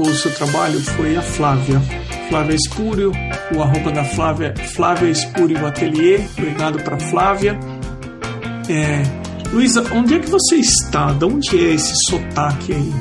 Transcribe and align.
O 0.00 0.14
seu 0.14 0.32
trabalho 0.32 0.80
foi 0.80 1.14
a 1.14 1.20
Flávia. 1.20 1.78
Flávia 2.30 2.54
Espúrio, 2.54 3.12
o 3.54 3.62
arroba 3.62 3.92
da 3.92 4.02
Flávia, 4.02 4.54
Flávia 4.56 5.10
Espúrio 5.10 5.66
Atelier. 5.66 6.26
Obrigado 6.38 6.82
para 6.82 6.98
Flávia. 6.98 7.60
É, 8.66 9.02
Luísa, 9.52 9.84
onde 9.92 10.14
é 10.14 10.18
que 10.18 10.30
você 10.30 10.56
está? 10.56 11.12
De 11.12 11.26
onde 11.26 11.54
é 11.54 11.74
esse 11.74 11.92
sotaque 12.08 12.72
aí? 12.72 12.92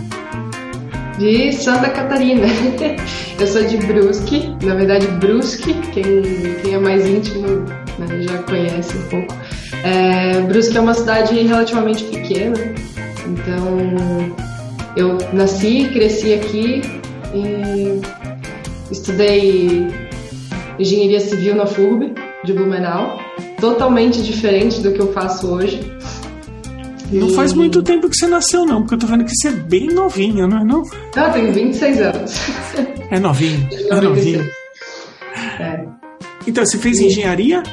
De 1.17 1.53
Santa 1.53 1.89
Catarina. 1.89 2.45
Eu 3.39 3.47
sou 3.47 3.63
de 3.63 3.77
Brusque, 3.77 4.53
na 4.61 4.75
verdade 4.75 5.07
Brusque, 5.07 5.73
quem, 5.93 6.03
quem 6.61 6.73
é 6.73 6.79
mais 6.79 7.07
íntimo 7.07 7.47
né, 7.97 8.21
já 8.23 8.43
conhece 8.43 8.97
um 8.97 9.03
pouco. 9.03 9.33
É, 9.85 10.41
Brusque 10.41 10.75
é 10.75 10.81
uma 10.81 10.93
cidade 10.93 11.41
relativamente 11.43 12.03
pequena, 12.03 12.57
então 13.25 14.48
eu 14.95 15.17
nasci, 15.33 15.89
cresci 15.91 16.33
aqui 16.33 16.81
e 17.33 18.01
estudei 18.91 19.87
engenharia 20.79 21.19
civil 21.19 21.55
na 21.55 21.65
FURB 21.65 22.13
de 22.43 22.53
Blumenau, 22.53 23.19
totalmente 23.59 24.21
diferente 24.23 24.81
do 24.81 24.91
que 24.91 24.99
eu 24.99 25.11
faço 25.11 25.51
hoje. 25.51 25.79
Não 27.11 27.29
faz 27.29 27.53
muito 27.53 27.81
tempo 27.81 28.07
que 28.07 28.15
você 28.15 28.27
nasceu, 28.27 28.65
não, 28.65 28.81
porque 28.81 28.93
eu 28.93 28.99
tô 28.99 29.07
vendo 29.07 29.25
que 29.25 29.31
você 29.35 29.47
é 29.47 29.51
bem 29.51 29.87
novinha, 29.87 30.47
não 30.47 30.59
é 30.59 30.63
não? 30.63 30.83
Ah, 31.15 31.29
tenho 31.29 31.51
26 31.51 32.01
anos. 32.01 32.39
É 33.09 33.19
novinho, 33.19 33.67
é 33.91 34.01
novinho. 34.01 34.49
É. 35.59 35.85
Então, 36.47 36.65
você 36.65 36.77
fez 36.77 36.99
engenharia? 36.99 37.63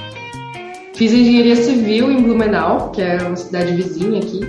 Fiz 0.94 1.12
engenharia 1.12 1.56
civil 1.56 2.10
em 2.10 2.22
Blumenau, 2.22 2.90
que 2.90 3.02
é 3.02 3.18
uma 3.18 3.36
cidade 3.36 3.76
vizinha 3.76 4.20
aqui. 4.20 4.40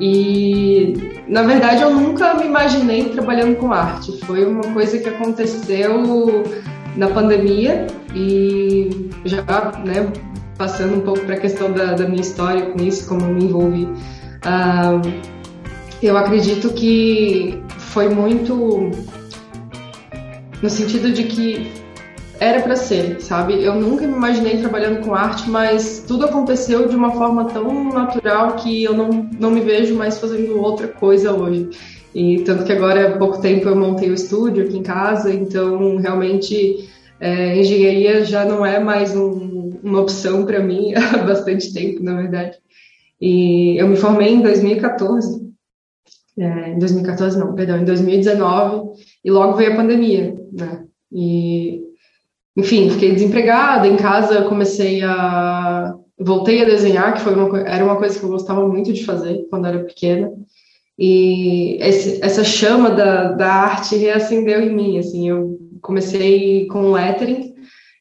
E, 0.00 1.22
na 1.26 1.42
verdade, 1.42 1.82
eu 1.82 1.90
nunca 1.90 2.34
me 2.34 2.44
imaginei 2.44 3.04
trabalhando 3.10 3.56
com 3.56 3.72
arte. 3.72 4.18
Foi 4.24 4.44
uma 4.44 4.72
coisa 4.72 4.98
que 4.98 5.08
aconteceu 5.08 6.42
na 6.96 7.08
pandemia 7.08 7.86
e 8.14 9.10
já, 9.24 9.42
né, 9.84 10.10
passando 10.56 10.96
um 10.96 11.00
pouco 11.00 11.20
para 11.20 11.34
a 11.34 11.38
questão 11.40 11.72
da, 11.72 11.94
da, 11.94 12.06
minha 12.08 12.20
história 12.20 12.66
com 12.66 12.82
isso, 12.82 13.08
como 13.08 13.26
me 13.26 13.44
envolvi. 13.44 13.84
Uh, 13.84 15.36
eu 16.02 16.16
acredito 16.16 16.70
que 16.70 17.62
foi 17.78 18.08
muito 18.08 18.90
no 20.62 20.70
sentido 20.70 21.12
de 21.12 21.24
que 21.24 21.72
era 22.38 22.60
para 22.60 22.76
ser, 22.76 23.20
sabe? 23.20 23.62
Eu 23.62 23.74
nunca 23.74 24.06
me 24.06 24.12
imaginei 24.12 24.58
trabalhando 24.58 25.04
com 25.04 25.14
arte, 25.14 25.48
mas 25.48 26.04
tudo 26.06 26.26
aconteceu 26.26 26.88
de 26.88 26.94
uma 26.94 27.12
forma 27.12 27.46
tão 27.46 27.84
natural 27.92 28.56
que 28.56 28.84
eu 28.84 28.94
não, 28.94 29.08
não 29.38 29.50
me 29.50 29.60
vejo 29.60 29.94
mais 29.94 30.18
fazendo 30.18 30.60
outra 30.60 30.88
coisa 30.88 31.32
hoje. 31.32 31.70
E 32.14 32.42
tanto 32.42 32.64
que 32.64 32.72
agora 32.72 33.14
há 33.14 33.18
pouco 33.18 33.40
tempo 33.40 33.68
eu 33.68 33.76
montei 33.76 34.10
o 34.10 34.14
estúdio 34.14 34.64
aqui 34.64 34.78
em 34.78 34.82
casa, 34.82 35.32
então 35.32 35.96
realmente 35.96 36.88
é, 37.20 37.58
engenharia 37.58 38.24
já 38.24 38.44
não 38.44 38.64
é 38.64 38.78
mais 38.78 39.16
um, 39.16 39.72
uma 39.82 40.00
opção 40.00 40.44
para 40.44 40.60
mim 40.60 40.92
há 40.96 41.18
bastante 41.18 41.72
tempo, 41.72 42.02
na 42.02 42.14
verdade. 42.14 42.56
E 43.20 43.80
eu 43.80 43.88
me 43.88 43.96
formei 43.96 44.34
em 44.34 44.42
2014. 44.42 45.46
É, 46.38 46.70
em 46.72 46.78
2014 46.78 47.38
não, 47.38 47.54
perdão, 47.54 47.78
em 47.78 47.84
2019 47.86 48.90
e 49.24 49.30
logo 49.30 49.56
veio 49.56 49.72
a 49.72 49.76
pandemia, 49.76 50.36
né? 50.52 50.84
E 51.10 51.85
enfim, 52.56 52.90
fiquei 52.90 53.12
desempregada, 53.12 53.86
em 53.86 53.96
casa 53.96 54.42
comecei 54.42 55.02
a 55.02 55.94
voltei 56.18 56.62
a 56.62 56.64
desenhar, 56.64 57.14
que 57.14 57.20
foi 57.20 57.34
uma, 57.34 57.60
era 57.60 57.84
uma 57.84 57.96
coisa 57.96 58.18
que 58.18 58.24
eu 58.24 58.30
gostava 58.30 58.66
muito 58.66 58.92
de 58.92 59.04
fazer 59.04 59.46
quando 59.50 59.66
era 59.66 59.84
pequena. 59.84 60.32
E 60.98 61.76
esse, 61.80 62.24
essa 62.24 62.42
chama 62.42 62.90
da, 62.90 63.32
da 63.32 63.52
arte 63.52 63.96
reacendeu 63.96 64.62
em 64.62 64.74
mim, 64.74 64.98
assim, 64.98 65.28
eu 65.28 65.58
comecei 65.82 66.66
com 66.68 66.92
lettering 66.92 67.54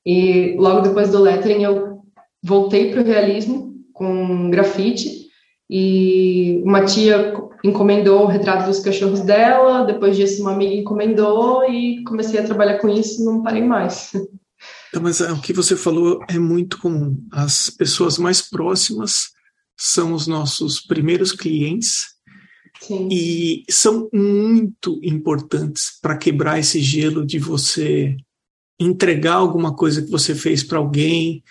e 0.06 0.56
logo 0.58 0.82
depois 0.82 1.12
do 1.12 1.20
lettering 1.20 1.64
eu 1.64 2.00
voltei 2.42 2.92
para 2.92 3.02
o 3.02 3.06
realismo 3.06 3.76
com 3.92 4.50
grafite 4.50 5.26
e 5.70 6.62
uma 6.64 6.86
tia 6.86 7.34
encomendou 7.66 8.24
o 8.24 8.28
retrato 8.28 8.68
dos 8.68 8.80
cachorros 8.80 9.22
dela, 9.22 9.84
depois 9.84 10.16
disso 10.16 10.42
uma 10.42 10.54
amiga 10.54 10.76
encomendou 10.76 11.70
e 11.70 12.04
comecei 12.04 12.40
a 12.40 12.46
trabalhar 12.46 12.78
com 12.78 12.88
isso 12.88 13.26
não 13.26 13.44
parei 13.44 13.64
mais. 13.64 14.14
Mas 15.00 15.22
é, 15.22 15.32
o 15.32 15.42
que 15.42 15.54
você 15.54 15.76
falou 15.76 16.20
é 16.30 16.38
muito 16.38 16.78
comum. 16.80 17.18
As 17.32 17.70
pessoas 17.70 18.18
mais 18.18 18.42
próximas 18.42 19.30
são 19.78 20.14
os 20.14 20.28
nossos 20.28 20.80
primeiros 20.82 21.32
clientes 21.32 22.08
Sim. 22.82 23.10
e 23.12 23.64
são 23.70 24.10
muito 24.14 25.00
importantes 25.04 26.00
para 26.02 26.18
quebrar 26.18 26.60
esse 26.60 26.80
gelo 26.80 27.26
de 27.26 27.40
você 27.40 28.16
entregar 28.80 29.36
alguma 29.36 29.76
coisa 29.76 30.02
que 30.02 30.12
você 30.12 30.36
fez 30.36 30.64
para 30.64 30.78
alguém, 30.78 31.44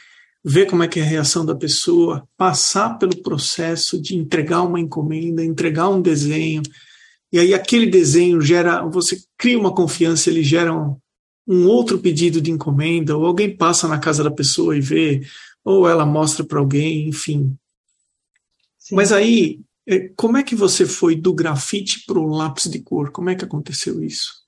ver 0.44 0.66
como 0.66 0.82
é 0.82 0.88
que 0.88 1.00
é 1.00 1.02
a 1.02 1.06
reação 1.06 1.44
da 1.44 1.54
pessoa, 1.54 2.28
passar 2.36 2.98
pelo 2.98 3.22
processo 3.22 4.00
de 4.00 4.14
entregar 4.14 4.62
uma 4.62 4.78
encomenda, 4.78 5.42
entregar 5.44 5.88
um 5.88 6.02
desenho, 6.02 6.62
e 7.32 7.38
aí 7.40 7.52
aquele 7.52 7.86
desenho 7.86 8.40
gera, 8.40 8.86
você 8.86 9.18
cria 9.36 9.58
uma 9.58 9.74
confiança, 9.74 10.30
ele 10.30 10.42
gera 10.42 10.72
um, 10.72 10.96
um 11.46 11.66
outro 11.66 11.98
pedido 11.98 12.40
de 12.40 12.50
encomenda, 12.50 13.16
ou 13.16 13.26
alguém 13.26 13.54
passa 13.54 13.86
na 13.86 13.98
casa 13.98 14.24
da 14.24 14.30
pessoa 14.30 14.76
e 14.76 14.80
vê, 14.80 15.22
ou 15.64 15.88
ela 15.88 16.06
mostra 16.06 16.44
para 16.44 16.58
alguém, 16.58 17.08
enfim. 17.08 17.56
Sim. 18.78 18.96
Mas 18.96 19.12
aí, 19.12 19.60
é, 19.86 20.10
como 20.16 20.36
é 20.36 20.42
que 20.42 20.54
você 20.54 20.86
foi 20.86 21.14
do 21.14 21.32
grafite 21.32 22.04
para 22.06 22.18
o 22.18 22.26
lápis 22.26 22.70
de 22.70 22.80
cor? 22.80 23.10
Como 23.10 23.30
é 23.30 23.34
que 23.34 23.44
aconteceu 23.44 24.02
isso? 24.02 24.44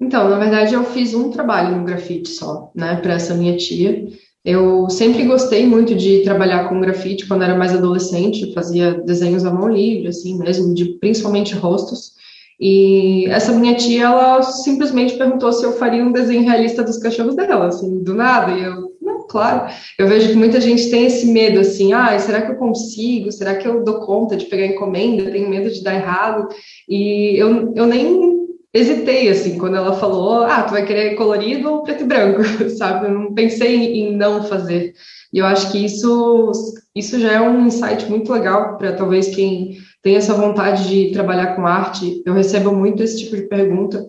Então, 0.00 0.30
na 0.30 0.38
verdade, 0.38 0.72
eu 0.72 0.82
fiz 0.84 1.12
um 1.12 1.30
trabalho 1.30 1.76
no 1.76 1.84
grafite 1.84 2.30
só, 2.30 2.70
né, 2.74 2.96
para 2.96 3.14
essa 3.14 3.34
minha 3.34 3.56
tia. 3.56 4.08
Eu 4.42 4.88
sempre 4.88 5.24
gostei 5.24 5.66
muito 5.66 5.94
de 5.94 6.22
trabalhar 6.22 6.68
com 6.68 6.80
grafite 6.80 7.26
quando 7.26 7.44
era 7.44 7.58
mais 7.58 7.74
adolescente, 7.74 8.54
fazia 8.54 8.94
desenhos 8.94 9.44
à 9.44 9.52
mão 9.52 9.68
livre, 9.68 10.08
assim 10.08 10.38
mesmo, 10.38 10.74
de 10.74 10.98
principalmente 10.98 11.54
rostos. 11.54 12.14
E 12.60 13.24
essa 13.26 13.52
minha 13.52 13.74
tia, 13.74 14.04
ela 14.04 14.42
simplesmente 14.42 15.16
perguntou 15.16 15.50
se 15.50 15.64
eu 15.64 15.72
faria 15.72 16.04
um 16.04 16.12
desenho 16.12 16.42
realista 16.42 16.82
dos 16.82 16.98
cachorros 16.98 17.34
dela, 17.34 17.68
assim, 17.68 18.02
do 18.02 18.14
nada. 18.14 18.52
E 18.52 18.62
eu, 18.62 18.92
não, 19.00 19.26
claro. 19.26 19.72
Eu 19.98 20.06
vejo 20.06 20.28
que 20.28 20.36
muita 20.36 20.60
gente 20.60 20.90
tem 20.90 21.06
esse 21.06 21.26
medo, 21.26 21.60
assim, 21.60 21.94
ah, 21.94 22.18
será 22.18 22.42
que 22.42 22.52
eu 22.52 22.56
consigo? 22.56 23.32
Será 23.32 23.54
que 23.54 23.66
eu 23.66 23.82
dou 23.82 24.00
conta 24.00 24.36
de 24.36 24.44
pegar 24.44 24.66
encomenda? 24.66 25.30
Tenho 25.30 25.48
medo 25.48 25.70
de 25.70 25.82
dar 25.82 25.94
errado. 25.94 26.48
E 26.86 27.34
eu, 27.38 27.72
eu 27.74 27.86
nem 27.86 28.40
hesitei, 28.74 29.28
assim, 29.30 29.58
quando 29.58 29.76
ela 29.76 29.94
falou, 29.94 30.44
ah, 30.44 30.62
tu 30.62 30.72
vai 30.72 30.84
querer 30.84 31.16
colorido 31.16 31.70
ou 31.70 31.82
preto 31.82 32.04
e 32.04 32.06
branco, 32.06 32.42
sabe? 32.76 33.06
Eu 33.06 33.12
não 33.12 33.32
pensei 33.32 33.94
em, 34.00 34.14
não 34.14 34.42
fazer. 34.44 34.92
E 35.32 35.38
eu 35.38 35.46
acho 35.46 35.72
que 35.72 35.84
isso, 35.84 36.52
isso 36.94 37.18
já 37.18 37.32
é 37.32 37.40
um 37.40 37.66
insight 37.66 38.08
muito 38.10 38.30
legal 38.32 38.76
para 38.76 38.92
talvez 38.92 39.34
quem 39.34 39.78
tem 40.02 40.16
essa 40.16 40.34
vontade 40.34 40.88
de 40.88 41.12
trabalhar 41.12 41.54
com 41.54 41.66
arte, 41.66 42.22
eu 42.24 42.32
recebo 42.32 42.72
muito 42.72 43.02
esse 43.02 43.18
tipo 43.18 43.36
de 43.36 43.42
pergunta 43.42 44.04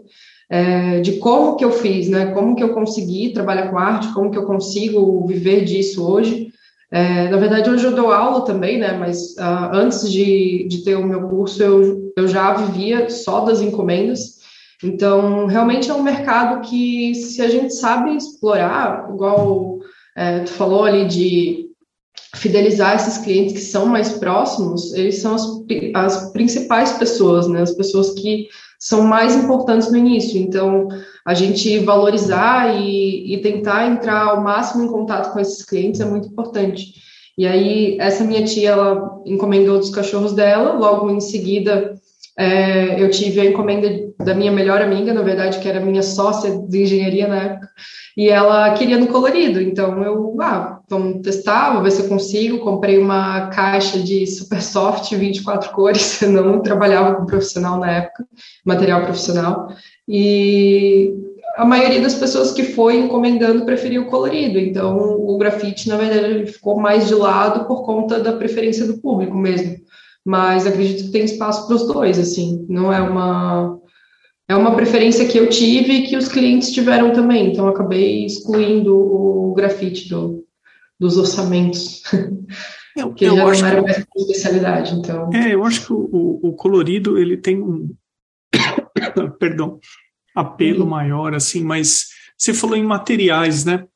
é, 0.50 1.00
de 1.00 1.14
como 1.14 1.56
que 1.56 1.64
eu 1.64 1.72
fiz, 1.72 2.10
né? 2.10 2.28
Como 2.34 2.56
que 2.56 2.64
eu 2.64 2.74
consegui 2.74 3.32
trabalhar 3.32 3.70
com 3.70 3.78
arte, 3.78 4.14
como 4.14 4.30
que 4.30 4.38
eu 4.38 4.46
consigo 4.46 5.26
viver 5.26 5.64
disso 5.64 6.06
hoje. 6.06 6.52
É, 6.92 7.30
na 7.30 7.38
verdade, 7.38 7.70
hoje 7.70 7.86
eu 7.86 7.96
dou 7.96 8.12
aula 8.12 8.44
também, 8.44 8.78
né? 8.78 8.98
Mas 8.98 9.32
uh, 9.38 9.70
antes 9.72 10.12
de, 10.12 10.68
de 10.68 10.84
ter 10.84 10.96
o 10.96 11.06
meu 11.06 11.30
curso, 11.30 11.64
eu, 11.64 12.12
eu 12.18 12.28
já 12.28 12.54
vivia 12.54 13.10
só 13.10 13.46
das 13.46 13.62
encomendas. 13.62 14.42
Então, 14.84 15.46
realmente 15.46 15.90
é 15.90 15.94
um 15.94 16.04
mercado 16.04 16.68
que, 16.68 17.16
se 17.16 17.42
a 17.42 17.48
gente 17.48 17.74
sabe 17.74 18.18
explorar, 18.18 19.10
igual 19.14 19.80
é, 20.18 20.40
tu 20.40 20.52
falou 20.52 20.84
ali 20.84 21.06
de 21.06 21.71
fidelizar 22.36 22.96
esses 22.96 23.18
clientes 23.18 23.54
que 23.54 23.62
são 23.62 23.86
mais 23.86 24.14
próximos, 24.14 24.94
eles 24.94 25.20
são 25.20 25.36
as, 25.36 25.44
as 25.96 26.32
principais 26.32 26.94
pessoas, 26.94 27.48
né? 27.48 27.62
As 27.62 27.74
pessoas 27.74 28.12
que 28.12 28.48
são 28.80 29.04
mais 29.04 29.36
importantes 29.36 29.92
no 29.92 29.98
início. 29.98 30.40
Então, 30.40 30.88
a 31.26 31.34
gente 31.34 31.80
valorizar 31.80 32.76
e, 32.76 33.34
e 33.34 33.42
tentar 33.42 33.88
entrar 33.88 34.24
ao 34.24 34.42
máximo 34.42 34.84
em 34.84 34.88
contato 34.88 35.32
com 35.34 35.40
esses 35.40 35.64
clientes 35.64 36.02
é 36.02 36.06
muito 36.06 36.30
importante. 36.30 36.94
E 37.38 37.46
aí, 37.46 37.98
essa 38.00 38.24
minha 38.24 38.44
tia, 38.44 38.72
ela 38.72 39.22
encomendou 39.26 39.78
dos 39.78 39.90
cachorros 39.90 40.34
dela, 40.34 40.74
logo 40.74 41.10
em 41.10 41.20
seguida, 41.20 41.94
é, 42.38 43.02
eu 43.02 43.10
tive 43.10 43.42
a 43.42 43.46
encomenda 43.46 43.88
da 44.20 44.34
minha 44.34 44.52
melhor 44.52 44.82
amiga, 44.82 45.14
na 45.14 45.22
verdade, 45.22 45.60
que 45.60 45.68
era 45.68 45.80
minha 45.80 46.02
sócia 46.02 46.58
de 46.68 46.84
engenharia 46.84 47.28
na 47.28 47.36
época, 47.36 47.70
e 48.16 48.30
ela 48.30 48.74
queria 48.74 48.98
no 48.98 49.08
colorido, 49.08 49.62
então 49.62 50.04
eu, 50.04 50.36
ah, 50.42 50.80
vamos 50.90 51.22
testar, 51.22 51.74
vou 51.74 51.84
ver 51.84 51.92
se 51.92 52.02
eu 52.02 52.10
consigo. 52.10 52.60
Comprei 52.60 52.98
uma 52.98 53.48
caixa 53.48 54.00
de 54.00 54.28
super 54.28 54.62
soft, 54.62 55.12
24 55.14 55.72
cores, 55.72 56.20
eu 56.22 56.32
não 56.32 56.62
trabalhava 56.62 57.16
com 57.16 57.26
profissional 57.26 57.80
na 57.80 57.92
época, 57.92 58.26
material 58.66 59.04
profissional, 59.04 59.70
e 60.08 61.14
a 61.56 61.66
maioria 61.66 62.02
das 62.02 62.16
pessoas 62.16 62.52
que 62.52 62.64
foi 62.64 62.98
encomendando 62.98 63.66
preferiu 63.66 64.04
o 64.04 64.08
colorido, 64.08 64.58
então 64.58 64.98
o 64.98 65.38
grafite, 65.38 65.90
na 65.90 65.98
verdade, 65.98 66.52
ficou 66.52 66.80
mais 66.80 67.08
de 67.08 67.16
lado 67.16 67.66
por 67.66 67.84
conta 67.84 68.20
da 68.20 68.34
preferência 68.34 68.86
do 68.86 68.98
público 69.00 69.36
mesmo. 69.36 69.78
Mas 70.26 70.68
acredito 70.68 71.06
que 71.06 71.12
tem 71.12 71.24
espaço 71.24 71.66
para 71.66 71.76
os 71.76 71.88
dois, 71.88 72.20
assim, 72.20 72.66
não 72.70 72.94
é 72.94 73.02
uma 73.02 73.80
é 74.48 74.56
uma 74.56 74.76
preferência 74.76 75.26
que 75.28 75.38
eu 75.38 75.50
tive 75.50 75.94
e 75.94 76.08
que 76.08 76.18
os 76.18 76.28
clientes 76.28 76.72
tiveram 76.72 77.14
também, 77.14 77.52
então 77.52 77.68
acabei 77.68 78.26
excluindo 78.26 78.94
o 78.94 79.54
grafite 79.54 80.10
do, 80.10 80.46
dos 81.00 81.18
orçamentos. 81.18 82.04
Eu, 82.94 83.08
porque 83.08 83.24
eu 83.24 83.38
já 83.38 83.48
acho 83.48 83.62
não 83.62 83.68
era 83.70 83.82
mais 83.82 84.06
especialidade, 84.18 84.96
então. 84.96 85.30
É, 85.34 85.54
eu 85.54 85.64
acho 85.64 85.86
que 85.86 85.94
o, 85.94 86.42
o 86.44 86.54
colorido 86.54 87.18
ele 87.18 87.38
tem 87.38 87.62
um 87.62 87.96
perdão, 89.40 89.80
apelo 90.36 90.84
uhum. 90.84 90.90
maior, 90.90 91.34
assim, 91.34 91.64
mas 91.64 92.10
você 92.38 92.54
falou 92.54 92.76
em 92.76 92.84
materiais, 92.84 93.64
né? 93.64 93.88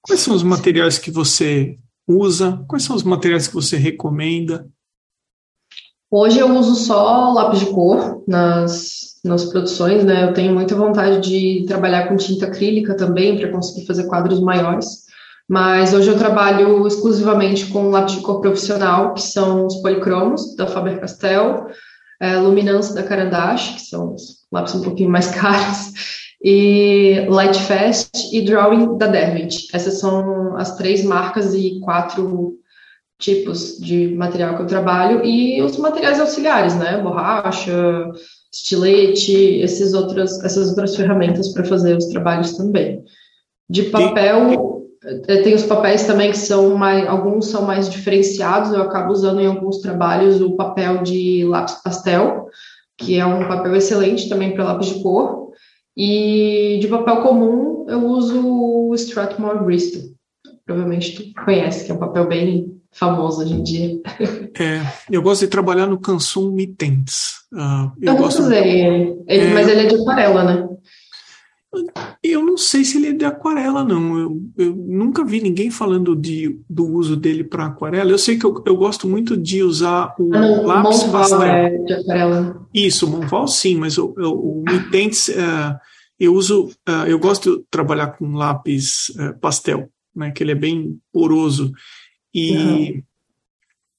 Quais 0.00 0.20
são 0.20 0.32
os 0.32 0.44
materiais 0.44 0.96
que 0.96 1.10
você 1.10 1.76
usa? 2.06 2.64
Quais 2.68 2.84
são 2.84 2.94
os 2.94 3.02
materiais 3.02 3.48
que 3.48 3.54
você 3.54 3.76
recomenda? 3.76 4.70
Hoje 6.10 6.38
eu 6.38 6.54
uso 6.54 6.76
só 6.76 7.32
lápis 7.32 7.60
de 7.60 7.66
cor 7.66 8.22
nas, 8.28 9.16
nas 9.24 9.44
produções, 9.44 10.04
né? 10.04 10.24
Eu 10.24 10.32
tenho 10.32 10.54
muita 10.54 10.76
vontade 10.76 11.20
de 11.20 11.64
trabalhar 11.66 12.08
com 12.08 12.16
tinta 12.16 12.46
acrílica 12.46 12.96
também 12.96 13.36
para 13.36 13.50
conseguir 13.50 13.86
fazer 13.86 14.04
quadros 14.04 14.40
maiores. 14.40 15.06
Mas 15.48 15.92
hoje 15.92 16.08
eu 16.08 16.18
trabalho 16.18 16.86
exclusivamente 16.86 17.66
com 17.66 17.90
lápis 17.90 18.14
de 18.14 18.20
cor 18.20 18.40
profissional, 18.40 19.14
que 19.14 19.22
são 19.22 19.66
os 19.66 19.76
policromos 19.76 20.54
da 20.56 20.66
Faber-Castell, 20.66 21.66
é, 22.20 22.36
Luminance 22.36 22.94
da 22.94 23.02
Carandache, 23.02 23.74
que 23.74 23.82
são 23.82 24.14
os 24.14 24.46
lápis 24.50 24.74
um 24.74 24.82
pouquinho 24.82 25.10
mais 25.10 25.26
caros, 25.34 25.92
e 26.42 27.26
Lightfast 27.28 28.10
e 28.32 28.42
Drawing 28.42 28.96
da 28.96 29.08
Derwent. 29.08 29.68
Essas 29.72 29.98
são 29.98 30.56
as 30.56 30.76
três 30.76 31.04
marcas 31.04 31.54
e 31.54 31.80
quatro 31.80 32.56
tipos 33.18 33.78
de 33.78 34.14
material 34.14 34.56
que 34.56 34.62
eu 34.62 34.66
trabalho 34.66 35.24
e 35.24 35.60
os 35.62 35.76
materiais 35.78 36.20
auxiliares, 36.20 36.74
né? 36.76 37.00
Borracha, 37.00 38.10
estilete, 38.52 39.60
esses 39.60 39.94
outras, 39.94 40.42
essas 40.44 40.68
outras 40.68 40.96
ferramentas 40.96 41.52
para 41.52 41.64
fazer 41.64 41.96
os 41.96 42.06
trabalhos 42.06 42.56
também. 42.56 43.02
De 43.68 43.84
papel, 43.84 44.86
eh, 45.04 45.42
tem 45.42 45.54
os 45.54 45.64
papéis 45.64 46.04
também 46.04 46.30
que 46.30 46.38
são 46.38 46.76
mais, 46.76 47.06
alguns 47.08 47.46
são 47.46 47.62
mais 47.62 47.88
diferenciados, 47.88 48.72
eu 48.72 48.82
acabo 48.82 49.12
usando 49.12 49.40
em 49.40 49.46
alguns 49.46 49.78
trabalhos 49.78 50.40
o 50.40 50.54
papel 50.54 51.02
de 51.02 51.44
lápis 51.44 51.82
pastel, 51.82 52.48
que 52.98 53.18
é 53.18 53.26
um 53.26 53.48
papel 53.48 53.74
excelente 53.76 54.28
também 54.28 54.54
para 54.54 54.64
lápis 54.64 54.88
de 54.88 55.02
cor, 55.02 55.50
e 55.96 56.78
de 56.80 56.88
papel 56.88 57.22
comum 57.22 57.86
eu 57.88 58.04
uso 58.06 58.46
o 58.46 58.94
Strathmore 58.94 59.64
Bristol, 59.64 60.02
provavelmente 60.64 61.32
tu 61.32 61.44
conhece, 61.44 61.84
que 61.84 61.90
é 61.90 61.94
um 61.94 61.98
papel 61.98 62.28
bem 62.28 62.75
famoso 62.98 63.42
hoje 63.42 63.54
em 63.54 63.62
dia. 63.62 64.00
É, 64.58 64.80
eu 65.10 65.20
gosto 65.22 65.42
de 65.42 65.48
trabalhar 65.48 65.86
no 65.86 65.98
Cansum 65.98 66.50
Mitens. 66.50 67.44
Uh, 67.52 67.92
eu, 68.00 68.14
eu 68.14 68.16
gosto... 68.16 68.42
usei 68.42 68.80
ele, 68.80 69.22
é... 69.26 69.52
mas 69.52 69.68
ele 69.68 69.82
é 69.82 69.86
de 69.86 69.94
aquarela, 69.96 70.44
né? 70.44 70.68
Eu 72.22 72.42
não 72.42 72.56
sei 72.56 72.84
se 72.84 72.96
ele 72.96 73.08
é 73.08 73.12
de 73.12 73.24
aquarela, 73.24 73.84
não. 73.84 74.18
Eu, 74.18 74.40
eu 74.56 74.74
nunca 74.74 75.24
vi 75.24 75.42
ninguém 75.42 75.70
falando 75.70 76.16
de, 76.16 76.58
do 76.68 76.86
uso 76.86 77.16
dele 77.16 77.44
para 77.44 77.66
aquarela. 77.66 78.10
Eu 78.10 78.18
sei 78.18 78.38
que 78.38 78.46
eu, 78.46 78.62
eu, 78.64 78.76
gosto 78.76 79.06
muito 79.06 79.36
de 79.36 79.62
usar 79.62 80.14
o 80.18 80.34
ah, 80.34 80.62
lápis 80.62 81.02
Monval 81.04 81.20
pastel. 81.20 81.42
É 81.42 81.78
de 81.78 81.92
aquarela. 81.92 82.66
Isso, 82.72 83.06
Monval 83.06 83.46
sim, 83.46 83.76
mas 83.76 83.98
o, 83.98 84.14
o, 84.16 84.60
o 84.60 84.64
Mitentes, 84.66 85.28
uh, 85.28 85.76
eu 86.18 86.34
uso, 86.34 86.66
uh, 86.88 87.06
eu 87.06 87.18
gosto 87.18 87.58
de 87.58 87.64
trabalhar 87.70 88.16
com 88.16 88.32
lápis 88.32 89.10
uh, 89.10 89.38
pastel, 89.38 89.90
né, 90.14 90.30
que 90.30 90.42
ele 90.42 90.52
é 90.52 90.56
bem 90.56 90.98
poroso. 91.12 91.72
E, 92.36 92.54
uhum. 92.54 93.02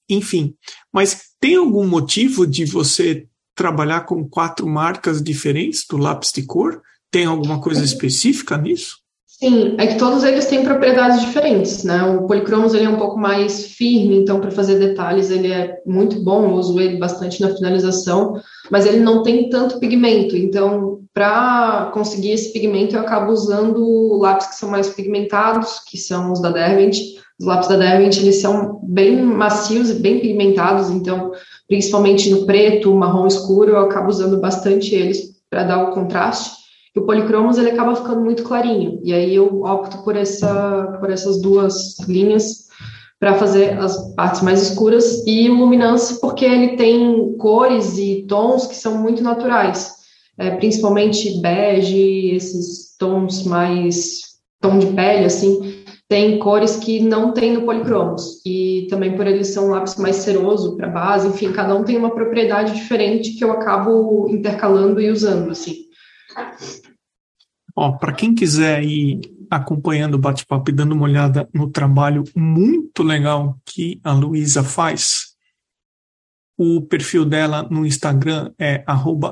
enfim, 0.08 0.54
mas 0.92 1.32
tem 1.40 1.56
algum 1.56 1.84
motivo 1.84 2.46
de 2.46 2.64
você 2.64 3.26
trabalhar 3.52 4.02
com 4.02 4.28
quatro 4.28 4.64
marcas 4.68 5.20
diferentes 5.20 5.84
do 5.90 5.96
lápis 5.96 6.30
de 6.32 6.44
cor? 6.44 6.80
Tem 7.10 7.26
alguma 7.26 7.60
coisa 7.60 7.84
específica 7.84 8.56
nisso? 8.56 8.98
Sim, 9.26 9.74
é 9.78 9.86
que 9.86 9.98
todos 9.98 10.22
eles 10.22 10.46
têm 10.46 10.64
propriedades 10.64 11.20
diferentes, 11.20 11.82
né? 11.82 12.02
O 12.02 12.26
policromos 12.26 12.74
ele 12.74 12.84
é 12.84 12.88
um 12.88 12.98
pouco 12.98 13.18
mais 13.18 13.66
firme, 13.66 14.16
então 14.16 14.40
para 14.40 14.50
fazer 14.50 14.78
detalhes 14.78 15.30
ele 15.30 15.52
é 15.52 15.80
muito 15.86 16.22
bom, 16.22 16.44
eu 16.44 16.54
uso 16.54 16.80
ele 16.80 16.96
bastante 16.96 17.40
na 17.40 17.54
finalização, 17.54 18.40
mas 18.70 18.86
ele 18.86 18.98
não 18.98 19.22
tem 19.22 19.48
tanto 19.48 19.78
pigmento, 19.78 20.36
então 20.36 21.00
para 21.14 21.90
conseguir 21.94 22.32
esse 22.32 22.52
pigmento 22.52 22.94
eu 22.94 23.00
acabo 23.00 23.32
usando 23.32 24.18
lápis 24.18 24.48
que 24.48 24.54
são 24.56 24.70
mais 24.70 24.88
pigmentados, 24.88 25.80
que 25.88 25.98
são 25.98 26.32
os 26.32 26.40
da 26.40 26.50
Derwent. 26.50 26.96
Os 27.38 27.46
lápis 27.46 27.68
da 27.68 27.76
Derwent 27.76 28.18
eles 28.18 28.40
são 28.40 28.80
bem 28.82 29.22
macios 29.22 29.90
e 29.90 29.94
bem 29.94 30.20
pigmentados, 30.20 30.90
então 30.90 31.32
principalmente 31.68 32.30
no 32.30 32.46
preto, 32.46 32.94
marrom 32.94 33.26
escuro, 33.26 33.72
eu 33.72 33.78
acabo 33.78 34.08
usando 34.08 34.40
bastante 34.40 34.94
eles 34.94 35.38
para 35.48 35.64
dar 35.64 35.84
o 35.84 35.92
contraste 35.92 36.58
o 36.98 37.02
policromos 37.02 37.58
ele 37.58 37.70
acaba 37.70 37.94
ficando 37.94 38.20
muito 38.20 38.42
clarinho. 38.42 39.00
E 39.02 39.12
aí 39.12 39.34
eu 39.34 39.62
opto 39.62 40.02
por 40.02 40.16
essa 40.16 40.96
por 41.00 41.10
essas 41.10 41.40
duas 41.40 41.98
linhas 42.08 42.68
para 43.18 43.34
fazer 43.34 43.78
as 43.78 44.14
partes 44.14 44.42
mais 44.42 44.62
escuras 44.62 45.26
e 45.26 45.48
o 45.48 45.54
luminance 45.54 46.20
porque 46.20 46.44
ele 46.44 46.76
tem 46.76 47.36
cores 47.36 47.98
e 47.98 48.24
tons 48.28 48.66
que 48.66 48.76
são 48.76 48.98
muito 48.98 49.22
naturais, 49.22 49.92
é, 50.38 50.50
principalmente 50.52 51.40
bege, 51.40 52.30
esses 52.30 52.96
tons 52.96 53.44
mais 53.44 54.20
tom 54.60 54.78
de 54.78 54.86
pele 54.86 55.24
assim, 55.24 55.82
tem 56.08 56.38
cores 56.38 56.76
que 56.76 57.00
não 57.00 57.34
tem 57.34 57.52
no 57.52 57.66
policromos 57.66 58.40
e 58.44 58.86
também 58.88 59.14
por 59.14 59.26
eles 59.26 59.48
são 59.48 59.66
um 59.66 59.70
lápis 59.70 59.96
mais 59.96 60.16
ceroso 60.16 60.74
para 60.76 60.88
base, 60.88 61.28
enfim, 61.28 61.52
cada 61.52 61.74
um 61.74 61.84
tem 61.84 61.98
uma 61.98 62.14
propriedade 62.14 62.74
diferente 62.74 63.34
que 63.34 63.44
eu 63.44 63.52
acabo 63.52 64.26
intercalando 64.30 65.00
e 65.00 65.10
usando 65.10 65.50
assim. 65.50 65.84
Ó, 67.76 67.92
para 67.92 68.14
quem 68.14 68.34
quiser 68.34 68.82
ir 68.82 69.20
acompanhando 69.50 70.14
o 70.14 70.18
bate-papo 70.18 70.70
e 70.70 70.74
dando 70.74 70.92
uma 70.92 71.04
olhada 71.04 71.48
no 71.52 71.70
trabalho 71.70 72.24
muito 72.34 73.02
legal 73.02 73.58
que 73.64 74.00
a 74.02 74.12
Luísa 74.12 74.64
faz, 74.64 75.34
o 76.56 76.82
perfil 76.82 77.24
dela 77.24 77.68
no 77.70 77.86
Instagram 77.86 78.52
é 78.58 78.82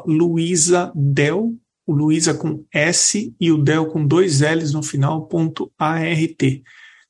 luisadel, 0.06 1.54
o 1.86 1.94
Luísa 1.94 2.34
com 2.34 2.64
S 2.72 3.34
e 3.40 3.52
o 3.52 3.58
Del 3.58 3.86
com 3.86 4.04
dois 4.06 4.40
L's 4.40 4.72
no 4.72 4.82
final, 4.82 5.26
ponto 5.26 5.70
ART. 5.78 6.42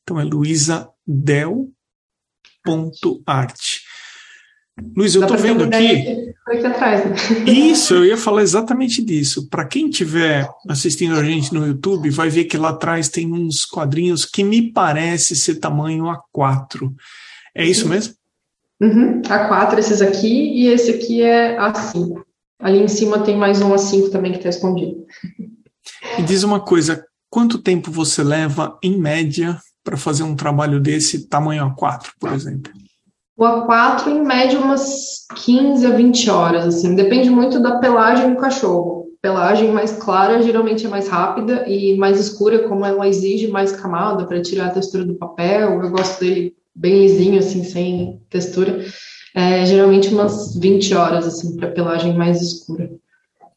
Então 0.03 0.21
é 0.21 0.25
luisadel.art. 0.25 1.67
Luiz, 4.95 5.15
eu 5.15 5.23
estou 5.23 5.39
vendo 5.39 5.65
aqui. 5.65 6.35
aqui 6.47 6.67
atrás, 6.67 7.05
né? 7.07 7.17
Isso, 7.51 7.95
eu 7.95 8.05
ia 8.05 8.17
falar 8.17 8.43
exatamente 8.43 9.03
disso. 9.03 9.49
Para 9.49 9.65
quem 9.65 9.89
estiver 9.89 10.47
assistindo 10.69 11.17
a 11.17 11.25
gente 11.25 11.55
no 11.55 11.67
YouTube, 11.67 12.11
vai 12.11 12.29
ver 12.29 12.45
que 12.45 12.59
lá 12.59 12.69
atrás 12.69 13.09
tem 13.09 13.33
uns 13.33 13.65
quadrinhos 13.65 14.27
que 14.27 14.45
me 14.45 14.71
parece 14.71 15.35
ser 15.35 15.55
tamanho 15.57 16.05
A4. 16.05 16.93
É 17.55 17.65
isso 17.65 17.89
mesmo? 17.89 18.15
Uhum. 18.79 19.23
A4, 19.23 19.79
esses 19.79 20.03
aqui, 20.03 20.29
e 20.29 20.67
esse 20.67 20.91
aqui 20.91 21.23
é 21.23 21.57
A5. 21.59 22.26
Ali 22.61 22.79
em 22.83 22.89
cima 22.89 23.21
tem 23.21 23.37
mais 23.37 23.61
um 23.61 23.75
A5 23.75 24.11
também 24.11 24.33
que 24.33 24.39
está 24.39 24.49
escondido. 24.49 25.05
E 26.19 26.23
diz 26.23 26.43
uma 26.43 26.61
coisa: 26.61 27.05
quanto 27.31 27.59
tempo 27.59 27.91
você 27.91 28.23
leva, 28.23 28.79
em 28.83 28.99
média, 28.99 29.59
para 29.85 29.97
fazer 29.97 30.23
um 30.23 30.35
trabalho 30.35 30.81
desse 30.81 31.29
tamanho 31.29 31.65
A4, 31.65 32.09
por 32.19 32.33
exemplo? 32.33 32.73
O 33.37 33.45
A4, 33.45 34.09
em 34.09 34.25
média, 34.25 34.59
umas 34.59 35.27
15 35.45 35.87
a 35.87 35.91
20 35.91 36.31
horas, 36.31 36.67
assim, 36.67 36.95
depende 36.95 37.29
muito 37.29 37.61
da 37.61 37.79
pelagem 37.79 38.33
do 38.33 38.41
cachorro. 38.41 39.07
Pelagem 39.21 39.73
mais 39.73 39.93
clara 39.93 40.41
geralmente 40.41 40.87
é 40.87 40.89
mais 40.89 41.09
rápida 41.09 41.69
e 41.69 41.97
mais 41.99 42.19
escura, 42.19 42.67
como 42.67 42.87
ela 42.87 43.07
exige 43.07 43.49
mais 43.49 43.73
camada 43.73 44.25
para 44.25 44.41
tirar 44.41 44.69
a 44.69 44.71
textura 44.71 45.05
do 45.05 45.17
papel. 45.17 45.83
Eu 45.83 45.91
gosto 45.91 46.21
dele 46.21 46.57
bem 46.75 47.03
lisinho, 47.03 47.39
assim, 47.39 47.63
sem 47.63 48.21
textura. 48.31 48.85
É, 49.37 49.67
geralmente 49.67 50.09
umas 50.15 50.57
20 50.57 50.95
horas, 50.95 51.27
assim, 51.27 51.57
para 51.57 51.71
pelagem 51.71 52.17
mais 52.17 52.41
escura. 52.41 52.91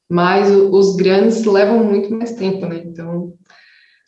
Mas 0.10 0.52
os 0.52 0.98
grandes 0.98 1.46
levam 1.46 1.86
muito 1.86 2.14
mais 2.14 2.34
tempo, 2.34 2.66
né? 2.66 2.84
Então, 2.86 3.34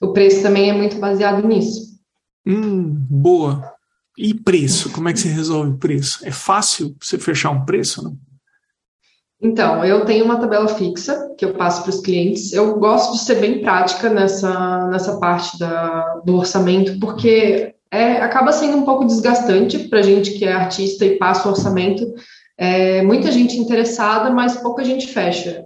o 0.01 0.11
preço 0.11 0.41
também 0.41 0.69
é 0.69 0.73
muito 0.73 0.97
baseado 0.97 1.47
nisso. 1.47 1.97
Hum, 2.45 3.05
boa. 3.09 3.73
E 4.17 4.33
preço? 4.33 4.91
Como 4.91 5.07
é 5.07 5.13
que 5.13 5.19
você 5.19 5.29
resolve 5.29 5.71
o 5.71 5.77
preço? 5.77 6.19
É 6.27 6.31
fácil 6.31 6.93
você 7.01 7.17
fechar 7.17 7.51
um 7.51 7.63
preço, 7.63 8.03
não? 8.03 8.17
Então, 9.41 9.85
eu 9.85 10.03
tenho 10.03 10.25
uma 10.25 10.41
tabela 10.41 10.67
fixa 10.67 11.33
que 11.37 11.45
eu 11.45 11.53
passo 11.53 11.83
para 11.83 11.91
os 11.91 12.01
clientes. 12.01 12.51
Eu 12.51 12.77
gosto 12.79 13.13
de 13.13 13.19
ser 13.19 13.35
bem 13.35 13.61
prática 13.61 14.09
nessa, 14.09 14.87
nessa 14.87 15.17
parte 15.19 15.57
da, 15.57 16.21
do 16.25 16.35
orçamento, 16.35 16.99
porque 16.99 17.73
é, 17.91 18.13
acaba 18.21 18.53
sendo 18.53 18.77
um 18.77 18.86
pouco 18.86 19.05
desgastante 19.05 19.77
para 19.89 20.01
gente 20.01 20.31
que 20.31 20.45
é 20.45 20.53
artista 20.53 21.05
e 21.05 21.17
passa 21.17 21.48
o 21.48 21.51
orçamento. 21.51 22.13
É, 22.57 23.01
muita 23.01 23.31
gente 23.31 23.57
interessada, 23.57 24.29
mas 24.29 24.55
pouca 24.57 24.83
gente 24.83 25.07
fecha. 25.07 25.65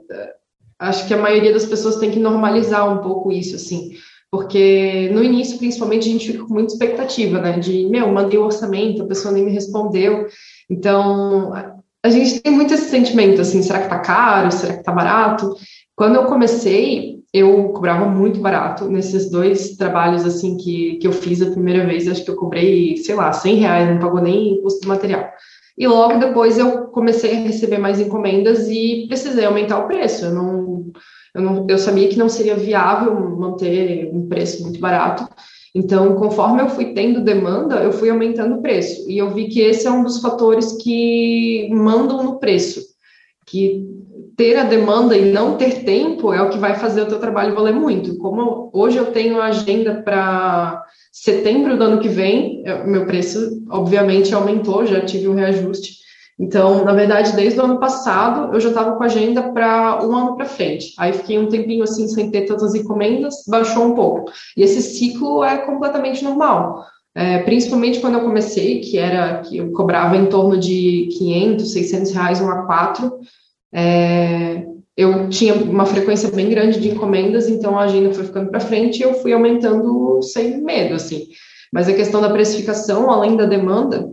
Acho 0.80 1.08
que 1.08 1.14
a 1.14 1.18
maioria 1.18 1.54
das 1.54 1.66
pessoas 1.66 1.98
tem 1.98 2.10
que 2.10 2.20
normalizar 2.20 2.92
um 2.92 3.02
pouco 3.02 3.32
isso, 3.32 3.56
assim. 3.56 3.96
Porque 4.32 5.10
no 5.14 5.24
início, 5.24 5.58
principalmente, 5.58 6.10
a 6.10 6.12
gente 6.12 6.32
fica 6.32 6.44
com 6.44 6.54
muita 6.54 6.74
expectativa, 6.74 7.40
né? 7.40 7.60
De, 7.60 7.86
meu, 7.86 8.12
mandei 8.12 8.40
o 8.40 8.46
orçamento, 8.46 9.04
a 9.04 9.08
pessoa 9.08 9.34
nem 9.34 9.46
me 9.46 9.52
respondeu. 9.52 10.28
Então, 10.70 11.54
a 12.04 12.10
gente 12.10 12.42
tem 12.42 12.52
muito 12.52 12.74
esse 12.74 12.90
sentimento, 12.90 13.40
assim, 13.40 13.62
será 13.62 13.82
que 13.82 13.90
tá 13.90 14.00
caro? 14.00 14.52
Será 14.52 14.78
que 14.78 14.84
tá 14.84 14.92
barato? 14.92 15.56
Quando 15.96 16.16
eu 16.16 16.26
comecei, 16.26 17.15
eu 17.36 17.68
cobrava 17.74 18.06
muito 18.06 18.40
barato 18.40 18.86
nesses 18.86 19.30
dois 19.30 19.76
trabalhos 19.76 20.26
assim 20.26 20.56
que, 20.56 20.96
que 20.96 21.06
eu 21.06 21.12
fiz 21.12 21.42
a 21.42 21.52
primeira 21.52 21.86
vez. 21.86 22.08
Acho 22.08 22.24
que 22.24 22.32
eu 22.32 22.38
cobrei, 22.38 22.96
sei 22.96 23.14
lá, 23.14 23.34
100 23.34 23.56
reais, 23.56 23.90
não 23.90 24.00
pagou 24.00 24.22
nem 24.22 24.62
custo 24.62 24.80
do 24.80 24.88
material. 24.88 25.30
E 25.78 25.86
logo 25.86 26.18
depois 26.18 26.58
eu 26.58 26.86
comecei 26.88 27.36
a 27.36 27.42
receber 27.42 27.78
mais 27.78 28.00
encomendas 28.00 28.70
e 28.70 29.04
precisei 29.10 29.44
aumentar 29.44 29.80
o 29.80 29.88
preço. 29.88 30.28
Eu 30.28 30.34
não, 30.34 30.92
eu, 31.36 31.42
não, 31.42 31.68
eu 31.70 31.78
sabia 31.78 32.08
que 32.08 32.18
não 32.18 32.30
seria 32.30 32.56
viável 32.56 33.14
manter 33.38 34.10
um 34.14 34.30
preço 34.30 34.64
muito 34.64 34.80
barato. 34.80 35.28
Então, 35.76 36.16
conforme 36.16 36.62
eu 36.62 36.70
fui 36.70 36.94
tendo 36.94 37.20
demanda, 37.20 37.84
eu 37.84 37.92
fui 37.92 38.10
aumentando 38.10 38.56
o 38.56 38.62
preço. 38.62 39.12
E 39.12 39.18
eu 39.18 39.30
vi 39.32 39.50
que 39.50 39.60
esse 39.60 39.86
é 39.86 39.92
um 39.92 40.04
dos 40.04 40.22
fatores 40.22 40.72
que 40.82 41.68
mandam 41.70 42.24
no 42.24 42.40
preço. 42.40 42.80
Que 43.46 43.86
ter 44.36 44.58
a 44.58 44.64
demanda 44.64 45.18
e 45.18 45.32
não 45.32 45.58
ter 45.58 45.84
tempo 45.84 46.34
é 46.34 46.42
o 46.42 46.50
que 46.50 46.58
vai 46.58 46.76
fazer 46.76 47.02
o 47.02 47.08
teu 47.08 47.20
trabalho 47.20 47.56
valer 47.56 47.74
muito. 47.74 48.18
Como 48.18 48.70
hoje 48.74 48.98
eu 48.98 49.12
tenho 49.12 49.40
a 49.40 49.46
agenda 49.46 50.02
para 50.04 50.84
setembro 51.12 51.78
do 51.78 51.84
ano 51.84 52.00
que 52.00 52.10
vem, 52.10 52.64
meu 52.86 53.06
preço 53.06 53.64
obviamente 53.70 54.34
aumentou, 54.34 54.86
já 54.86 55.02
tive 55.02 55.28
um 55.28 55.36
reajuste. 55.36 56.06
Então, 56.38 56.84
na 56.84 56.94
verdade, 56.94 57.34
desde 57.34 57.60
o 57.60 57.64
ano 57.64 57.80
passado, 57.80 58.54
eu 58.54 58.60
já 58.60 58.68
estava 58.70 58.98
com 58.98 59.04
a 59.04 59.06
agenda 59.06 59.54
para 59.54 60.06
um 60.06 60.14
ano 60.14 60.36
para 60.36 60.46
frente. 60.46 60.94
Aí 61.00 61.14
fiquei 61.14 61.40
um 61.40 61.48
tempinho 61.48 61.84
assim 61.84 62.08
sem 62.10 62.30
ter 62.30 62.42
tantas 62.42 62.76
encomendas, 62.76 63.46
baixou 63.48 63.86
um 63.86 63.96
pouco. 63.96 64.30
E 64.58 64.62
esse 64.62 64.82
ciclo 64.82 65.44
é 65.44 65.60
completamente 65.60 66.24
normal. 66.24 66.84
É, 67.18 67.40
principalmente 67.44 68.02
quando 68.02 68.16
eu 68.16 68.26
comecei, 68.26 68.82
que 68.82 68.98
era 68.98 69.40
que 69.40 69.56
eu 69.56 69.72
cobrava 69.72 70.18
em 70.18 70.26
torno 70.26 70.58
de 70.58 71.08
500, 71.18 71.72
600 71.72 72.12
reais 72.12 72.42
um 72.42 72.48
A4, 72.48 73.10
é, 73.76 74.66
eu 74.96 75.28
tinha 75.28 75.54
uma 75.54 75.86
frequência 75.86 76.32
bem 76.32 76.50
grande 76.50 76.80
de 76.80 76.90
encomendas, 76.90 77.50
então 77.50 77.78
a 77.78 77.84
agenda 77.84 78.14
foi 78.14 78.24
ficando 78.24 78.50
para 78.50 78.62
frente 78.62 79.00
e 79.00 79.04
eu 79.04 79.16
fui 79.16 79.34
aumentando 79.34 80.22
sem 80.22 80.62
medo, 80.64 80.96
assim. 80.96 81.28
Mas 81.74 81.90
a 81.90 81.94
questão 81.94 82.22
da 82.22 82.30
precificação, 82.30 83.12
além 83.12 83.36
da 83.36 83.46
demanda, 83.46 84.10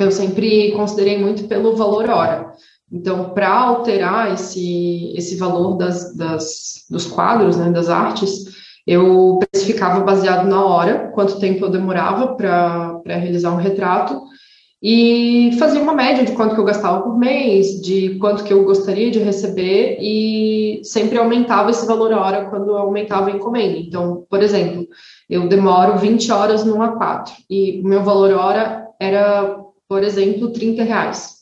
eu 0.00 0.10
sempre 0.10 0.72
considerei 0.72 1.18
muito 1.18 1.44
pelo 1.44 1.76
valor 1.76 2.08
hora. 2.08 2.50
Então, 2.90 3.30
para 3.34 3.50
alterar 3.50 4.32
esse, 4.32 5.12
esse 5.14 5.36
valor 5.36 5.76
das, 5.76 6.16
das, 6.16 6.86
dos 6.88 7.04
quadros, 7.04 7.58
né, 7.58 7.70
das 7.70 7.90
artes, 7.90 8.44
eu 8.86 9.38
precificava 9.50 10.04
baseado 10.04 10.48
na 10.48 10.64
hora, 10.64 11.10
quanto 11.12 11.40
tempo 11.40 11.64
eu 11.64 11.70
demorava 11.70 12.34
para 12.34 13.02
realizar 13.04 13.52
um 13.52 13.56
retrato, 13.56 14.22
e 14.88 15.50
fazia 15.58 15.80
uma 15.80 15.94
média 15.94 16.24
de 16.24 16.30
quanto 16.30 16.54
que 16.54 16.60
eu 16.60 16.64
gastava 16.64 17.02
por 17.02 17.18
mês, 17.18 17.80
de 17.82 18.16
quanto 18.20 18.44
que 18.44 18.52
eu 18.52 18.64
gostaria 18.64 19.10
de 19.10 19.18
receber, 19.18 19.98
e 20.00 20.80
sempre 20.84 21.18
aumentava 21.18 21.70
esse 21.70 21.84
valor 21.84 22.12
hora 22.12 22.44
quando 22.48 22.76
aumentava 22.76 23.30
a 23.30 23.32
encomenda. 23.32 23.76
Então, 23.78 24.24
por 24.30 24.40
exemplo, 24.44 24.86
eu 25.28 25.48
demoro 25.48 25.98
20 25.98 26.30
horas 26.30 26.64
no 26.64 26.76
A4, 26.76 27.32
e 27.50 27.80
o 27.80 27.88
meu 27.88 28.04
valor 28.04 28.32
hora 28.34 28.86
era 29.00 29.58
por 29.88 30.04
exemplo, 30.04 30.52
30 30.52 30.84
reais. 30.84 31.36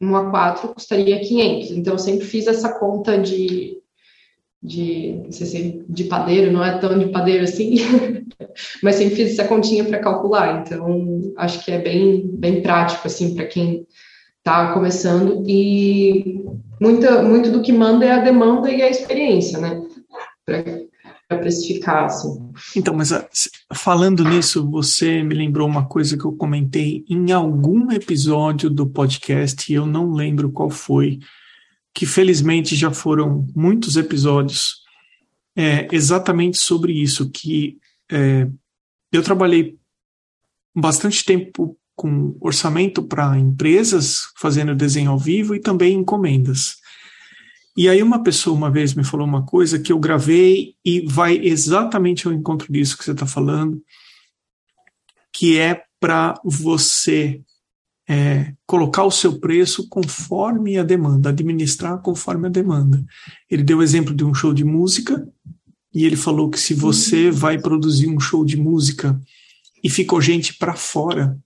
Um 0.00 0.10
A4 0.10 0.74
custaria 0.74 1.20
500. 1.20 1.70
Então, 1.70 1.94
eu 1.94 1.98
sempre 1.98 2.26
fiz 2.26 2.48
essa 2.48 2.78
conta 2.78 3.16
de, 3.16 3.78
de, 4.62 5.20
não 5.24 5.32
sei 5.32 5.46
se 5.46 5.84
de 5.88 6.04
padeiro, 6.04 6.52
não 6.52 6.64
é 6.64 6.78
tão 6.78 6.98
de 6.98 7.06
padeiro 7.06 7.44
assim, 7.44 7.76
mas 8.82 8.96
sempre 8.96 9.16
fiz 9.16 9.32
essa 9.32 9.48
continha 9.48 9.84
para 9.84 10.00
calcular. 10.00 10.62
Então, 10.62 11.20
acho 11.36 11.64
que 11.64 11.70
é 11.70 11.78
bem, 11.78 12.26
bem 12.26 12.62
prático, 12.62 13.06
assim, 13.06 13.34
para 13.34 13.46
quem 13.46 13.86
está 14.38 14.72
começando. 14.72 15.44
E 15.46 16.44
muita, 16.80 17.22
muito 17.22 17.50
do 17.50 17.62
que 17.62 17.72
manda 17.72 18.04
é 18.04 18.12
a 18.12 18.20
demanda 18.20 18.70
e 18.70 18.82
a 18.82 18.90
experiência, 18.90 19.58
né? 19.58 19.80
Para 20.44 21.38
precificar, 21.38 22.04
assim. 22.04 22.50
Então, 22.76 22.94
mas 22.94 23.12
ah, 23.12 23.28
falando 23.74 24.24
nisso, 24.24 24.68
você 24.70 25.22
me 25.22 25.34
lembrou 25.34 25.68
uma 25.68 25.86
coisa 25.86 26.16
que 26.16 26.24
eu 26.24 26.32
comentei 26.32 27.04
em 27.08 27.32
algum 27.32 27.90
episódio 27.90 28.70
do 28.70 28.86
podcast, 28.86 29.70
e 29.70 29.74
eu 29.74 29.86
não 29.86 30.12
lembro 30.12 30.52
qual 30.52 30.70
foi, 30.70 31.18
que 31.96 32.04
felizmente 32.04 32.76
já 32.76 32.90
foram 32.90 33.48
muitos 33.56 33.96
episódios, 33.96 34.82
é, 35.56 35.88
exatamente 35.90 36.58
sobre 36.58 36.92
isso, 36.92 37.30
que 37.30 37.78
é, 38.12 38.46
eu 39.10 39.22
trabalhei 39.22 39.78
bastante 40.74 41.24
tempo 41.24 41.74
com 41.94 42.36
orçamento 42.38 43.02
para 43.02 43.38
empresas, 43.38 44.26
fazendo 44.36 44.74
desenho 44.74 45.10
ao 45.10 45.18
vivo 45.18 45.54
e 45.54 45.58
também 45.58 45.94
encomendas. 45.94 46.76
E 47.74 47.88
aí 47.88 48.02
uma 48.02 48.22
pessoa 48.22 48.54
uma 48.54 48.70
vez 48.70 48.92
me 48.92 49.02
falou 49.02 49.26
uma 49.26 49.46
coisa 49.46 49.78
que 49.78 49.90
eu 49.90 49.98
gravei 49.98 50.74
e 50.84 51.00
vai 51.00 51.38
exatamente 51.38 52.26
ao 52.26 52.32
encontro 52.34 52.70
disso 52.70 52.98
que 52.98 53.04
você 53.04 53.12
está 53.12 53.26
falando, 53.26 53.82
que 55.32 55.58
é 55.58 55.82
para 55.98 56.34
você 56.44 57.40
é, 58.08 58.52
colocar 58.66 59.04
o 59.04 59.10
seu 59.10 59.38
preço 59.40 59.88
conforme 59.88 60.78
a 60.78 60.82
demanda, 60.82 61.30
administrar 61.30 62.00
conforme 62.00 62.46
a 62.46 62.50
demanda. 62.50 63.04
Ele 63.50 63.62
deu 63.62 63.78
o 63.78 63.82
exemplo 63.82 64.14
de 64.14 64.24
um 64.24 64.32
show 64.32 64.54
de 64.54 64.64
música 64.64 65.26
e 65.92 66.04
ele 66.04 66.16
falou 66.16 66.50
que 66.50 66.60
se 66.60 66.74
você 66.74 67.30
vai 67.30 67.58
produzir 67.58 68.08
um 68.08 68.20
show 68.20 68.44
de 68.44 68.56
música 68.56 69.18
e 69.82 69.90
ficou 69.90 70.20
gente 70.20 70.54
para 70.54 70.74
fora, 70.74 71.38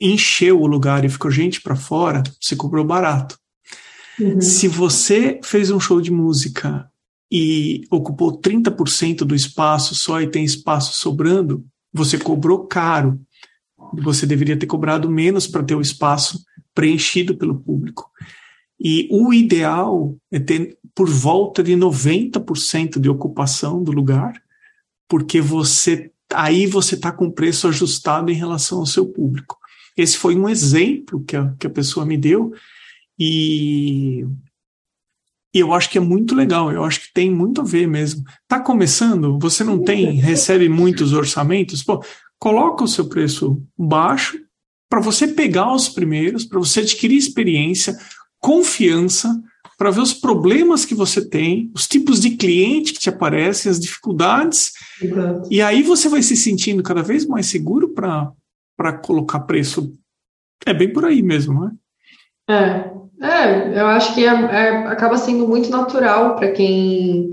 encheu 0.00 0.60
o 0.60 0.66
lugar 0.66 1.04
e 1.04 1.08
ficou 1.08 1.30
gente 1.30 1.60
para 1.60 1.76
fora, 1.76 2.22
você 2.40 2.56
cobrou 2.56 2.84
barato. 2.84 3.38
Uhum. 4.18 4.40
Se 4.40 4.68
você 4.68 5.40
fez 5.42 5.70
um 5.70 5.80
show 5.80 6.00
de 6.00 6.10
música 6.10 6.88
e 7.30 7.82
ocupou 7.90 8.40
30% 8.40 9.18
do 9.18 9.34
espaço 9.34 9.94
só 9.94 10.20
e 10.20 10.30
tem 10.30 10.44
espaço 10.44 10.94
sobrando, 10.94 11.64
você 11.92 12.18
cobrou 12.18 12.66
caro. 12.66 13.20
Você 13.94 14.26
deveria 14.26 14.56
ter 14.56 14.66
cobrado 14.66 15.10
menos 15.10 15.46
para 15.46 15.62
ter 15.62 15.74
o 15.74 15.80
espaço 15.80 16.44
preenchido 16.74 17.36
pelo 17.36 17.58
público. 17.58 18.10
E 18.78 19.08
o 19.10 19.32
ideal 19.32 20.16
é 20.30 20.38
ter 20.38 20.78
por 20.94 21.08
volta 21.08 21.62
de 21.62 21.72
90% 21.72 22.98
de 22.98 23.08
ocupação 23.08 23.82
do 23.82 23.92
lugar, 23.92 24.40
porque 25.08 25.40
você 25.40 26.10
aí 26.32 26.64
você 26.64 26.94
está 26.94 27.10
com 27.10 27.26
o 27.26 27.32
preço 27.32 27.66
ajustado 27.66 28.30
em 28.30 28.34
relação 28.34 28.78
ao 28.78 28.86
seu 28.86 29.06
público. 29.06 29.58
Esse 29.96 30.16
foi 30.16 30.36
um 30.36 30.48
exemplo 30.48 31.22
que 31.24 31.36
a, 31.36 31.52
que 31.58 31.66
a 31.66 31.70
pessoa 31.70 32.06
me 32.06 32.16
deu, 32.16 32.52
e, 33.18 34.24
eu 35.52 35.74
acho 35.74 35.90
que 35.90 35.98
é 35.98 36.00
muito 36.00 36.34
legal, 36.34 36.72
eu 36.72 36.84
acho 36.84 37.02
que 37.02 37.12
tem 37.12 37.30
muito 37.30 37.60
a 37.60 37.64
ver 37.64 37.86
mesmo. 37.86 38.24
Tá 38.46 38.60
começando, 38.60 39.38
você 39.38 39.64
não 39.64 39.82
tem, 39.82 40.12
recebe 40.12 40.68
muitos 40.68 41.12
orçamentos, 41.12 41.82
pô, 41.82 42.02
coloca 42.40 42.82
o 42.82 42.88
seu 42.88 43.08
preço 43.08 43.62
baixo 43.78 44.40
para 44.88 45.00
você 45.00 45.28
pegar 45.28 45.72
os 45.72 45.88
primeiros, 45.88 46.44
para 46.44 46.58
você 46.58 46.80
adquirir 46.80 47.16
experiência, 47.16 47.96
confiança, 48.40 49.40
para 49.78 49.90
ver 49.90 50.00
os 50.00 50.12
problemas 50.12 50.84
que 50.84 50.94
você 50.94 51.26
tem, 51.26 51.70
os 51.74 51.86
tipos 51.86 52.20
de 52.20 52.30
cliente 52.30 52.92
que 52.92 52.98
te 52.98 53.08
aparecem, 53.08 53.70
as 53.70 53.78
dificuldades. 53.78 54.72
Exato. 55.00 55.48
E 55.50 55.62
aí 55.62 55.82
você 55.82 56.08
vai 56.08 56.22
se 56.22 56.36
sentindo 56.36 56.82
cada 56.82 57.02
vez 57.02 57.24
mais 57.24 57.46
seguro 57.46 57.94
para 57.94 58.92
colocar 59.04 59.40
preço. 59.40 59.94
É 60.66 60.74
bem 60.74 60.92
por 60.92 61.04
aí 61.04 61.22
mesmo, 61.22 61.54
não 61.54 61.68
é? 61.68 61.72
É, 62.50 62.90
é, 63.22 63.80
eu 63.80 63.86
acho 63.86 64.14
que 64.14 64.26
é, 64.26 64.32
é, 64.32 64.68
acaba 64.86 65.16
sendo 65.16 65.46
muito 65.46 65.70
natural 65.70 66.36
para 66.36 66.50
quem 66.50 67.30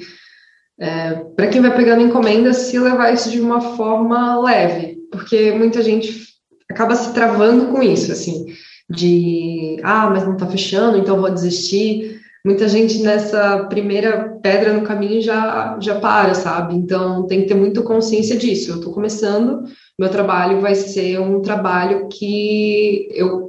é, 0.79 1.15
para 1.35 1.47
quem 1.47 1.59
vai 1.59 1.75
pegando 1.75 2.03
encomenda 2.03 2.53
se 2.53 2.77
levar 2.77 3.11
isso 3.11 3.31
de 3.31 3.41
uma 3.41 3.59
forma 3.75 4.39
leve, 4.39 4.96
porque 5.11 5.51
muita 5.51 5.81
gente 5.81 6.27
acaba 6.69 6.95
se 6.95 7.13
travando 7.13 7.67
com 7.67 7.81
isso, 7.81 8.11
assim, 8.11 8.45
de 8.89 9.77
ah, 9.83 10.09
mas 10.09 10.25
não 10.25 10.33
está 10.33 10.47
fechando, 10.47 10.97
então 10.97 11.19
vou 11.19 11.29
desistir. 11.29 12.19
Muita 12.45 12.67
gente 12.69 12.99
nessa 12.99 13.65
primeira 13.65 14.37
pedra 14.41 14.71
no 14.71 14.83
caminho 14.83 15.21
já, 15.21 15.77
já 15.81 15.99
para, 15.99 16.33
sabe? 16.33 16.75
Então 16.75 17.27
tem 17.27 17.41
que 17.41 17.47
ter 17.47 17.55
muita 17.55 17.81
consciência 17.81 18.37
disso. 18.37 18.71
Eu 18.71 18.75
estou 18.77 18.93
começando, 18.93 19.63
meu 19.99 20.09
trabalho 20.09 20.61
vai 20.61 20.73
ser 20.73 21.19
um 21.19 21.41
trabalho 21.41 22.07
que 22.07 23.09
eu 23.11 23.47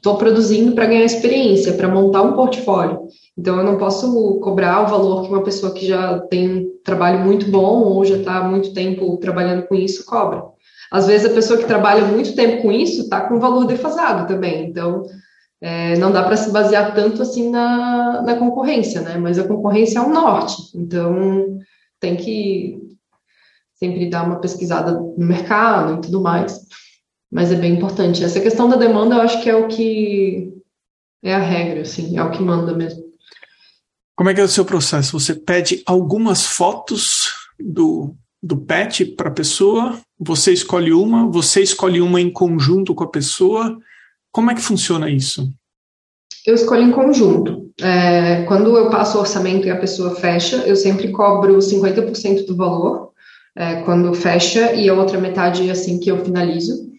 estou 0.00 0.16
produzindo 0.16 0.72
para 0.72 0.86
ganhar 0.86 1.04
experiência, 1.04 1.74
para 1.74 1.86
montar 1.86 2.22
um 2.22 2.32
portfólio. 2.32 3.06
Então, 3.36 3.58
eu 3.58 3.64
não 3.64 3.76
posso 3.76 4.40
cobrar 4.40 4.82
o 4.82 4.88
valor 4.88 5.22
que 5.22 5.28
uma 5.28 5.44
pessoa 5.44 5.72
que 5.72 5.86
já 5.86 6.18
tem 6.30 6.48
um 6.48 6.70
trabalho 6.82 7.20
muito 7.20 7.50
bom 7.50 7.82
ou 7.82 8.04
já 8.04 8.16
está 8.16 8.42
muito 8.42 8.72
tempo 8.72 9.16
trabalhando 9.18 9.66
com 9.66 9.74
isso 9.74 10.04
cobra. 10.04 10.42
Às 10.90 11.06
vezes, 11.06 11.30
a 11.30 11.34
pessoa 11.34 11.58
que 11.58 11.66
trabalha 11.66 12.04
muito 12.04 12.34
tempo 12.34 12.62
com 12.62 12.72
isso 12.72 13.02
está 13.02 13.22
com 13.22 13.38
valor 13.38 13.66
defasado 13.66 14.26
também. 14.26 14.68
Então, 14.68 15.04
é, 15.60 15.96
não 15.98 16.10
dá 16.10 16.22
para 16.22 16.36
se 16.36 16.50
basear 16.50 16.94
tanto 16.94 17.22
assim 17.22 17.50
na, 17.50 18.22
na 18.22 18.36
concorrência, 18.36 19.00
né? 19.00 19.16
Mas 19.16 19.38
a 19.38 19.46
concorrência 19.46 19.98
é 19.98 20.02
um 20.02 20.12
norte. 20.12 20.56
Então, 20.74 21.58
tem 22.00 22.16
que 22.16 22.78
sempre 23.74 24.10
dar 24.10 24.24
uma 24.24 24.40
pesquisada 24.40 24.92
no 24.92 25.26
mercado 25.26 25.94
e 25.94 26.00
tudo 26.00 26.20
mais 26.20 26.60
mas 27.30 27.52
é 27.52 27.54
bem 27.54 27.74
importante. 27.74 28.24
Essa 28.24 28.40
questão 28.40 28.68
da 28.68 28.76
demanda, 28.76 29.14
eu 29.14 29.20
acho 29.20 29.40
que 29.42 29.48
é 29.48 29.54
o 29.54 29.68
que 29.68 30.52
é 31.22 31.34
a 31.34 31.38
regra, 31.38 31.82
assim, 31.82 32.18
é 32.18 32.22
o 32.22 32.30
que 32.30 32.42
manda 32.42 32.74
mesmo. 32.74 33.04
Como 34.16 34.28
é 34.28 34.34
que 34.34 34.40
é 34.40 34.44
o 34.44 34.48
seu 34.48 34.64
processo? 34.64 35.18
Você 35.18 35.34
pede 35.34 35.82
algumas 35.86 36.44
fotos 36.44 37.28
do, 37.58 38.14
do 38.42 38.56
pet 38.56 39.04
para 39.04 39.28
a 39.28 39.32
pessoa, 39.32 39.98
você 40.20 40.52
escolhe 40.52 40.92
uma, 40.92 41.26
você 41.30 41.62
escolhe 41.62 42.00
uma 42.00 42.20
em 42.20 42.30
conjunto 42.30 42.94
com 42.94 43.04
a 43.04 43.08
pessoa. 43.08 43.78
Como 44.30 44.50
é 44.50 44.54
que 44.54 44.60
funciona 44.60 45.08
isso? 45.08 45.50
Eu 46.46 46.54
escolho 46.54 46.82
em 46.82 46.92
conjunto. 46.92 47.70
É, 47.80 48.42
quando 48.42 48.76
eu 48.76 48.90
passo 48.90 49.16
o 49.16 49.20
orçamento 49.20 49.66
e 49.66 49.70
a 49.70 49.78
pessoa 49.78 50.14
fecha, 50.14 50.56
eu 50.66 50.76
sempre 50.76 51.10
cobro 51.10 51.56
50% 51.56 52.44
do 52.44 52.54
valor 52.54 53.12
é, 53.56 53.76
quando 53.82 54.12
fecha 54.12 54.74
e 54.74 54.88
a 54.88 54.94
outra 54.94 55.18
metade 55.18 55.70
assim 55.70 55.98
que 55.98 56.10
eu 56.10 56.22
finalizo. 56.22 56.90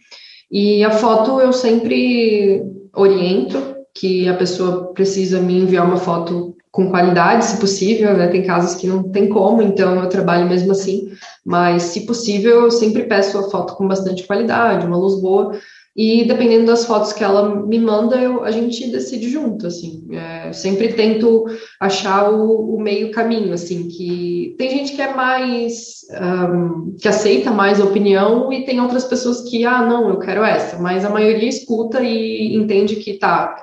E 0.49 0.83
a 0.83 0.91
foto 0.91 1.39
eu 1.39 1.53
sempre 1.53 2.63
oriento 2.93 3.75
que 3.95 4.27
a 4.27 4.35
pessoa 4.35 4.93
precisa 4.93 5.39
me 5.39 5.59
enviar 5.59 5.85
uma 5.85 5.97
foto 5.97 6.55
com 6.71 6.89
qualidade, 6.89 7.45
se 7.45 7.57
possível, 7.57 8.15
né? 8.15 8.27
Tem 8.27 8.43
casos 8.43 8.79
que 8.79 8.87
não 8.87 9.03
tem 9.03 9.27
como, 9.27 9.61
então 9.61 10.01
eu 10.01 10.07
trabalho 10.07 10.47
mesmo 10.47 10.71
assim. 10.71 11.11
Mas, 11.45 11.83
se 11.83 12.05
possível, 12.05 12.61
eu 12.61 12.71
sempre 12.71 13.03
peço 13.03 13.37
a 13.37 13.49
foto 13.49 13.75
com 13.75 13.87
bastante 13.87 14.23
qualidade, 14.23 14.85
uma 14.85 14.97
luz 14.97 15.19
boa. 15.21 15.59
E 15.93 16.23
dependendo 16.23 16.67
das 16.67 16.85
fotos 16.85 17.11
que 17.11 17.21
ela 17.21 17.53
me 17.65 17.77
manda, 17.77 18.15
eu, 18.15 18.45
a 18.45 18.51
gente 18.51 18.89
decide 18.89 19.29
junto, 19.29 19.67
assim. 19.67 20.07
É, 20.11 20.53
sempre 20.53 20.93
tento 20.93 21.45
achar 21.81 22.31
o, 22.31 22.75
o, 22.75 22.79
meio 22.81 23.11
caminho, 23.11 23.51
assim, 23.51 23.89
que 23.89 24.55
tem 24.57 24.69
gente 24.69 24.93
que 24.93 25.01
é 25.01 25.13
mais, 25.13 26.05
um, 26.53 26.95
que 26.97 27.09
aceita 27.09 27.51
mais 27.51 27.81
a 27.81 27.83
opinião 27.83 28.53
e 28.53 28.63
tem 28.63 28.79
outras 28.79 29.03
pessoas 29.03 29.41
que, 29.41 29.65
ah, 29.65 29.85
não, 29.85 30.09
eu 30.09 30.19
quero 30.19 30.45
essa, 30.45 30.79
mas 30.79 31.03
a 31.03 31.09
maioria 31.09 31.49
escuta 31.49 32.01
e 32.01 32.55
entende 32.55 32.95
que, 32.95 33.15
tá, 33.15 33.61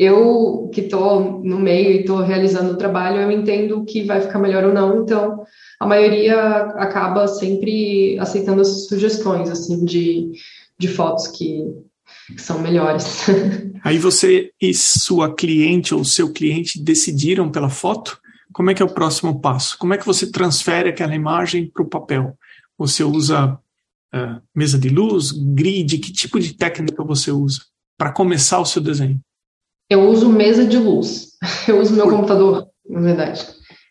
eu 0.00 0.70
que 0.72 0.80
estou 0.80 1.42
no 1.44 1.58
meio 1.58 1.90
e 1.90 2.00
estou 2.00 2.22
realizando 2.22 2.72
o 2.72 2.76
trabalho, 2.78 3.20
eu 3.20 3.30
entendo 3.30 3.84
que 3.84 4.02
vai 4.02 4.22
ficar 4.22 4.38
melhor 4.38 4.64
ou 4.64 4.72
não, 4.72 5.02
então 5.02 5.44
a 5.78 5.86
maioria 5.86 6.40
acaba 6.78 7.28
sempre 7.28 8.18
aceitando 8.18 8.62
as 8.62 8.86
sugestões, 8.86 9.50
assim, 9.50 9.84
de, 9.84 10.30
de 10.78 10.88
fotos 10.88 11.26
que, 11.26 11.66
que 12.28 12.40
são 12.40 12.60
melhores. 12.60 13.26
Aí 13.84 13.98
você 13.98 14.50
e 14.58 14.72
sua 14.72 15.34
cliente 15.34 15.94
ou 15.94 16.02
seu 16.02 16.32
cliente 16.32 16.82
decidiram 16.82 17.50
pela 17.50 17.68
foto? 17.68 18.18
Como 18.54 18.70
é 18.70 18.74
que 18.74 18.82
é 18.82 18.86
o 18.86 18.94
próximo 18.94 19.38
passo? 19.38 19.76
Como 19.76 19.92
é 19.92 19.98
que 19.98 20.06
você 20.06 20.30
transfere 20.30 20.88
aquela 20.88 21.14
imagem 21.14 21.68
para 21.68 21.82
o 21.82 21.88
papel? 21.88 22.38
Você 22.78 23.04
usa 23.04 23.58
uh, 24.14 24.40
mesa 24.54 24.78
de 24.78 24.88
luz, 24.88 25.30
grid? 25.30 25.98
Que 25.98 26.10
tipo 26.10 26.40
de 26.40 26.54
técnica 26.54 27.04
você 27.04 27.30
usa 27.30 27.60
para 27.98 28.12
começar 28.12 28.60
o 28.60 28.64
seu 28.64 28.80
desenho? 28.80 29.20
Eu 29.90 30.08
uso 30.08 30.30
mesa 30.30 30.64
de 30.64 30.78
luz. 30.78 31.32
Eu 31.66 31.80
uso 31.80 31.94
meu 31.94 32.08
computador, 32.08 32.68
na 32.88 33.00
verdade. 33.00 33.44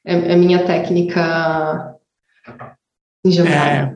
É, 0.05 0.33
é 0.33 0.35
minha 0.35 0.65
técnica 0.65 1.95
em 3.25 3.31
geral. 3.31 3.51
É, 3.51 3.95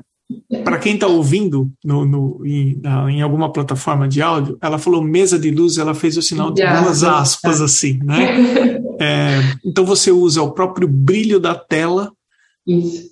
Para 0.63 0.77
quem 0.77 0.95
está 0.95 1.07
ouvindo 1.07 1.71
no, 1.83 2.05
no, 2.05 2.45
em, 2.45 2.81
em, 3.09 3.21
alguma 3.21 3.51
plataforma 3.51 4.07
de 4.07 4.21
áudio, 4.21 4.57
ela 4.61 4.77
falou 4.77 5.01
mesa 5.01 5.39
de 5.39 5.49
luz, 5.49 5.77
ela 5.77 5.95
fez 5.95 6.17
o 6.17 6.21
sinal 6.21 6.51
de 6.51 6.61
duas 6.61 7.03
aspas, 7.03 7.61
assim, 7.61 7.99
né? 8.03 8.81
É, 9.01 9.39
então 9.65 9.83
você 9.83 10.11
usa 10.11 10.43
o 10.43 10.51
próprio 10.51 10.87
brilho 10.87 11.39
da 11.39 11.55
tela 11.55 12.13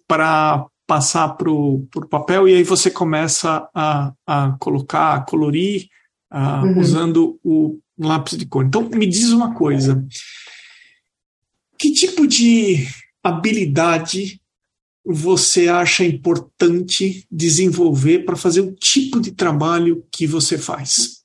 para 0.07 0.65
passar 0.85 1.29
para 1.29 1.49
o 1.49 1.87
papel 2.07 2.47
e 2.47 2.53
aí 2.53 2.63
você 2.63 2.91
começa 2.91 3.67
a, 3.73 4.13
a 4.25 4.55
colocar, 4.59 5.15
a 5.15 5.21
colorir, 5.21 5.87
a, 6.29 6.61
uhum. 6.61 6.79
usando 6.79 7.39
o 7.43 7.79
lápis 8.01 8.37
de 8.37 8.45
cor. 8.45 8.65
Então, 8.65 8.87
me 8.89 9.07
diz 9.07 9.31
uma 9.31 9.53
coisa: 9.53 10.05
que 11.77 11.91
tipo 11.91 12.27
de 12.27 12.87
habilidade 13.23 14.41
você 15.03 15.67
acha 15.67 16.03
importante 16.03 17.25
desenvolver 17.31 18.19
para 18.19 18.35
fazer 18.35 18.61
o 18.61 18.73
tipo 18.73 19.19
de 19.19 19.31
trabalho 19.31 20.05
que 20.11 20.27
você 20.27 20.57
faz? 20.57 21.21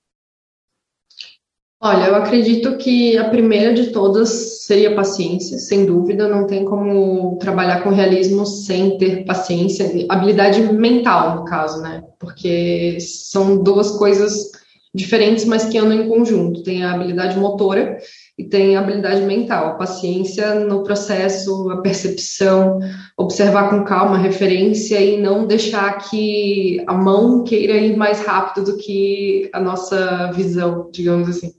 Olha, 1.79 2.07
eu 2.07 2.17
acredito 2.17 2.79
que 2.79 3.19
a 3.19 3.29
primeira 3.29 3.75
de 3.75 3.89
todas 3.89 4.65
seria 4.65 4.95
paciência, 4.95 5.59
sem 5.59 5.85
dúvida. 5.85 6.27
Não 6.27 6.47
tem 6.47 6.65
como 6.65 7.37
trabalhar 7.39 7.83
com 7.83 7.91
realismo 7.91 8.47
sem 8.47 8.97
ter 8.97 9.27
paciência, 9.27 9.87
habilidade 10.09 10.63
mental, 10.73 11.37
no 11.37 11.45
caso, 11.45 11.83
né? 11.83 12.03
Porque 12.19 12.97
são 12.99 13.63
duas 13.63 13.91
coisas 13.91 14.51
diferentes, 14.97 15.45
mas 15.45 15.67
que 15.67 15.79
andam 15.79 16.01
em 16.01 16.09
conjunto. 16.09 16.63
Tem 16.63 16.83
a 16.83 16.93
habilidade 16.93 17.39
motora 17.39 17.99
e 18.39 18.45
tem 18.45 18.77
a 18.77 18.81
habilidade 18.81 19.23
mental, 19.23 19.69
a 19.69 19.75
paciência 19.75 20.55
no 20.55 20.83
processo, 20.83 21.71
a 21.71 21.81
percepção, 21.83 22.79
observar 23.17 23.71
com 23.71 23.85
calma 23.85 24.17
a 24.17 24.21
referência 24.21 25.01
e 25.01 25.21
não 25.21 25.47
deixar 25.47 25.99
que 26.09 26.83
a 26.87 26.95
mão 26.95 27.45
queira 27.45 27.75
ir 27.77 27.97
mais 27.97 28.25
rápido 28.25 28.65
do 28.65 28.79
que 28.79 29.49
a 29.53 29.61
nossa 29.61 30.33
visão, 30.33 30.91
digamos 30.93 31.29
assim. 31.29 31.53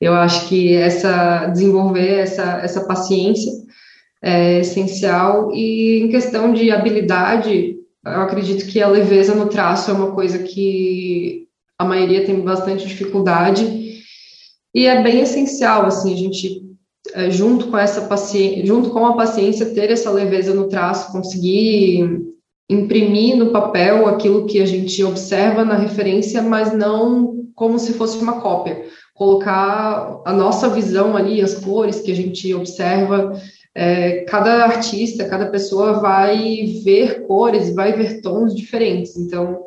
Eu 0.00 0.14
acho 0.14 0.48
que 0.48 0.74
essa 0.74 1.46
desenvolver 1.46 2.20
essa, 2.20 2.60
essa 2.62 2.84
paciência 2.84 3.52
é 4.22 4.60
essencial 4.60 5.52
e 5.52 6.00
em 6.00 6.08
questão 6.08 6.52
de 6.52 6.70
habilidade, 6.70 7.76
eu 8.04 8.20
acredito 8.20 8.66
que 8.66 8.80
a 8.80 8.88
leveza 8.88 9.34
no 9.34 9.48
traço 9.48 9.90
é 9.90 9.94
uma 9.94 10.12
coisa 10.12 10.38
que 10.38 11.47
a 11.78 11.84
maioria 11.84 12.26
tem 12.26 12.40
bastante 12.40 12.86
dificuldade 12.86 14.02
e 14.74 14.86
é 14.86 15.02
bem 15.02 15.20
essencial 15.20 15.86
assim 15.86 16.12
a 16.12 16.16
gente 16.16 16.68
é, 17.14 17.30
junto 17.30 17.68
com 17.68 17.78
essa 17.78 18.02
paciência, 18.02 18.66
junto 18.66 18.90
com 18.90 19.06
a 19.06 19.16
paciência 19.16 19.72
ter 19.72 19.90
essa 19.90 20.10
leveza 20.10 20.52
no 20.52 20.68
traço, 20.68 21.12
conseguir 21.12 22.28
imprimir 22.68 23.36
no 23.36 23.50
papel 23.50 24.06
aquilo 24.06 24.46
que 24.46 24.60
a 24.60 24.66
gente 24.66 25.02
observa 25.02 25.64
na 25.64 25.76
referência, 25.76 26.42
mas 26.42 26.72
não 26.72 27.46
como 27.54 27.78
se 27.78 27.94
fosse 27.94 28.18
uma 28.18 28.40
cópia. 28.40 28.84
Colocar 29.14 30.20
a 30.24 30.32
nossa 30.32 30.68
visão 30.68 31.16
ali, 31.16 31.40
as 31.40 31.54
cores 31.54 32.00
que 32.00 32.12
a 32.12 32.14
gente 32.14 32.52
observa. 32.54 33.32
É, 33.74 34.24
cada 34.24 34.64
artista, 34.64 35.28
cada 35.28 35.46
pessoa 35.46 36.00
vai 36.00 36.80
ver 36.84 37.26
cores, 37.26 37.74
vai 37.74 37.92
ver 37.92 38.20
tons 38.20 38.54
diferentes. 38.54 39.16
Então, 39.16 39.64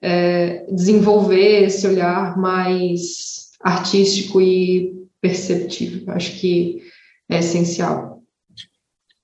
é, 0.00 0.66
desenvolver 0.72 1.64
esse 1.64 1.86
olhar 1.86 2.38
mais 2.38 3.50
artístico 3.60 4.40
e 4.40 5.06
perceptivo. 5.20 6.10
Acho 6.10 6.38
que 6.38 6.82
é 7.28 7.38
essencial. 7.38 8.22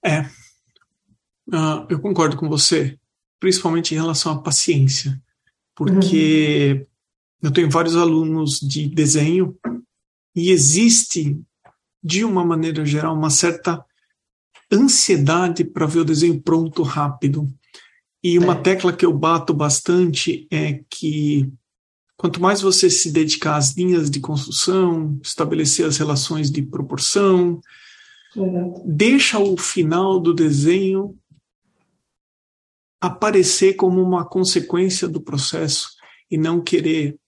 É, 0.04 0.20
uh, 1.48 1.86
eu 1.88 1.98
concordo 2.00 2.36
com 2.36 2.48
você, 2.48 2.98
principalmente 3.40 3.94
em 3.94 3.98
relação 3.98 4.32
à 4.32 4.42
paciência, 4.42 5.20
porque 5.74 6.74
uhum. 6.74 6.86
eu 7.48 7.50
tenho 7.50 7.70
vários 7.70 7.96
alunos 7.96 8.60
de 8.60 8.88
desenho 8.88 9.56
e 10.36 10.50
existe, 10.50 11.40
de 12.02 12.24
uma 12.24 12.44
maneira 12.44 12.84
geral, 12.84 13.14
uma 13.14 13.30
certa 13.30 13.82
ansiedade 14.70 15.64
para 15.64 15.86
ver 15.86 16.00
o 16.00 16.04
desenho 16.04 16.40
pronto 16.40 16.82
rápido. 16.82 17.48
E 18.24 18.38
uma 18.38 18.54
é. 18.54 18.60
tecla 18.62 18.90
que 18.90 19.04
eu 19.04 19.12
bato 19.12 19.52
bastante 19.52 20.48
é 20.50 20.80
que 20.88 21.52
quanto 22.16 22.40
mais 22.40 22.62
você 22.62 22.88
se 22.88 23.12
dedicar 23.12 23.56
às 23.56 23.76
linhas 23.76 24.10
de 24.10 24.18
construção, 24.18 25.20
estabelecer 25.22 25.84
as 25.84 25.98
relações 25.98 26.50
de 26.50 26.62
proporção, 26.62 27.60
deixa 28.86 29.38
o 29.38 29.58
final 29.58 30.18
do 30.18 30.32
desenho 30.32 31.14
aparecer 32.98 33.74
como 33.74 34.00
uma 34.00 34.24
consequência 34.24 35.06
do 35.06 35.20
processo 35.20 35.90
e 36.30 36.38
não 36.38 36.62
querer 36.62 37.18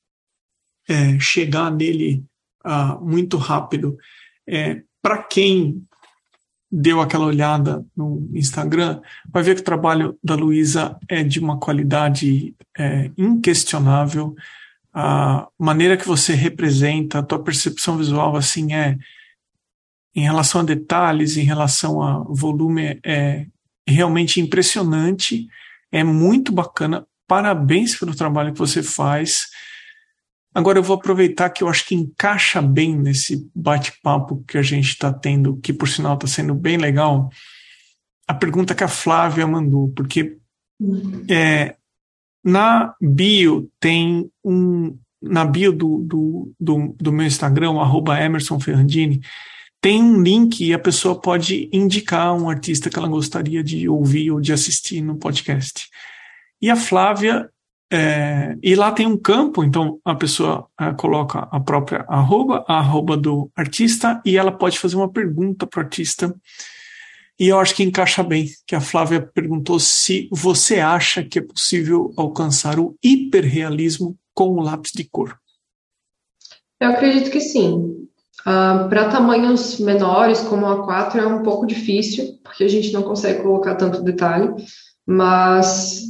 é, 0.89 1.19
chegar 1.21 1.71
nele 1.71 2.25
ah, 2.65 2.99
muito 3.03 3.37
rápido. 3.37 3.99
É, 4.49 4.83
Para 5.03 5.23
quem 5.23 5.87
deu 6.71 7.01
aquela 7.01 7.27
olhada 7.27 7.85
no 7.97 8.29
Instagram, 8.35 9.01
vai 9.31 9.43
ver 9.43 9.55
que 9.55 9.61
o 9.61 9.65
trabalho 9.65 10.19
da 10.23 10.35
Luísa 10.35 10.99
é 11.09 11.23
de 11.23 11.39
uma 11.39 11.59
qualidade 11.59 12.55
é, 12.77 13.11
inquestionável. 13.17 14.35
A 14.93 15.47
maneira 15.59 15.97
que 15.97 16.07
você 16.07 16.35
representa, 16.35 17.19
a 17.19 17.23
tua 17.23 17.43
percepção 17.43 17.97
visual, 17.97 18.37
assim, 18.37 18.73
é 18.73 18.97
em 20.15 20.23
relação 20.23 20.63
a 20.63 20.65
detalhes, 20.65 21.37
em 21.37 21.45
relação 21.45 22.03
a 22.03 22.25
volume, 22.29 22.99
é 23.05 23.47
realmente 23.87 24.41
impressionante, 24.41 25.47
é 25.93 26.03
muito 26.03 26.51
bacana. 26.51 27.07
Parabéns 27.29 27.97
pelo 27.97 28.15
trabalho 28.15 28.53
que 28.53 28.59
você 28.59 28.83
faz. 28.83 29.47
Agora 30.57 30.79
eu 30.79 30.83
vou 30.83 30.97
aproveitar 30.97 31.51
que 31.51 31.63
eu 31.63 31.69
acho 31.69 31.85
que 31.85 31.95
encaixa 31.95 32.63
bem 32.63 32.97
nesse 32.97 33.47
bate-papo 33.55 34.43
que 34.49 34.57
a 34.57 34.63
gente 34.63 34.89
está 34.89 35.13
tendo, 35.13 35.59
que 35.59 35.71
por 35.71 35.87
sinal 35.87 36.15
está 36.15 36.27
sendo 36.27 36.55
bem 36.55 36.79
legal, 36.79 37.29
a 38.27 38.33
pergunta 38.33 38.75
que 38.75 38.83
a 38.83 38.89
Flávia 38.89 39.47
mandou, 39.47 39.91
porque 39.95 40.39
é, 41.29 41.77
na 42.43 42.95
bio 42.99 43.71
tem 43.79 44.31
um. 44.43 44.99
Na 45.21 45.45
bio 45.45 45.73
do, 45.73 45.99
do, 45.99 46.55
do, 46.59 46.97
do 46.99 47.13
meu 47.13 47.27
Instagram, 47.27 47.79
arroba 47.79 48.19
Emerson 48.19 48.59
Ferrandini, 48.59 49.21
tem 49.79 50.03
um 50.03 50.23
link 50.23 50.65
e 50.65 50.73
a 50.73 50.79
pessoa 50.79 51.21
pode 51.21 51.69
indicar 51.71 52.35
um 52.35 52.49
artista 52.49 52.89
que 52.89 52.99
ela 52.99 53.09
gostaria 53.09 53.63
de 53.63 53.87
ouvir 53.91 54.31
ou 54.31 54.41
de 54.41 54.55
assistir 54.55 55.03
no 55.03 55.19
podcast. 55.19 55.91
E 56.63 56.71
a 56.71 56.77
Flávia, 56.77 57.51
é, 57.93 58.57
e 58.63 58.75
lá 58.75 58.91
tem 58.91 59.07
um 59.07 59.17
campo, 59.17 59.63
então 59.63 60.01
a 60.05 60.15
pessoa 60.15 60.67
é, 60.81 60.93
coloca 60.93 61.49
a 61.51 61.61
própria 61.61 62.05
arroba, 62.09 62.65
a 62.67 62.79
arroba 62.79 63.17
do 63.17 63.51
artista, 63.55 64.21
e 64.25 64.37
ela 64.37 64.51
pode 64.51 64.79
fazer 64.79 64.97
uma 64.97 65.11
pergunta 65.11 65.67
para 65.67 65.81
o 65.81 65.85
artista. 65.85 66.35
E 67.39 67.49
eu 67.49 67.61
acho 67.61 67.75
que 67.75 67.85
encaixa 67.85 68.23
bem, 68.23 68.47
que 68.67 68.75
a 68.75 68.81
Flávia 68.81 69.21
perguntou 69.21 69.79
se 69.79 70.29
você 70.33 70.81
acha 70.81 71.23
que 71.23 71.39
é 71.39 71.43
possível 71.43 72.13
alcançar 72.17 72.79
o 72.79 72.97
hiperrealismo 73.03 74.17
com 74.35 74.51
o 74.51 74.61
lápis 74.61 74.93
de 74.93 75.05
cor. 75.05 75.39
Eu 76.81 76.91
acredito 76.91 77.31
que 77.31 77.41
sim. 77.41 78.09
Uh, 78.41 78.89
para 78.89 79.11
tamanhos 79.11 79.79
menores, 79.79 80.41
como 80.41 80.67
a 80.67 80.85
4, 80.85 81.21
é 81.21 81.27
um 81.27 81.43
pouco 81.43 81.67
difícil, 81.67 82.39
porque 82.43 82.65
a 82.65 82.69
gente 82.69 82.93
não 82.93 83.03
consegue 83.03 83.43
colocar 83.43 83.75
tanto 83.75 84.03
detalhe, 84.03 84.49
mas 85.07 86.07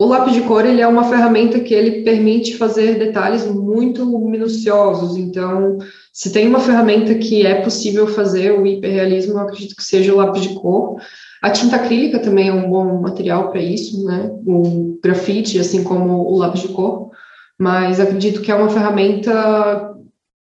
o 0.00 0.06
lápis 0.06 0.32
de 0.32 0.40
cor 0.40 0.64
ele 0.64 0.80
é 0.80 0.88
uma 0.88 1.04
ferramenta 1.04 1.60
que 1.60 1.74
ele 1.74 2.02
permite 2.02 2.56
fazer 2.56 2.98
detalhes 2.98 3.44
muito 3.44 4.06
minuciosos. 4.18 5.14
Então, 5.14 5.76
se 6.10 6.32
tem 6.32 6.48
uma 6.48 6.58
ferramenta 6.58 7.14
que 7.16 7.44
é 7.44 7.60
possível 7.60 8.06
fazer 8.06 8.58
o 8.58 8.66
hiperrealismo, 8.66 9.34
eu 9.34 9.40
acredito 9.40 9.76
que 9.76 9.84
seja 9.84 10.14
o 10.14 10.16
lápis 10.16 10.40
de 10.40 10.54
cor. 10.54 10.98
A 11.42 11.50
tinta 11.50 11.76
acrílica 11.76 12.18
também 12.18 12.48
é 12.48 12.52
um 12.52 12.70
bom 12.70 12.98
material 12.98 13.50
para 13.50 13.60
isso, 13.60 14.02
né? 14.06 14.30
O 14.46 14.98
grafite, 15.02 15.58
assim 15.58 15.84
como 15.84 16.14
o 16.14 16.38
lápis 16.38 16.62
de 16.62 16.68
cor. 16.68 17.10
Mas 17.58 18.00
acredito 18.00 18.40
que 18.40 18.50
é 18.50 18.54
uma 18.54 18.70
ferramenta 18.70 19.94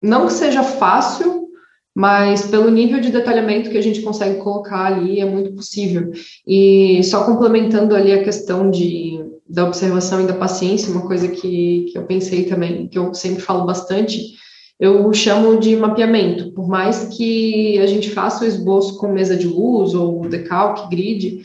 não 0.03 0.27
que 0.27 0.35
seja 0.35 0.63
fácil, 0.63 1.49
mas 1.95 2.43
pelo 2.43 2.71
nível 2.71 3.01
de 3.01 3.11
detalhamento 3.11 3.71
que 3.71 3.79
a 3.79 3.83
gente 3.83 4.03
consegue 4.03 4.39
colocar 4.39 4.85
ali, 4.85 5.19
é 5.19 5.25
muito 5.25 5.55
possível. 5.55 6.13
E 6.47 7.03
só 7.05 7.25
complementando 7.25 7.97
ali 7.97 8.13
a 8.13 8.23
questão 8.23 8.71
de, 8.71 9.25
da 9.49 9.65
observação 9.65 10.21
e 10.21 10.27
da 10.27 10.35
paciência, 10.35 10.93
uma 10.93 11.07
coisa 11.07 11.29
que, 11.29 11.87
que 11.91 11.99
eu 11.99 12.05
pensei 12.05 12.45
também, 12.45 12.89
que 12.89 12.99
eu 12.99 13.15
sempre 13.15 13.41
falo 13.43 13.65
bastante, 13.65 14.35
eu 14.79 15.13
chamo 15.15 15.59
de 15.59 15.77
mapeamento. 15.77 16.53
Por 16.53 16.69
mais 16.69 17.05
que 17.17 17.79
a 17.79 17.87
gente 17.87 18.11
faça 18.11 18.45
o 18.45 18.49
esboço 18.49 18.99
com 18.99 19.13
mesa 19.13 19.37
de 19.37 19.47
luz 19.47 19.95
ou 19.95 20.29
decalque, 20.29 20.89
grid, 20.91 21.43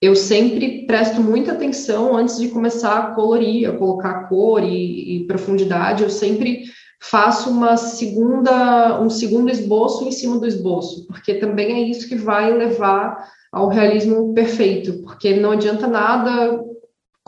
eu 0.00 0.14
sempre 0.14 0.86
presto 0.86 1.20
muita 1.20 1.52
atenção 1.52 2.16
antes 2.16 2.38
de 2.38 2.48
começar 2.48 2.98
a 2.98 3.14
colorir, 3.14 3.68
a 3.68 3.76
colocar 3.76 4.28
cor 4.28 4.62
e, 4.62 5.16
e 5.16 5.26
profundidade, 5.26 6.04
eu 6.04 6.10
sempre 6.10 6.64
faço 7.00 7.50
uma 7.50 7.76
segunda, 7.76 9.00
um 9.00 9.10
segundo 9.10 9.50
esboço 9.50 10.04
em 10.04 10.12
cima 10.12 10.38
do 10.38 10.46
esboço, 10.46 11.06
porque 11.06 11.34
também 11.34 11.72
é 11.72 11.80
isso 11.80 12.08
que 12.08 12.16
vai 12.16 12.52
levar 12.52 13.28
ao 13.52 13.68
realismo 13.68 14.34
perfeito, 14.34 15.02
porque 15.02 15.34
não 15.34 15.52
adianta 15.52 15.86
nada 15.86 16.62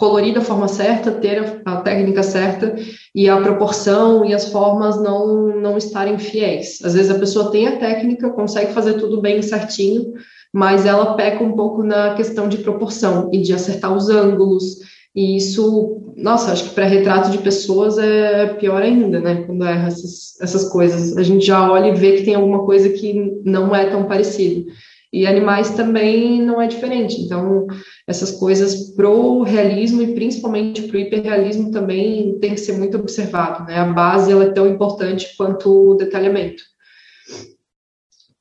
colorir 0.01 0.33
da 0.33 0.41
forma 0.41 0.67
certa, 0.67 1.13
ter 1.13 1.61
a, 1.63 1.77
técnica 1.83 2.23
certa 2.23 2.75
e 3.15 3.29
a 3.29 3.37
proporção 3.37 4.25
e 4.25 4.33
as 4.33 4.51
formas 4.51 4.99
não, 4.99 5.61
não 5.61 5.77
estarem 5.77 6.19
fiéis. 6.19 6.79
Às 6.83 6.95
vezes 6.95 7.11
a 7.11 7.19
pessoa 7.19 7.51
tem 7.51 7.69
a 7.69 7.77
técnica, 7.77 8.31
consegue 8.31 8.73
fazer 8.73 8.95
tudo 8.95 9.21
bem 9.21 9.43
certinho, 9.43 10.15
mas 10.51 10.87
ela 10.87 11.15
peca 11.17 11.45
um 11.45 11.53
pouco 11.53 11.83
na 11.83 12.15
questão 12.15 12.49
de 12.49 12.57
proporção 12.57 13.29
e 13.31 13.43
de 13.43 13.53
acertar 13.53 13.95
os 13.95 14.09
ângulos 14.09 14.79
e 15.15 15.37
isso, 15.37 16.15
nossa, 16.17 16.53
acho 16.53 16.69
que 16.69 16.75
para 16.75 16.87
retrato 16.87 17.31
de 17.31 17.39
pessoas 17.39 17.99
é 17.99 18.47
pior 18.55 18.81
ainda, 18.81 19.21
né? 19.21 19.43
Quando 19.45 19.65
erra 19.65 19.89
essas, 19.89 20.41
essas 20.41 20.69
coisas. 20.69 21.17
A 21.17 21.23
gente 21.23 21.45
já 21.45 21.71
olha 21.71 21.89
e 21.89 21.95
vê 21.95 22.13
que 22.13 22.25
tem 22.25 22.35
alguma 22.37 22.65
coisa 22.65 22.89
que 22.89 23.41
não 23.45 23.75
é 23.75 23.91
tão 23.91 24.05
parecido. 24.05 24.71
E 25.13 25.27
animais 25.27 25.71
também 25.71 26.41
não 26.41 26.61
é 26.63 26.69
diferente. 26.69 27.21
Então, 27.21 27.67
essas 28.07 28.31
coisas 28.31 28.95
pro 28.95 29.43
realismo 29.43 30.03
e 30.03 30.15
principalmente 30.15 30.83
pro 30.83 30.99
hiperrealismo 30.99 31.73
também 31.73 32.39
tem 32.39 32.55
que 32.55 32.61
ser 32.61 32.79
muito 32.79 32.97
observado, 32.97 33.65
né? 33.65 33.77
A 33.77 33.93
base 33.93 34.31
ela 34.31 34.45
é 34.45 34.53
tão 34.53 34.69
importante 34.69 35.35
quanto 35.37 35.91
o 35.91 35.95
detalhamento. 35.97 36.63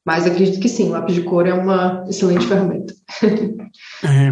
Mas 0.05 0.25
acredito 0.25 0.59
que 0.59 0.69
sim, 0.69 0.89
lápis 0.89 1.15
de 1.15 1.23
cor 1.23 1.47
é 1.47 1.53
uma 1.53 2.05
excelente 2.07 2.45
ferramenta. 2.47 2.93
É, 4.03 4.31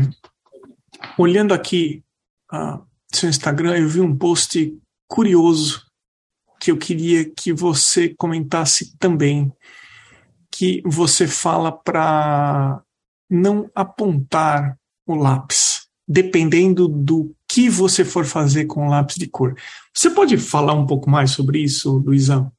olhando 1.16 1.54
aqui 1.54 2.04
uh, 2.52 2.82
seu 3.14 3.30
Instagram, 3.30 3.78
eu 3.78 3.88
vi 3.88 4.02
um 4.02 4.16
post 4.16 4.76
curioso 5.08 5.86
que 6.60 6.72
eu 6.72 6.78
queria 6.78 7.30
que 7.30 7.54
você 7.54 8.14
comentasse 8.18 8.98
também, 8.98 9.52
que 10.58 10.82
você 10.84 11.28
fala 11.28 11.72
para 11.72 12.82
não 13.30 13.70
apontar 13.76 14.76
o 15.06 15.14
lápis, 15.14 15.88
dependendo 16.08 16.88
do 16.88 17.32
que 17.48 17.70
você 17.70 18.04
for 18.04 18.26
fazer 18.26 18.66
com 18.66 18.88
o 18.88 18.90
lápis 18.90 19.18
de 19.18 19.28
cor. 19.28 19.54
Você 19.94 20.10
pode 20.10 20.36
falar 20.38 20.74
um 20.74 20.88
pouco 20.88 21.12
mais 21.12 21.30
sobre 21.30 21.60
isso, 21.60 22.02
Luizão? 22.04 22.52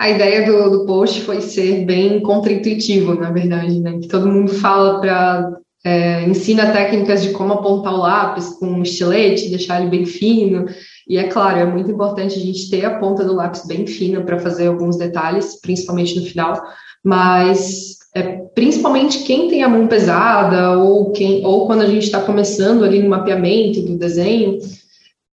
A 0.00 0.10
ideia 0.10 0.44
do, 0.44 0.70
do 0.70 0.86
post 0.86 1.20
foi 1.20 1.40
ser 1.40 1.84
bem 1.84 2.20
contraintuitivo, 2.20 3.14
na 3.14 3.30
verdade, 3.30 3.78
né? 3.80 4.00
Que 4.00 4.08
todo 4.08 4.26
mundo 4.26 4.52
fala 4.52 5.00
para 5.00 5.52
é, 5.84 6.24
ensina 6.24 6.72
técnicas 6.72 7.22
de 7.22 7.30
como 7.30 7.54
apontar 7.54 7.94
o 7.94 7.98
lápis 7.98 8.50
com 8.58 8.66
um 8.66 8.82
estilete, 8.82 9.48
deixar 9.48 9.80
ele 9.80 9.90
bem 9.90 10.04
fino. 10.04 10.66
E 11.08 11.16
é 11.16 11.24
claro, 11.24 11.58
é 11.58 11.64
muito 11.64 11.90
importante 11.90 12.38
a 12.38 12.42
gente 12.42 12.68
ter 12.68 12.84
a 12.84 12.98
ponta 12.98 13.24
do 13.24 13.34
lápis 13.34 13.66
bem 13.66 13.86
fina 13.86 14.20
para 14.20 14.38
fazer 14.38 14.66
alguns 14.66 14.96
detalhes, 14.96 15.58
principalmente 15.60 16.18
no 16.18 16.26
final. 16.26 16.62
Mas 17.02 17.96
é, 18.14 18.22
principalmente 18.54 19.22
quem 19.22 19.48
tem 19.48 19.62
a 19.62 19.68
mão 19.68 19.86
pesada 19.86 20.78
ou 20.78 21.12
quem 21.12 21.46
ou 21.46 21.66
quando 21.66 21.82
a 21.82 21.86
gente 21.86 22.04
está 22.04 22.20
começando 22.20 22.84
ali 22.84 23.02
no 23.02 23.08
mapeamento 23.08 23.80
do 23.80 23.96
desenho, 23.96 24.58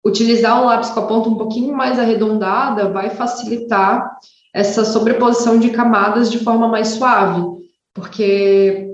utilizar 0.04 0.60
o 0.60 0.66
lápis 0.66 0.90
com 0.90 1.00
a 1.00 1.06
ponta 1.06 1.28
um 1.28 1.36
pouquinho 1.36 1.72
mais 1.72 1.98
arredondada 1.98 2.90
vai 2.90 3.10
facilitar 3.10 4.10
essa 4.52 4.84
sobreposição 4.84 5.58
de 5.58 5.70
camadas 5.70 6.30
de 6.30 6.38
forma 6.38 6.66
mais 6.66 6.88
suave, 6.88 7.42
porque 7.94 8.91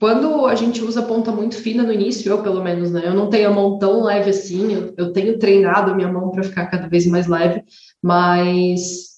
quando 0.00 0.46
a 0.46 0.54
gente 0.54 0.82
usa 0.82 1.02
ponta 1.02 1.30
muito 1.30 1.56
fina 1.56 1.82
no 1.82 1.92
início, 1.92 2.30
eu 2.30 2.42
pelo 2.42 2.64
menos, 2.64 2.90
né? 2.90 3.02
Eu 3.04 3.12
não 3.12 3.28
tenho 3.28 3.50
a 3.50 3.52
mão 3.52 3.78
tão 3.78 4.02
leve 4.02 4.30
assim, 4.30 4.72
eu, 4.72 4.94
eu 4.96 5.12
tenho 5.12 5.38
treinado 5.38 5.90
a 5.90 5.94
minha 5.94 6.10
mão 6.10 6.30
para 6.30 6.42
ficar 6.42 6.66
cada 6.66 6.88
vez 6.88 7.04
mais 7.06 7.26
leve, 7.26 7.62
mas 8.02 9.10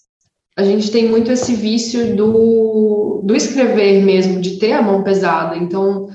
a 0.58 0.64
gente 0.64 0.90
tem 0.90 1.08
muito 1.08 1.30
esse 1.30 1.54
vício 1.54 2.16
do, 2.16 3.22
do 3.24 3.36
escrever 3.36 4.02
mesmo, 4.02 4.40
de 4.40 4.58
ter 4.58 4.72
a 4.72 4.82
mão 4.82 5.04
pesada. 5.04 5.56
Então, 5.56 6.08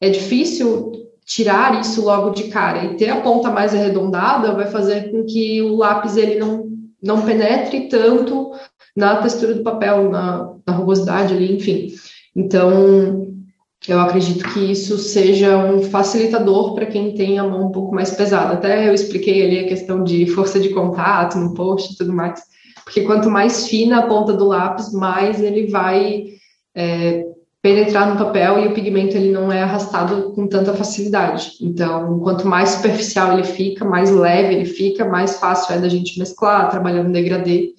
é 0.00 0.08
difícil 0.08 0.90
tirar 1.26 1.78
isso 1.78 2.02
logo 2.02 2.30
de 2.30 2.44
cara. 2.44 2.86
E 2.86 2.96
ter 2.96 3.10
a 3.10 3.20
ponta 3.20 3.50
mais 3.50 3.74
arredondada 3.74 4.54
vai 4.54 4.70
fazer 4.70 5.10
com 5.10 5.26
que 5.26 5.60
o 5.60 5.76
lápis 5.76 6.16
ele 6.16 6.36
não, 6.36 6.66
não 7.02 7.26
penetre 7.26 7.88
tanto 7.88 8.52
na 8.96 9.16
textura 9.16 9.52
do 9.52 9.62
papel, 9.62 10.10
na, 10.10 10.50
na 10.66 10.72
rugosidade 10.72 11.34
ali, 11.34 11.54
enfim. 11.54 11.94
Então, 12.34 13.37
eu 13.88 14.00
acredito 14.00 14.44
que 14.52 14.70
isso 14.70 14.98
seja 14.98 15.56
um 15.56 15.82
facilitador 15.82 16.74
para 16.74 16.86
quem 16.86 17.14
tem 17.14 17.38
a 17.38 17.44
mão 17.44 17.68
um 17.68 17.72
pouco 17.72 17.94
mais 17.94 18.10
pesada. 18.10 18.54
Até 18.54 18.88
eu 18.88 18.92
expliquei 18.92 19.44
ali 19.44 19.58
a 19.60 19.68
questão 19.68 20.04
de 20.04 20.26
força 20.26 20.60
de 20.60 20.68
contato 20.68 21.38
no 21.38 21.54
post 21.54 21.92
e 21.92 21.96
tudo 21.96 22.12
mais, 22.12 22.40
porque 22.84 23.02
quanto 23.02 23.30
mais 23.30 23.66
fina 23.66 24.00
a 24.00 24.06
ponta 24.06 24.32
do 24.32 24.46
lápis, 24.46 24.92
mais 24.92 25.40
ele 25.40 25.68
vai 25.68 26.26
é, 26.74 27.24
penetrar 27.62 28.10
no 28.10 28.18
papel 28.24 28.64
e 28.64 28.68
o 28.68 28.74
pigmento 28.74 29.16
ele 29.16 29.30
não 29.30 29.50
é 29.50 29.62
arrastado 29.62 30.32
com 30.34 30.46
tanta 30.46 30.74
facilidade. 30.74 31.52
Então, 31.60 32.20
quanto 32.20 32.46
mais 32.46 32.70
superficial 32.70 33.34
ele 33.34 33.44
fica, 33.44 33.84
mais 33.84 34.10
leve 34.10 34.54
ele 34.54 34.64
fica, 34.66 35.04
mais 35.04 35.38
fácil 35.38 35.74
é 35.74 35.78
da 35.78 35.88
gente 35.88 36.18
mesclar, 36.18 36.70
trabalhando 36.70 37.12
degradê, 37.12 37.70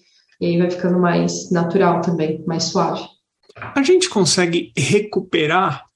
e 0.41 0.45
aí 0.45 0.57
vai 0.57 0.69
ficando 0.69 0.99
mais 0.99 1.51
natural 1.51 2.01
também, 2.01 2.43
mais 2.47 2.63
suave. 2.63 3.03
A 3.75 3.83
gente 3.83 4.09
consegue 4.09 4.71
recuperar 4.77 5.88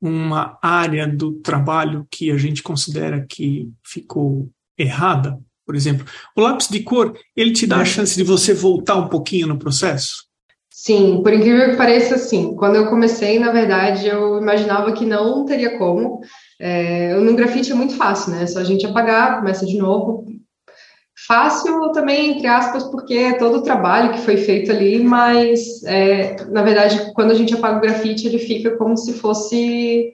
uma 0.00 0.58
área 0.62 1.06
do 1.06 1.32
trabalho 1.32 2.06
que 2.10 2.30
a 2.30 2.36
gente 2.36 2.62
considera 2.62 3.24
que 3.28 3.70
ficou 3.82 4.48
errada, 4.78 5.38
por 5.64 5.74
exemplo, 5.74 6.06
o 6.36 6.40
lápis 6.40 6.68
de 6.68 6.80
cor, 6.80 7.18
ele 7.34 7.52
te 7.52 7.66
dá 7.66 7.78
a 7.78 7.84
chance 7.84 8.14
de 8.14 8.22
você 8.22 8.54
voltar 8.54 8.96
um 8.96 9.08
pouquinho 9.08 9.48
no 9.48 9.58
processo? 9.58 10.26
Sim, 10.70 11.20
por 11.22 11.32
incrível 11.32 11.70
que 11.70 11.76
pareça, 11.76 12.18
sim. 12.18 12.54
Quando 12.54 12.76
eu 12.76 12.86
comecei, 12.88 13.38
na 13.38 13.50
verdade, 13.50 14.06
eu 14.06 14.38
imaginava 14.38 14.92
que 14.92 15.06
não 15.06 15.44
teria 15.44 15.78
como. 15.78 16.20
É, 16.60 17.14
no 17.14 17.34
grafite 17.34 17.72
é 17.72 17.74
muito 17.74 17.96
fácil, 17.96 18.32
né? 18.32 18.42
É 18.42 18.46
só 18.46 18.60
a 18.60 18.64
gente 18.64 18.86
apagar, 18.86 19.38
começa 19.38 19.64
de 19.66 19.78
novo, 19.78 20.26
Fácil 21.26 21.92
também, 21.92 22.32
entre 22.32 22.46
aspas, 22.46 22.84
porque 22.84 23.14
é 23.14 23.38
todo 23.38 23.58
o 23.58 23.62
trabalho 23.62 24.12
que 24.12 24.20
foi 24.20 24.36
feito 24.36 24.70
ali, 24.70 25.02
mas, 25.02 25.82
é, 25.84 26.36
na 26.50 26.62
verdade, 26.62 27.12
quando 27.14 27.30
a 27.30 27.34
gente 27.34 27.54
apaga 27.54 27.78
o 27.78 27.80
grafite, 27.80 28.26
ele 28.26 28.38
fica 28.38 28.76
como 28.76 28.96
se 28.98 29.14
fosse 29.14 30.12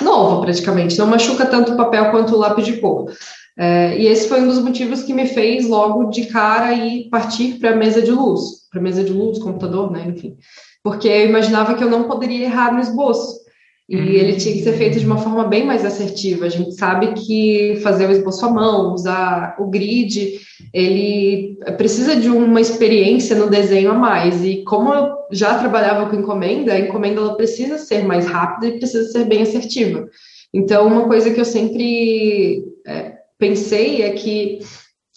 novo, 0.00 0.42
praticamente. 0.42 0.98
Não 0.98 1.06
machuca 1.06 1.46
tanto 1.46 1.72
o 1.72 1.76
papel 1.76 2.10
quanto 2.10 2.34
o 2.34 2.38
lápis 2.38 2.66
de 2.66 2.76
cor. 2.76 3.10
É, 3.58 3.98
e 3.98 4.06
esse 4.06 4.28
foi 4.28 4.42
um 4.42 4.48
dos 4.48 4.58
motivos 4.58 5.02
que 5.02 5.12
me 5.12 5.26
fez 5.26 5.66
logo 5.66 6.10
de 6.10 6.26
cara 6.26 6.72
ir 6.72 7.08
partir 7.10 7.58
para 7.58 7.70
a 7.70 7.76
mesa 7.76 8.00
de 8.02 8.10
luz, 8.10 8.68
para 8.70 8.80
mesa 8.80 9.02
de 9.02 9.12
luz, 9.12 9.38
computador, 9.38 9.90
né, 9.90 10.04
enfim. 10.06 10.36
porque 10.82 11.06
eu 11.06 11.28
imaginava 11.28 11.74
que 11.74 11.84
eu 11.84 11.90
não 11.90 12.04
poderia 12.04 12.44
errar 12.44 12.72
no 12.72 12.80
esboço. 12.80 13.41
E 13.88 13.96
uhum. 13.96 14.02
ele 14.02 14.36
tinha 14.36 14.54
que 14.54 14.62
ser 14.62 14.72
feito 14.74 14.98
de 14.98 15.04
uma 15.04 15.18
forma 15.18 15.44
bem 15.44 15.66
mais 15.66 15.84
assertiva. 15.84 16.46
A 16.46 16.48
gente 16.48 16.74
sabe 16.74 17.12
que 17.14 17.80
fazer 17.82 18.08
o 18.08 18.12
esboço 18.12 18.46
à 18.46 18.50
mão, 18.50 18.94
usar 18.94 19.56
o 19.58 19.66
grid, 19.66 20.40
ele 20.72 21.58
precisa 21.76 22.16
de 22.16 22.28
uma 22.28 22.60
experiência 22.60 23.36
no 23.36 23.50
desenho 23.50 23.90
a 23.90 23.94
mais. 23.94 24.44
E 24.44 24.62
como 24.64 24.94
eu 24.94 25.08
já 25.32 25.58
trabalhava 25.58 26.08
com 26.08 26.16
encomenda, 26.16 26.72
a 26.72 26.80
encomenda 26.80 27.20
ela 27.20 27.36
precisa 27.36 27.76
ser 27.76 28.04
mais 28.04 28.26
rápida 28.26 28.68
e 28.68 28.78
precisa 28.78 29.10
ser 29.10 29.24
bem 29.24 29.42
assertiva. 29.42 30.08
Então, 30.54 30.86
uma 30.86 31.06
coisa 31.06 31.30
que 31.30 31.40
eu 31.40 31.44
sempre 31.44 32.64
é, 32.86 33.14
pensei 33.38 34.02
é 34.02 34.10
que 34.10 34.60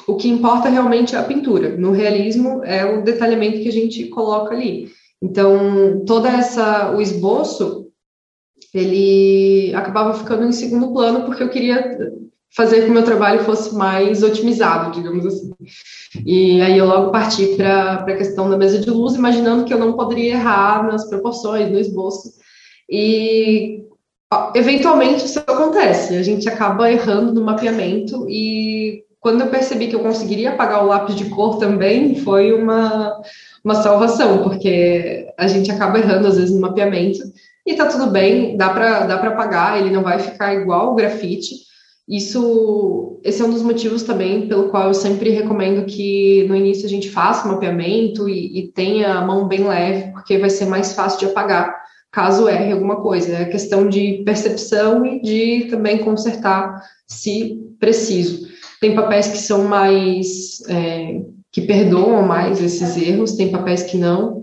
o 0.08 0.16
que 0.16 0.30
importa 0.30 0.70
realmente 0.70 1.16
é 1.16 1.20
a 1.20 1.24
pintura. 1.24 1.76
No 1.78 1.92
realismo 1.92 2.64
é 2.64 2.86
o 2.86 3.04
detalhamento 3.04 3.60
que 3.60 3.68
a 3.68 3.72
gente 3.72 4.06
coloca 4.06 4.54
ali. 4.54 4.90
Então, 5.22 6.04
toda 6.06 6.30
essa 6.30 6.92
o 6.96 7.02
esboço 7.02 7.85
ele 8.78 9.76
acabava 9.76 10.18
ficando 10.18 10.46
em 10.46 10.52
segundo 10.52 10.92
plano 10.92 11.24
porque 11.24 11.44
eu 11.44 11.50
queria 11.50 11.98
fazer 12.56 12.78
com 12.78 12.86
que 12.86 12.92
o 12.92 12.94
meu 12.94 13.04
trabalho 13.04 13.44
fosse 13.44 13.76
mais 13.76 14.24
otimizado, 14.24 14.92
digamos 14.92 15.26
assim. 15.26 15.54
E 16.26 16.62
aí 16.62 16.78
eu 16.78 16.86
logo 16.86 17.12
parti 17.12 17.48
para 17.58 17.94
a 17.96 18.16
questão 18.16 18.50
da 18.50 18.58
mesa 18.58 18.80
de 18.80 18.90
luz, 18.90 19.16
imaginando 19.16 19.66
que 19.66 19.74
eu 19.74 19.78
não 19.78 19.94
poderia 19.94 20.34
errar 20.34 20.84
nas 20.84 21.08
proporções, 21.10 21.70
no 21.70 21.78
esboço. 21.78 22.34
E 22.90 23.84
eventualmente 24.56 25.26
isso 25.26 25.40
acontece, 25.40 26.16
a 26.16 26.24
gente 26.24 26.48
acaba 26.48 26.92
errando 26.92 27.34
no 27.34 27.44
mapeamento 27.44 28.26
e 28.30 29.04
quando 29.20 29.42
eu 29.42 29.48
percebi 29.48 29.88
que 29.88 29.96
eu 29.96 30.02
conseguiria 30.02 30.52
apagar 30.52 30.84
o 30.84 30.88
lápis 30.88 31.16
de 31.16 31.26
cor 31.26 31.58
também, 31.58 32.16
foi 32.16 32.54
uma, 32.54 33.20
uma 33.64 33.76
salvação, 33.76 34.44
porque 34.44 35.28
a 35.36 35.48
gente 35.48 35.72
acaba 35.72 35.98
errando 35.98 36.28
às 36.28 36.38
vezes 36.38 36.54
no 36.54 36.62
mapeamento 36.62 37.20
e 37.66 37.76
tá 37.76 37.88
tudo 37.88 38.08
bem, 38.08 38.56
dá 38.56 38.70
para 38.70 39.06
dá 39.08 39.18
para 39.18 39.30
apagar, 39.30 39.80
ele 39.80 39.90
não 39.90 40.04
vai 40.04 40.20
ficar 40.20 40.54
igual 40.54 40.92
o 40.92 40.96
grafite. 40.96 41.66
Isso, 42.08 43.20
esse 43.24 43.42
é 43.42 43.46
um 43.46 43.50
dos 43.50 43.64
motivos 43.64 44.04
também 44.04 44.48
pelo 44.48 44.70
qual 44.70 44.90
eu 44.90 44.94
sempre 44.94 45.32
recomendo 45.32 45.86
que 45.88 46.46
no 46.48 46.56
início 46.56 46.86
a 46.86 46.90
gente 46.90 47.10
faça 47.10 47.48
o 47.48 47.52
mapeamento 47.52 48.30
e, 48.30 48.60
e 48.60 48.68
tenha 48.72 49.16
a 49.16 49.26
mão 49.26 49.48
bem 49.48 49.68
leve, 49.68 50.12
porque 50.12 50.38
vai 50.38 50.52
ser 50.52 50.66
mais 50.66 50.94
fácil 50.94 51.20
de 51.20 51.26
apagar 51.26 51.74
caso 52.12 52.48
erre 52.48 52.72
alguma 52.72 53.02
coisa. 53.02 53.36
É 53.36 53.46
questão 53.46 53.90
de 53.90 54.24
percepção 54.24 55.06
e 55.06 55.22
de 55.22 55.66
também 55.70 55.98
consertar 55.98 56.82
se 57.08 57.60
preciso. 57.78 58.48
Tem 58.80 58.96
papéis 58.96 59.28
que 59.28 59.38
são 59.38 59.66
mais 59.66 60.62
é, 60.70 61.22
que 61.52 61.62
perdoam 61.62 62.22
mais 62.22 62.62
esses 62.62 62.96
erros, 62.96 63.34
tem 63.34 63.52
papéis 63.52 63.84
que 63.84 63.98
não. 63.98 64.42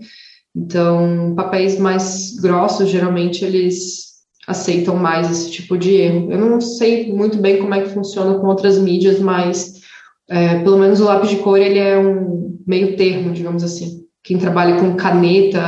Então, 0.55 1.33
papéis 1.35 1.79
mais 1.79 2.35
grossos, 2.39 2.89
geralmente, 2.89 3.43
eles 3.43 4.13
aceitam 4.47 4.95
mais 4.95 5.29
esse 5.31 5.51
tipo 5.51 5.77
de 5.77 5.93
erro. 5.95 6.31
Eu 6.31 6.37
não 6.37 6.61
sei 6.61 7.11
muito 7.11 7.37
bem 7.37 7.57
como 7.57 7.73
é 7.73 7.81
que 7.81 7.93
funciona 7.93 8.37
com 8.39 8.47
outras 8.47 8.77
mídias, 8.77 9.19
mas 9.19 9.81
é, 10.29 10.59
pelo 10.59 10.77
menos 10.77 10.99
o 10.99 11.05
lápis 11.05 11.29
de 11.29 11.37
cor 11.37 11.59
ele 11.59 11.79
é 11.79 11.97
um 11.97 12.57
meio 12.65 12.95
termo, 12.95 13.33
digamos 13.33 13.63
assim. 13.63 14.03
Quem 14.23 14.37
trabalha 14.37 14.79
com 14.79 14.95
caneta, 14.95 15.59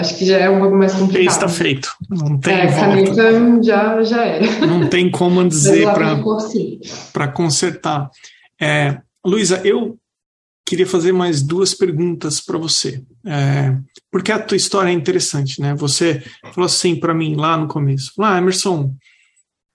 acho 0.00 0.16
que 0.18 0.26
já 0.26 0.38
é 0.38 0.50
um 0.50 0.58
pouco 0.58 0.76
mais 0.76 0.92
complicado. 0.94 1.32
Está 1.32 1.48
feito. 1.48 1.92
Não 2.10 2.38
tem 2.38 2.54
é, 2.54 2.66
volta. 2.66 2.80
caneta 2.80 3.62
já, 3.62 4.02
já 4.02 4.24
era. 4.24 4.66
Não 4.66 4.88
tem 4.88 5.10
como 5.10 5.46
dizer 5.46 5.86
para 7.12 7.28
consertar. 7.28 8.10
É, 8.60 8.98
Luísa, 9.24 9.60
eu 9.64 9.96
queria 10.66 10.86
fazer 10.86 11.12
mais 11.12 11.42
duas 11.42 11.74
perguntas 11.74 12.40
para 12.40 12.56
você, 12.56 13.04
é, 13.26 13.76
porque 14.10 14.32
a 14.32 14.38
tua 14.38 14.56
história 14.56 14.88
é 14.88 14.92
interessante, 14.92 15.60
né? 15.60 15.74
Você 15.74 16.22
falou 16.54 16.66
assim 16.66 16.96
para 16.96 17.12
mim 17.12 17.34
lá 17.34 17.56
no 17.56 17.68
começo, 17.68 18.12
lá, 18.16 18.34
ah, 18.34 18.38
Emerson, 18.38 18.94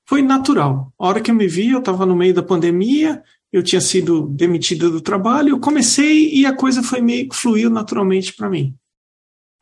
foi 0.08 0.23
natural. 0.23 0.91
A 0.97 1.08
hora 1.08 1.21
que 1.21 1.30
eu 1.30 1.36
me 1.36 1.47
vi, 1.47 1.69
eu 1.69 1.80
estava 1.80 2.06
no 2.06 2.15
meio 2.15 2.34
da 2.34 2.41
pandemia, 2.41 3.21
eu 3.52 3.62
tinha 3.62 3.82
sido 3.82 4.28
demitida 4.28 4.89
do 4.89 5.02
trabalho, 5.02 5.49
eu 5.49 5.60
comecei 5.60 6.34
e 6.34 6.45
a 6.45 6.56
coisa 6.56 6.82
foi 6.82 7.02
meio 7.02 7.30
que 7.30 7.36
fluiu 7.36 7.69
naturalmente 7.69 8.34
para 8.34 8.49
mim. 8.49 8.75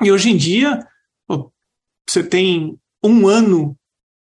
E 0.01 0.11
hoje 0.11 0.29
em 0.29 0.37
dia, 0.37 0.85
pô, 1.27 1.51
você 2.07 2.23
tem 2.23 2.77
um 3.03 3.27
ano 3.27 3.77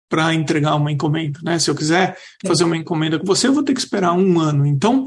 para 0.08 0.34
entregar 0.34 0.74
uma 0.74 0.90
encomenda, 0.90 1.38
né? 1.44 1.58
Se 1.60 1.70
eu 1.70 1.74
quiser 1.74 2.18
fazer 2.44 2.64
uma 2.64 2.76
encomenda 2.76 3.18
com 3.18 3.26
você, 3.26 3.46
eu 3.46 3.52
vou 3.52 3.62
ter 3.62 3.74
que 3.74 3.80
esperar 3.80 4.12
um 4.12 4.40
ano. 4.40 4.66
Então, 4.66 5.04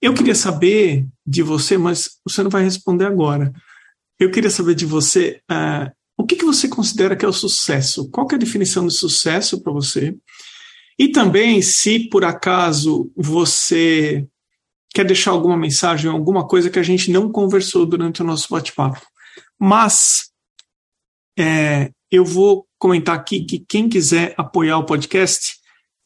eu 0.00 0.14
queria 0.14 0.34
saber 0.34 1.06
de 1.26 1.42
você, 1.42 1.76
mas 1.76 2.18
você 2.24 2.42
não 2.42 2.50
vai 2.50 2.64
responder 2.64 3.04
agora. 3.04 3.52
Eu 4.18 4.30
queria 4.30 4.50
saber 4.50 4.74
de 4.74 4.86
você 4.86 5.40
uh, 5.50 5.90
o 6.20 6.26
que, 6.26 6.36
que 6.36 6.44
você 6.44 6.68
considera 6.68 7.16
que 7.16 7.24
é 7.24 7.28
o 7.28 7.32
sucesso? 7.32 8.10
Qual 8.10 8.28
é 8.30 8.34
a 8.34 8.38
definição 8.38 8.86
de 8.86 8.92
sucesso 8.92 9.62
para 9.62 9.72
você? 9.72 10.14
E 10.98 11.08
também, 11.08 11.62
se 11.62 12.10
por 12.10 12.26
acaso 12.26 13.10
você 13.16 14.26
quer 14.92 15.06
deixar 15.06 15.30
alguma 15.30 15.56
mensagem, 15.56 16.10
alguma 16.10 16.46
coisa 16.46 16.68
que 16.68 16.78
a 16.78 16.82
gente 16.82 17.10
não 17.10 17.32
conversou 17.32 17.86
durante 17.86 18.20
o 18.20 18.24
nosso 18.24 18.48
bate-papo. 18.50 19.00
Mas 19.58 20.30
é, 21.38 21.90
eu 22.10 22.22
vou 22.22 22.66
comentar 22.78 23.16
aqui 23.16 23.46
que 23.46 23.64
quem 23.66 23.88
quiser 23.88 24.34
apoiar 24.36 24.76
o 24.76 24.84
podcast, 24.84 25.56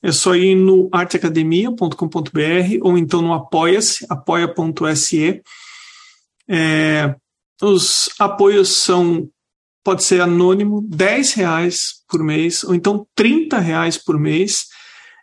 é 0.05 0.13
só 0.13 0.37
ir 0.37 0.55
no 0.55 0.91
arteacademia.com.br 0.93 2.79
ou 2.83 2.99
então 2.99 3.23
no 3.23 3.33
apoia-se, 3.33 4.05
apoia.se. 4.11 5.43
É, 6.47 7.17
os 7.63 8.11
apoios 8.19 8.69
são, 8.69 9.31
pode 9.83 10.05
ser 10.05 10.21
anônimo, 10.21 10.83
10 10.87 11.33
reais 11.33 12.03
por 12.07 12.23
mês, 12.23 12.63
ou 12.65 12.75
então 12.75 13.07
30 13.15 13.59
reais 13.59 13.97
por 13.97 14.19
mês. 14.19 14.67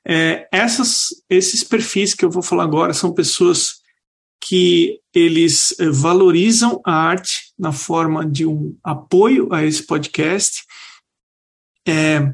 É, 0.03 0.47
essas, 0.51 1.09
esses 1.29 1.63
perfis 1.63 2.15
que 2.15 2.25
eu 2.25 2.31
vou 2.31 2.41
falar 2.41 2.63
agora 2.63 2.91
são 2.91 3.13
pessoas 3.13 3.81
que 4.43 4.99
eles 5.13 5.79
é, 5.79 5.87
valorizam 5.91 6.81
a 6.83 6.91
arte 6.91 7.53
na 7.55 7.71
forma 7.71 8.25
de 8.25 8.47
um 8.47 8.75
apoio 8.83 9.53
a 9.53 9.63
esse 9.63 9.85
podcast. 9.85 10.63
É, 11.87 12.33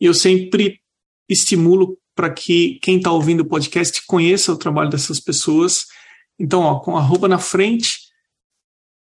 eu 0.00 0.12
sempre 0.12 0.82
estimulo 1.28 1.98
para 2.14 2.30
que 2.30 2.78
quem 2.80 2.98
está 2.98 3.10
ouvindo 3.10 3.40
o 3.40 3.46
podcast 3.46 4.04
conheça 4.06 4.52
o 4.52 4.56
trabalho 4.56 4.90
dessas 4.90 5.18
pessoas. 5.18 5.86
Então, 6.38 6.60
ó, 6.60 6.80
com 6.80 6.96
arroba 6.96 7.28
na 7.28 7.38
frente, 7.38 7.98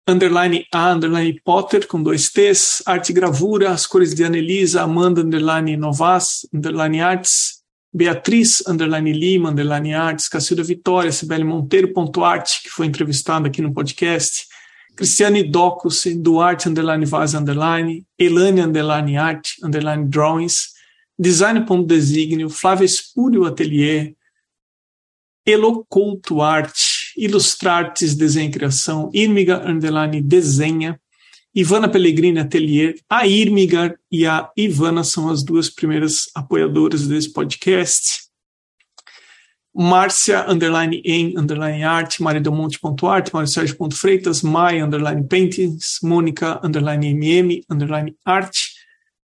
underline 0.09 0.66
A, 0.73 0.92
underline 0.92 1.40
Potter, 1.44 1.87
com 1.87 2.03
dois 2.03 2.31
T's, 2.31 2.83
arte 2.87 3.11
e 3.11 3.12
gravura, 3.12 3.71
as 3.71 3.87
cores 3.87 4.14
de 4.14 4.25
Anelisa, 4.25 4.83
Amanda, 4.83 5.21
underline 5.21 5.77
Novas, 5.77 6.47
underline 6.53 7.01
Arts, 7.01 7.59
Beatriz, 7.92 8.62
underline 8.66 9.12
Lima, 9.12 9.51
underline 9.51 9.94
Arts, 9.94 10.29
Cacilda 10.29 10.62
Vitória, 10.62 11.12
Sibeli 11.12 11.44
Monteiro, 11.44 11.92
ponto 11.92 12.25
arte, 12.25 12.62
que 12.62 12.71
foi 12.71 12.87
entrevistada 12.87 13.49
aqui 13.49 13.62
no 13.62 13.73
podcast, 13.73 14.47
Cristiane 14.97 15.42
Docus, 15.42 16.05
Duarte, 16.16 16.68
underline 16.68 17.05
Vaz, 17.05 17.35
underline, 17.35 18.05
Elane, 18.18 18.61
underline 18.61 19.16
Art, 19.16 19.51
underline 19.62 20.09
Drawings, 20.09 20.78
Design.designio, 21.18 22.48
Flávia 22.48 22.85
Espúrio 22.85 23.44
Atelier, 23.44 24.14
Eloculto 25.44 26.42
Arte, 26.42 27.12
Ilustrartes 27.16 28.14
Desenho 28.14 28.50
e 28.50 28.52
Criação, 28.52 29.11
Irmiga 29.12 29.68
Underline 29.68 30.20
Desenha, 30.20 31.00
Ivana 31.54 31.88
Pellegrini 31.88 32.38
Atelier, 32.38 32.94
a 33.09 33.26
Irmiga 33.26 33.98
e 34.12 34.26
a 34.26 34.48
Ivana 34.57 35.02
são 35.02 35.28
as 35.28 35.42
duas 35.42 35.68
primeiras 35.68 36.31
apoiadoras 36.35 37.09
desse 37.09 37.33
podcast. 37.33 38.28
Márcia, 39.74 40.48
underline 40.48 41.00
em, 41.04 41.38
underline 41.38 41.83
arte, 41.85 42.22
maridelmonte.arte, 42.22 43.31
Freitas, 43.92 44.42
Mai, 44.42 44.81
underline 44.81 45.26
paintings, 45.26 45.98
Mônica, 46.02 46.61
underline 46.64 47.14
mm, 47.14 47.62
underline 47.70 48.16
arte, 48.24 48.78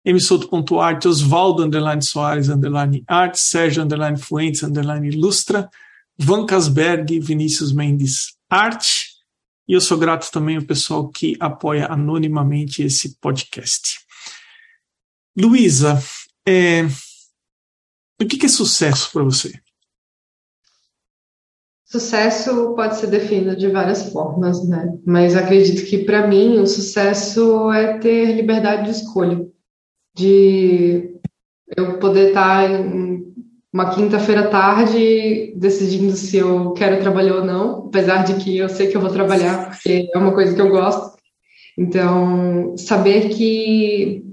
msoto.arte, 0.04 1.08
Osvaldo, 1.08 1.64
underline 1.64 2.02
Soares, 2.02 2.48
underline 2.48 3.04
arte, 3.06 3.40
Sérgio, 3.40 3.82
underline 3.82 4.18
Fuentes, 4.18 4.62
underline 4.62 5.08
ilustra, 5.08 5.68
Van 6.18 6.46
Casberg, 6.46 7.20
Vinícius 7.20 7.72
Mendes, 7.72 8.34
arte, 8.48 9.10
e 9.68 9.72
eu 9.72 9.80
sou 9.80 9.98
grato 9.98 10.30
também 10.30 10.56
ao 10.56 10.62
pessoal 10.62 11.08
que 11.08 11.36
apoia 11.38 11.86
anonimamente 11.86 12.82
esse 12.82 13.16
podcast. 13.20 14.00
Luísa, 15.38 16.02
é, 16.46 16.84
o 18.20 18.26
que 18.26 18.44
é 18.44 18.48
sucesso 18.48 19.10
para 19.12 19.22
você? 19.22 19.52
Sucesso 21.84 22.74
pode 22.74 22.98
ser 22.98 23.08
definido 23.08 23.56
de 23.56 23.68
várias 23.68 24.12
formas, 24.12 24.66
né? 24.68 24.96
Mas 25.04 25.36
acredito 25.36 25.88
que 25.88 26.04
para 26.04 26.26
mim 26.26 26.58
o 26.58 26.66
sucesso 26.66 27.72
é 27.72 27.98
ter 27.98 28.34
liberdade 28.36 28.84
de 28.84 28.90
escolha 28.90 29.50
de 30.14 31.14
eu 31.76 31.98
poder 31.98 32.28
estar 32.28 32.68
uma 33.72 33.94
quinta-feira 33.94 34.48
tarde 34.48 35.52
decidindo 35.56 36.12
se 36.12 36.36
eu 36.36 36.72
quero 36.72 37.00
trabalhar 37.00 37.36
ou 37.36 37.44
não, 37.44 37.86
apesar 37.86 38.24
de 38.24 38.34
que 38.42 38.56
eu 38.56 38.68
sei 38.68 38.88
que 38.88 38.96
eu 38.96 39.00
vou 39.00 39.10
trabalhar, 39.10 39.70
porque 39.70 40.10
é 40.12 40.18
uma 40.18 40.32
coisa 40.32 40.54
que 40.54 40.60
eu 40.60 40.68
gosto. 40.68 41.16
Então, 41.78 42.76
saber 42.76 43.28
que 43.28 44.24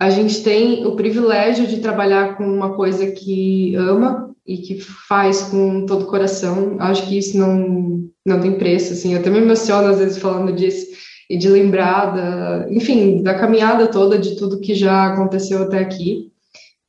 a 0.00 0.10
gente 0.10 0.42
tem 0.42 0.84
o 0.84 0.96
privilégio 0.96 1.66
de 1.66 1.78
trabalhar 1.78 2.36
com 2.36 2.44
uma 2.44 2.74
coisa 2.74 3.10
que 3.12 3.74
ama 3.76 4.34
e 4.46 4.58
que 4.58 4.78
faz 4.80 5.42
com 5.42 5.86
todo 5.86 6.02
o 6.02 6.08
coração, 6.08 6.76
acho 6.80 7.08
que 7.08 7.16
isso 7.16 7.38
não, 7.38 8.10
não 8.26 8.40
tem 8.40 8.58
preço, 8.58 8.92
assim, 8.92 9.14
eu 9.14 9.20
até 9.20 9.30
me 9.30 9.38
emociono 9.38 9.88
às 9.88 9.98
vezes 9.98 10.18
falando 10.18 10.52
disso, 10.52 10.86
e 11.28 11.36
de 11.36 11.48
lembrar 11.48 12.14
da, 12.14 12.66
enfim, 12.70 13.22
da 13.22 13.34
caminhada 13.34 13.86
toda 13.86 14.18
de 14.18 14.36
tudo 14.36 14.60
que 14.60 14.74
já 14.74 15.06
aconteceu 15.06 15.62
até 15.62 15.78
aqui. 15.78 16.30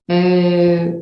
É... 0.10 0.94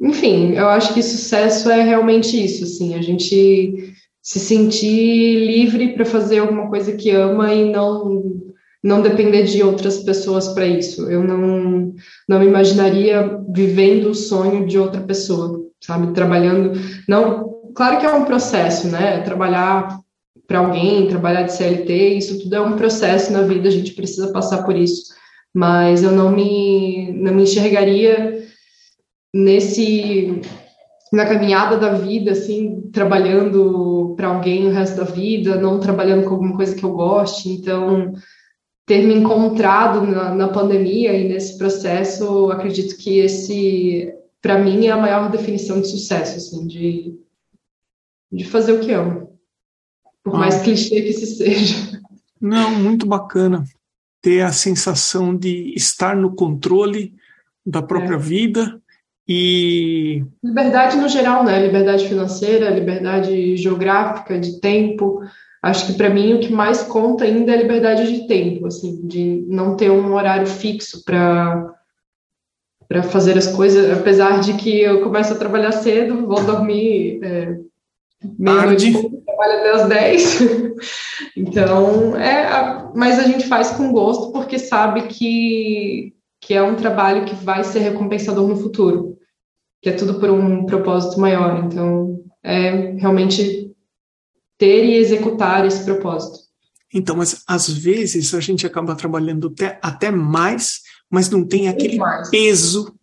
Enfim, 0.00 0.54
eu 0.54 0.68
acho 0.68 0.92
que 0.94 1.02
sucesso 1.02 1.70
é 1.70 1.82
realmente 1.82 2.42
isso, 2.42 2.64
assim, 2.64 2.94
a 2.94 3.02
gente 3.02 3.94
se 4.20 4.38
sentir 4.38 5.46
livre 5.46 5.94
para 5.94 6.04
fazer 6.04 6.38
alguma 6.38 6.68
coisa 6.68 6.92
que 6.92 7.10
ama 7.10 7.52
e 7.52 7.70
não 7.70 8.40
não 8.82 9.00
depender 9.00 9.44
de 9.44 9.62
outras 9.62 9.98
pessoas 9.98 10.48
para 10.48 10.66
isso. 10.66 11.08
Eu 11.08 11.22
não 11.22 11.94
não 12.28 12.40
me 12.40 12.46
imaginaria 12.46 13.38
vivendo 13.48 14.10
o 14.10 14.14
sonho 14.14 14.66
de 14.66 14.76
outra 14.78 15.00
pessoa, 15.00 15.60
sabe, 15.80 16.12
trabalhando. 16.12 16.72
Não, 17.08 17.72
claro 17.74 18.00
que 18.00 18.06
é 18.06 18.12
um 18.12 18.24
processo, 18.24 18.88
né? 18.88 19.20
Trabalhar 19.20 19.98
para 20.46 20.58
alguém, 20.58 21.08
trabalhar 21.08 21.44
de 21.44 21.52
CLT, 21.52 22.14
isso 22.14 22.40
tudo 22.40 22.56
é 22.56 22.60
um 22.60 22.76
processo 22.76 23.32
na 23.32 23.42
vida, 23.42 23.68
a 23.68 23.72
gente 23.72 23.92
precisa 23.94 24.32
passar 24.32 24.64
por 24.64 24.76
isso. 24.76 25.14
Mas 25.54 26.02
eu 26.02 26.12
não 26.12 26.32
me 26.32 27.12
não 27.12 27.34
me 27.34 27.42
enxergaria 27.42 28.46
nesse 29.34 30.40
na 31.12 31.26
caminhada 31.26 31.76
da 31.76 31.92
vida, 31.92 32.32
assim, 32.32 32.88
trabalhando 32.90 34.14
para 34.16 34.28
alguém 34.28 34.66
o 34.66 34.70
resto 34.70 34.96
da 34.96 35.04
vida, 35.04 35.56
não 35.56 35.78
trabalhando 35.78 36.24
com 36.24 36.30
alguma 36.30 36.56
coisa 36.56 36.74
que 36.74 36.82
eu 36.82 36.92
goste. 36.92 37.50
Então, 37.50 38.14
ter 38.86 39.02
me 39.04 39.14
encontrado 39.14 40.06
na, 40.06 40.34
na 40.34 40.48
pandemia 40.48 41.12
e 41.12 41.28
nesse 41.28 41.58
processo, 41.58 42.50
acredito 42.50 42.96
que 42.96 43.18
esse, 43.18 44.10
para 44.40 44.58
mim, 44.58 44.86
é 44.86 44.90
a 44.90 44.96
maior 44.96 45.30
definição 45.30 45.82
de 45.82 45.88
sucesso, 45.88 46.38
assim, 46.38 46.66
de, 46.66 47.14
de 48.32 48.44
fazer 48.44 48.72
o 48.72 48.80
que 48.80 48.92
amo. 48.92 49.31
Por 50.22 50.34
ah. 50.34 50.38
mais 50.38 50.62
clichê 50.62 51.02
que 51.02 51.10
isso 51.10 51.36
seja. 51.36 52.00
Não, 52.40 52.74
muito 52.74 53.06
bacana 53.06 53.64
ter 54.20 54.42
a 54.42 54.52
sensação 54.52 55.34
de 55.34 55.74
estar 55.76 56.16
no 56.16 56.34
controle 56.34 57.14
da 57.64 57.82
própria 57.82 58.16
é. 58.16 58.18
vida 58.18 58.80
e 59.26 60.24
liberdade 60.42 60.96
no 60.96 61.08
geral, 61.08 61.44
né? 61.44 61.64
Liberdade 61.64 62.08
financeira, 62.08 62.70
liberdade 62.70 63.56
geográfica, 63.56 64.38
de 64.38 64.60
tempo, 64.60 65.22
Acho 65.62 65.86
que 65.86 65.92
para 65.92 66.10
mim 66.10 66.34
o 66.34 66.40
que 66.40 66.52
mais 66.52 66.82
conta 66.82 67.22
ainda 67.22 67.52
é 67.52 67.54
a 67.54 67.62
liberdade 67.62 68.12
de 68.12 68.26
tempo, 68.26 68.66
assim, 68.66 69.06
de 69.06 69.46
não 69.48 69.76
ter 69.76 69.90
um 69.90 70.12
horário 70.14 70.46
fixo 70.46 71.04
para 71.04 71.70
para 72.88 73.02
fazer 73.04 73.38
as 73.38 73.46
coisas, 73.46 73.90
apesar 73.90 74.40
de 74.40 74.52
que 74.54 74.82
eu 74.82 75.02
começo 75.02 75.32
a 75.32 75.38
trabalhar 75.38 75.72
cedo, 75.72 76.26
vou 76.26 76.44
dormir 76.44 77.20
é, 77.22 77.56
meia-noite, 78.38 78.92
trabalho 79.42 79.58
até 79.58 79.70
as 79.70 79.88
10. 79.88 80.38
então, 81.36 82.16
é, 82.16 82.90
mas 82.94 83.18
a 83.18 83.24
gente 83.24 83.46
faz 83.46 83.70
com 83.70 83.92
gosto 83.92 84.32
porque 84.32 84.58
sabe 84.58 85.02
que, 85.08 86.14
que 86.40 86.54
é 86.54 86.62
um 86.62 86.76
trabalho 86.76 87.24
que 87.24 87.34
vai 87.34 87.64
ser 87.64 87.80
recompensador 87.80 88.46
no 88.46 88.56
futuro, 88.56 89.18
que 89.80 89.88
é 89.88 89.92
tudo 89.92 90.20
por 90.20 90.30
um 90.30 90.64
propósito 90.64 91.20
maior. 91.20 91.64
Então, 91.64 92.22
é 92.42 92.92
realmente 92.92 93.70
ter 94.58 94.84
e 94.84 94.96
executar 94.96 95.66
esse 95.66 95.84
propósito. 95.84 96.40
Então, 96.94 97.16
mas 97.16 97.42
às 97.48 97.68
vezes 97.68 98.34
a 98.34 98.40
gente 98.40 98.66
acaba 98.66 98.94
trabalhando 98.94 99.48
até, 99.48 99.78
até 99.82 100.10
mais, 100.10 100.82
mas 101.10 101.30
não 101.30 101.44
tem 101.46 101.68
aquele 101.68 101.98
peso 102.30 102.94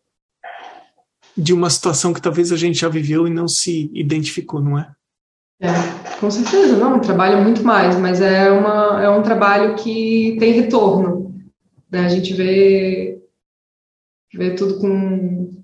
de 1.36 1.54
uma 1.54 1.70
situação 1.70 2.14
que 2.14 2.22
talvez 2.22 2.52
a 2.52 2.58
gente 2.58 2.80
já 2.80 2.90
viveu 2.90 3.26
e 3.26 3.32
não 3.32 3.48
se 3.48 3.90
identificou, 3.94 4.62
não 4.62 4.78
é? 4.78 4.94
É, 5.62 5.68
com 6.20 6.32
certeza, 6.32 6.78
não, 6.78 7.02
trabalha 7.02 7.42
muito 7.42 7.64
mais, 7.64 7.98
mas 7.98 8.22
é, 8.22 8.50
uma, 8.50 9.04
é 9.04 9.10
um 9.10 9.22
trabalho 9.22 9.76
que 9.76 10.38
tem 10.40 10.54
retorno. 10.54 11.36
Né? 11.92 12.06
A 12.06 12.10
gente 12.10 12.34
vê, 12.34 13.22
vê 14.34 14.56
tudo 14.56 14.80
com, 14.80 15.64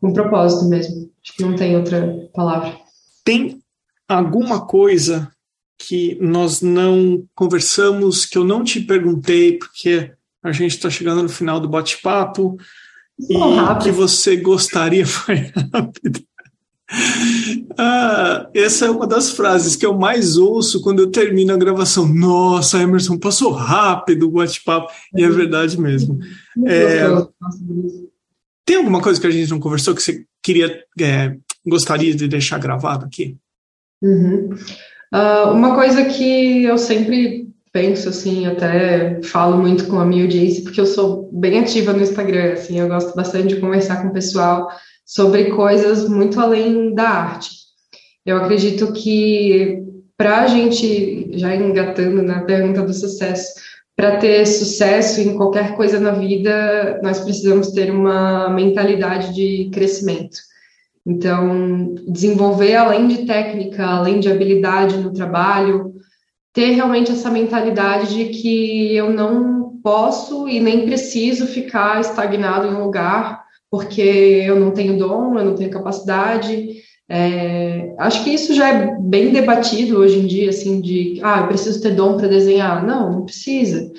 com 0.00 0.12
propósito 0.12 0.68
mesmo. 0.68 1.10
Acho 1.22 1.36
que 1.36 1.42
não 1.42 1.56
tem 1.56 1.76
outra 1.76 2.28
palavra. 2.32 2.76
Tem 3.24 3.60
alguma 4.08 4.64
coisa 4.64 5.30
que 5.78 6.16
nós 6.20 6.60
não 6.62 7.26
conversamos, 7.34 8.24
que 8.24 8.38
eu 8.38 8.44
não 8.44 8.62
te 8.62 8.80
perguntei, 8.80 9.58
porque 9.58 10.12
a 10.42 10.52
gente 10.52 10.72
está 10.72 10.88
chegando 10.88 11.22
no 11.22 11.28
final 11.28 11.58
do 11.58 11.68
bate-papo 11.68 12.56
e 13.28 13.36
rápido. 13.36 13.84
que 13.84 13.90
você 13.90 14.36
gostaria 14.36 15.06
foi 15.06 15.52
rápido. 15.72 16.22
Ah, 17.78 18.50
essa 18.54 18.86
é 18.86 18.90
uma 18.90 19.06
das 19.06 19.30
frases 19.30 19.76
que 19.76 19.86
eu 19.86 19.94
mais 19.94 20.36
ouço 20.36 20.82
quando 20.82 21.00
eu 21.00 21.10
termino 21.10 21.52
a 21.52 21.56
gravação. 21.56 22.06
Nossa, 22.06 22.78
Emerson, 22.78 23.18
passou 23.18 23.50
rápido 23.52 24.28
o 24.28 24.32
bate-papo. 24.32 24.92
E 25.16 25.24
é 25.24 25.28
verdade 25.28 25.80
mesmo. 25.80 26.18
É, 26.66 27.04
tem 28.64 28.76
alguma 28.76 29.00
coisa 29.00 29.20
que 29.20 29.26
a 29.26 29.30
gente 29.30 29.50
não 29.50 29.58
conversou 29.58 29.94
que 29.94 30.02
você 30.02 30.24
queria, 30.42 30.84
é, 31.00 31.34
gostaria 31.66 32.14
de 32.14 32.28
deixar 32.28 32.58
gravado 32.58 33.06
aqui? 33.06 33.36
Uhum. 34.02 34.50
Uh, 35.14 35.52
uma 35.52 35.74
coisa 35.74 36.04
que 36.04 36.64
eu 36.64 36.78
sempre 36.78 37.48
penso, 37.72 38.08
assim, 38.08 38.46
até 38.46 39.20
falo 39.22 39.56
muito 39.56 39.86
com 39.86 39.98
a 39.98 40.04
minha 40.04 40.24
audiência, 40.24 40.62
porque 40.62 40.80
eu 40.80 40.86
sou 40.86 41.30
bem 41.32 41.58
ativa 41.58 41.92
no 41.92 42.02
Instagram, 42.02 42.52
assim, 42.52 42.78
eu 42.78 42.88
gosto 42.88 43.14
bastante 43.16 43.54
de 43.54 43.60
conversar 43.60 44.02
com 44.02 44.08
o 44.08 44.12
pessoal 44.12 44.68
sobre 45.12 45.50
coisas 45.50 46.08
muito 46.08 46.40
além 46.40 46.94
da 46.94 47.06
arte. 47.06 47.50
Eu 48.24 48.38
acredito 48.38 48.94
que 48.94 49.82
para 50.16 50.40
a 50.40 50.46
gente, 50.46 51.28
já 51.32 51.54
engatando 51.54 52.22
na 52.22 52.40
pergunta 52.44 52.80
do 52.80 52.94
sucesso, 52.94 53.52
para 53.94 54.16
ter 54.16 54.46
sucesso 54.46 55.20
em 55.20 55.36
qualquer 55.36 55.76
coisa 55.76 56.00
na 56.00 56.12
vida, 56.12 56.98
nós 57.02 57.20
precisamos 57.20 57.72
ter 57.72 57.90
uma 57.90 58.48
mentalidade 58.48 59.34
de 59.34 59.68
crescimento. 59.70 60.38
Então, 61.06 61.94
desenvolver 62.08 62.76
além 62.76 63.06
de 63.06 63.26
técnica, 63.26 63.84
além 63.84 64.18
de 64.18 64.30
habilidade 64.30 64.96
no 64.96 65.12
trabalho, 65.12 65.92
ter 66.54 66.70
realmente 66.70 67.12
essa 67.12 67.30
mentalidade 67.30 68.14
de 68.14 68.40
que 68.40 68.96
eu 68.96 69.12
não 69.12 69.78
posso 69.82 70.48
e 70.48 70.58
nem 70.58 70.86
preciso 70.86 71.46
ficar 71.46 72.00
estagnado 72.00 72.66
em 72.66 72.70
um 72.70 72.84
lugar 72.84 73.42
porque 73.72 74.02
eu 74.02 74.60
não 74.60 74.70
tenho 74.70 74.98
dom, 74.98 75.38
eu 75.38 75.46
não 75.46 75.54
tenho 75.54 75.70
capacidade. 75.70 76.82
É, 77.08 77.94
acho 77.98 78.22
que 78.22 78.28
isso 78.28 78.54
já 78.54 78.68
é 78.68 78.96
bem 79.00 79.32
debatido 79.32 79.96
hoje 79.96 80.18
em 80.18 80.26
dia, 80.26 80.50
assim, 80.50 80.78
de, 80.78 81.18
ah, 81.22 81.40
eu 81.40 81.46
preciso 81.48 81.80
ter 81.80 81.94
dom 81.94 82.18
para 82.18 82.28
desenhar. 82.28 82.86
Não, 82.86 83.10
não 83.10 83.24
precisa. 83.24 83.90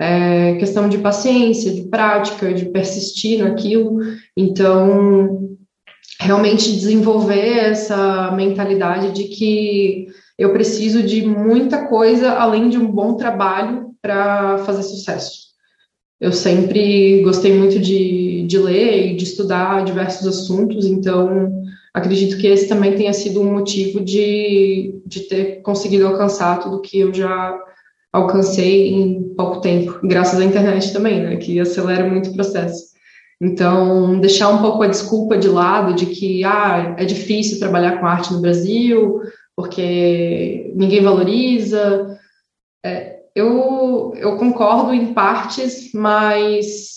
É 0.00 0.56
questão 0.56 0.88
de 0.88 0.98
paciência, 0.98 1.72
de 1.72 1.82
prática, 1.82 2.52
de 2.52 2.70
persistir 2.70 3.38
naquilo. 3.38 4.00
Então, 4.36 5.56
realmente 6.18 6.72
desenvolver 6.72 7.56
essa 7.56 8.32
mentalidade 8.32 9.12
de 9.12 9.24
que 9.28 10.08
eu 10.36 10.52
preciso 10.52 11.04
de 11.04 11.24
muita 11.24 11.86
coisa 11.86 12.32
além 12.32 12.68
de 12.68 12.78
um 12.78 12.90
bom 12.90 13.14
trabalho 13.14 13.90
para 14.02 14.58
fazer 14.64 14.82
sucesso. 14.82 15.49
Eu 16.20 16.32
sempre 16.32 17.22
gostei 17.22 17.56
muito 17.56 17.78
de, 17.78 18.44
de 18.46 18.58
ler 18.58 19.12
e 19.12 19.16
de 19.16 19.24
estudar 19.24 19.84
diversos 19.84 20.26
assuntos, 20.26 20.84
então 20.84 21.64
acredito 21.94 22.36
que 22.36 22.46
esse 22.46 22.68
também 22.68 22.94
tenha 22.94 23.12
sido 23.12 23.40
um 23.40 23.52
motivo 23.52 24.00
de, 24.00 25.00
de 25.06 25.20
ter 25.20 25.62
conseguido 25.62 26.06
alcançar 26.06 26.60
tudo 26.60 26.82
que 26.82 27.00
eu 27.00 27.14
já 27.14 27.58
alcancei 28.12 28.92
em 28.92 29.34
pouco 29.34 29.60
tempo, 29.60 29.98
graças 30.02 30.38
à 30.38 30.44
internet 30.44 30.92
também, 30.92 31.22
né, 31.22 31.36
que 31.36 31.58
acelera 31.58 32.08
muito 32.08 32.30
o 32.30 32.34
processo. 32.34 32.90
Então, 33.40 34.20
deixar 34.20 34.50
um 34.50 34.60
pouco 34.60 34.82
a 34.82 34.88
desculpa 34.88 35.38
de 35.38 35.48
lado 35.48 35.94
de 35.94 36.06
que 36.06 36.44
ah, 36.44 36.94
é 36.98 37.04
difícil 37.06 37.58
trabalhar 37.58 37.98
com 37.98 38.06
arte 38.06 38.32
no 38.34 38.40
Brasil, 38.40 39.20
porque 39.56 40.70
ninguém 40.76 41.02
valoriza. 41.02 42.18
É, 42.84 43.09
eu, 43.34 44.12
eu 44.16 44.36
concordo 44.36 44.92
em 44.92 45.12
partes, 45.12 45.90
mas 45.94 46.90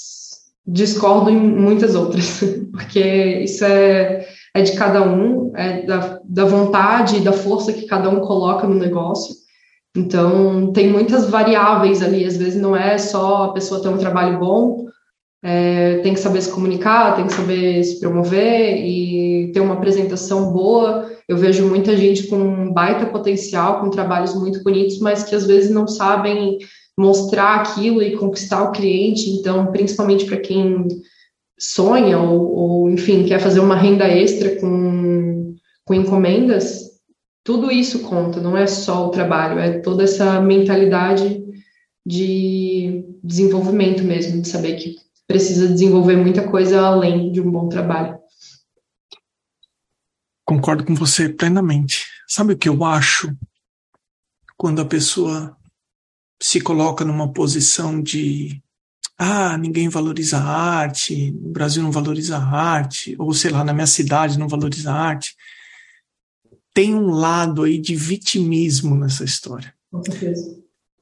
discordo 0.66 1.30
em 1.30 1.38
muitas 1.38 1.96
outras, 1.96 2.42
porque 2.72 3.00
isso 3.44 3.66
é, 3.66 4.28
é 4.54 4.62
de 4.62 4.74
cada 4.74 5.02
um, 5.02 5.52
é 5.56 5.82
da, 5.84 6.20
da 6.24 6.46
vontade 6.46 7.18
e 7.18 7.22
da 7.22 7.34
força 7.34 7.74
que 7.74 7.86
cada 7.86 8.10
um 8.10 8.22
coloca 8.22 8.68
no 8.68 8.76
negócio. 8.76 9.36
Então, 9.96 10.72
tem 10.74 10.90
muitas 10.90 11.30
variáveis 11.30 12.02
ali, 12.02 12.26
às 12.26 12.38
vezes 12.38 12.60
não 12.60 12.76
é 12.76 12.98
só 12.98 13.46
a 13.46 13.54
pessoa 13.54 13.82
ter 13.82 13.90
um 13.90 13.98
trabalho 13.98 14.40
bom, 14.40 14.86
é, 15.44 15.98
tem 15.98 16.14
que 16.14 16.22
saber 16.22 16.42
se 16.42 16.50
comunicar, 16.50 17.18
tem 17.18 17.28
que 17.28 17.34
saber 17.34 17.84
se 17.84 18.00
promover 18.00 18.78
e 18.78 19.52
ter 19.52 19.60
uma 19.60 19.74
apresentação 19.74 20.54
boa. 20.54 21.12
Eu 21.28 21.38
vejo 21.38 21.68
muita 21.68 21.98
gente 21.98 22.28
com 22.28 22.72
baita 22.72 23.06
potencial, 23.08 23.82
com 23.82 23.90
trabalhos 23.90 24.34
muito 24.34 24.64
bonitos, 24.64 25.00
mas 25.00 25.24
que 25.24 25.36
às 25.36 25.46
vezes 25.46 25.70
não 25.70 25.86
sabem 25.86 26.60
mostrar 26.98 27.56
aquilo 27.56 28.02
e 28.02 28.16
conquistar 28.16 28.64
o 28.64 28.72
cliente. 28.72 29.30
Então, 29.32 29.68
principalmente 29.68 30.26
para 30.26 30.38
quem 30.38 30.88
sonha 31.60 32.18
ou, 32.18 32.56
ou, 32.56 32.90
enfim, 32.90 33.26
quer 33.26 33.40
fazer 33.40 33.60
uma 33.60 33.76
renda 33.76 34.08
extra 34.08 34.56
com, 34.62 35.56
com 35.86 35.94
encomendas, 35.94 36.94
tudo 37.44 37.70
isso 37.70 38.00
conta, 38.00 38.40
não 38.40 38.56
é 38.56 38.66
só 38.66 39.08
o 39.08 39.10
trabalho, 39.10 39.60
é 39.60 39.80
toda 39.80 40.04
essa 40.04 40.40
mentalidade 40.40 41.44
de 42.06 43.06
desenvolvimento 43.22 44.04
mesmo, 44.04 44.42
de 44.42 44.48
saber 44.48 44.76
que 44.76 45.03
precisa 45.28 45.68
desenvolver 45.68 46.18
muita 46.18 46.50
coisa 46.50 46.82
além 46.82 47.32
de 47.32 47.42
um 47.42 47.50
bom 47.50 47.70
trabalho. 47.70 48.18
Concordo 50.46 50.86
com 50.86 50.94
você 50.94 51.30
plenamente. 51.30 52.06
Sabe 52.28 52.54
o 52.54 52.58
que 52.58 52.68
eu 52.68 52.84
acho? 52.84 53.36
Quando 54.58 54.82
a 54.82 54.86
pessoa 54.86 55.58
se 56.42 56.60
coloca 56.60 57.06
numa 57.06 57.32
posição 57.32 58.02
de 58.02 58.62
ah, 59.18 59.58
ninguém 59.58 59.88
valoriza 59.88 60.38
a 60.38 60.44
arte, 60.44 61.34
o 61.42 61.50
Brasil 61.50 61.82
não 61.82 61.92
valoriza 61.92 62.38
a 62.38 62.44
arte, 62.44 63.16
ou 63.18 63.34
sei 63.34 63.52
lá, 63.52 63.64
na 63.64 63.74
minha 63.74 63.88
cidade 63.88 64.38
não 64.38 64.48
valoriza 64.48 64.92
a 64.92 64.96
arte. 64.96 65.36
Tem 66.74 66.94
um 66.94 67.12
lado 67.12 67.64
aí 67.64 67.80
de 67.80 67.96
vitimismo 67.96 68.96
nessa 68.96 69.24
história. 69.24 69.74
Com 69.92 70.04
certeza. 70.04 70.60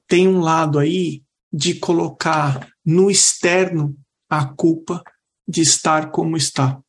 Tem 0.07 0.27
um 0.27 0.39
lado 0.39 0.77
aí 0.77 1.23
de 1.51 1.75
colocar 1.75 2.67
no 2.85 3.09
externo 3.09 3.97
a 4.31 4.45
culpa 4.45 5.03
de 5.45 5.61
estar 5.61 6.09
como 6.09 6.37
está. 6.37 6.79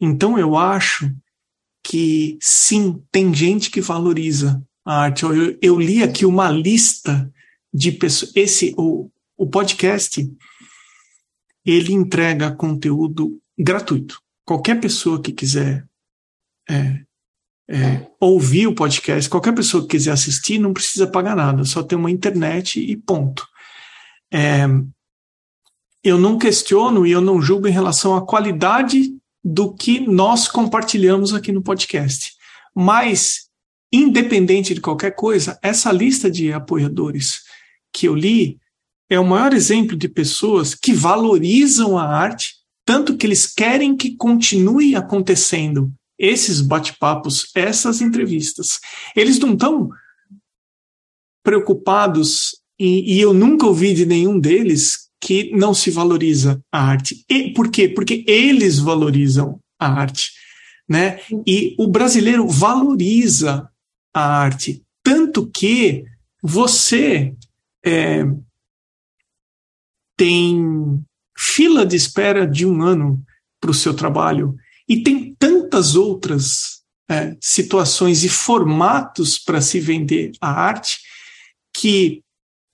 Então 0.00 0.38
eu 0.38 0.56
acho 0.56 1.12
que 1.82 2.38
sim, 2.40 3.02
tem 3.10 3.34
gente 3.34 3.68
que 3.68 3.80
valoriza 3.80 4.62
a 4.84 5.02
arte. 5.02 5.24
Eu, 5.24 5.58
eu 5.60 5.80
li 5.80 6.04
aqui 6.04 6.24
uma 6.24 6.48
lista 6.48 7.32
de 7.74 7.90
pessoas. 7.90 8.30
Esse 8.36 8.74
o, 8.78 9.10
o 9.36 9.48
podcast 9.48 10.24
ele 11.66 11.92
entrega 11.92 12.54
conteúdo 12.54 13.40
gratuito. 13.58 14.22
Qualquer 14.44 14.80
pessoa 14.80 15.20
que 15.20 15.32
quiser 15.32 15.84
é, 16.70 17.00
é, 17.68 18.06
ouvir 18.20 18.68
o 18.68 18.74
podcast, 18.74 19.28
qualquer 19.28 19.52
pessoa 19.52 19.82
que 19.82 19.90
quiser 19.90 20.12
assistir, 20.12 20.58
não 20.58 20.72
precisa 20.72 21.06
pagar 21.06 21.34
nada, 21.34 21.64
só 21.64 21.82
tem 21.82 21.98
uma 21.98 22.10
internet 22.10 22.80
e 22.80 22.96
ponto. 22.96 23.46
É, 24.32 24.64
eu 26.02 26.18
não 26.18 26.38
questiono 26.38 27.06
e 27.06 27.10
eu 27.10 27.20
não 27.20 27.40
julgo 27.40 27.66
em 27.66 27.72
relação 27.72 28.14
à 28.16 28.24
qualidade 28.24 29.12
do 29.44 29.72
que 29.74 30.00
nós 30.00 30.48
compartilhamos 30.48 31.34
aqui 31.34 31.52
no 31.52 31.62
podcast. 31.62 32.32
Mas, 32.74 33.48
independente 33.92 34.74
de 34.74 34.80
qualquer 34.80 35.12
coisa, 35.12 35.58
essa 35.62 35.90
lista 35.90 36.30
de 36.30 36.52
apoiadores 36.52 37.42
que 37.92 38.06
eu 38.06 38.14
li 38.14 38.58
é 39.10 39.18
o 39.18 39.26
maior 39.26 39.54
exemplo 39.54 39.96
de 39.96 40.08
pessoas 40.08 40.74
que 40.74 40.92
valorizam 40.92 41.96
a 41.96 42.04
arte, 42.04 42.56
tanto 42.84 43.16
que 43.16 43.26
eles 43.26 43.46
querem 43.46 43.96
que 43.96 44.16
continue 44.16 44.94
acontecendo 44.94 45.92
esses 46.18 46.60
bate-papos, 46.60 47.50
essas 47.54 48.00
entrevistas. 48.00 48.80
Eles 49.16 49.38
não 49.38 49.54
estão 49.54 49.88
preocupados, 51.42 52.60
e, 52.78 53.16
e 53.16 53.20
eu 53.20 53.32
nunca 53.32 53.66
ouvi 53.66 53.94
de 53.94 54.04
nenhum 54.04 54.38
deles 54.38 55.07
que 55.20 55.50
não 55.52 55.74
se 55.74 55.90
valoriza 55.90 56.62
a 56.72 56.80
arte. 56.80 57.24
E 57.28 57.52
por 57.52 57.70
quê? 57.70 57.88
Porque 57.88 58.24
eles 58.26 58.78
valorizam 58.78 59.60
a 59.78 59.88
arte, 59.88 60.32
né? 60.88 61.20
E 61.46 61.74
o 61.78 61.88
brasileiro 61.88 62.46
valoriza 62.48 63.68
a 64.14 64.40
arte, 64.40 64.82
tanto 65.02 65.46
que 65.46 66.04
você 66.42 67.34
é, 67.84 68.24
tem 70.16 71.02
fila 71.36 71.86
de 71.86 71.96
espera 71.96 72.46
de 72.46 72.66
um 72.66 72.82
ano 72.82 73.22
para 73.60 73.70
o 73.70 73.74
seu 73.74 73.94
trabalho 73.94 74.54
e 74.88 75.02
tem 75.02 75.34
tantas 75.38 75.94
outras 75.94 76.82
é, 77.08 77.36
situações 77.40 78.24
e 78.24 78.28
formatos 78.28 79.38
para 79.38 79.60
se 79.60 79.80
vender 79.80 80.32
a 80.40 80.50
arte 80.50 81.00
que 81.72 82.22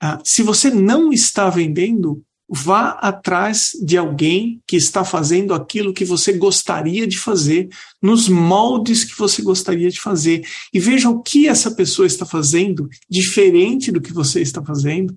ah, 0.00 0.18
se 0.24 0.42
você 0.42 0.70
não 0.70 1.12
está 1.12 1.48
vendendo, 1.48 2.22
vá 2.48 2.90
atrás 3.00 3.70
de 3.82 3.96
alguém 3.96 4.62
que 4.66 4.76
está 4.76 5.04
fazendo 5.04 5.54
aquilo 5.54 5.94
que 5.94 6.04
você 6.04 6.32
gostaria 6.32 7.06
de 7.06 7.18
fazer, 7.18 7.68
nos 8.02 8.28
moldes 8.28 9.04
que 9.04 9.18
você 9.18 9.42
gostaria 9.42 9.90
de 9.90 10.00
fazer. 10.00 10.46
E 10.72 10.78
veja 10.78 11.08
o 11.08 11.22
que 11.22 11.48
essa 11.48 11.70
pessoa 11.70 12.06
está 12.06 12.26
fazendo 12.26 12.88
diferente 13.08 13.90
do 13.90 14.00
que 14.00 14.12
você 14.12 14.42
está 14.42 14.62
fazendo. 14.62 15.16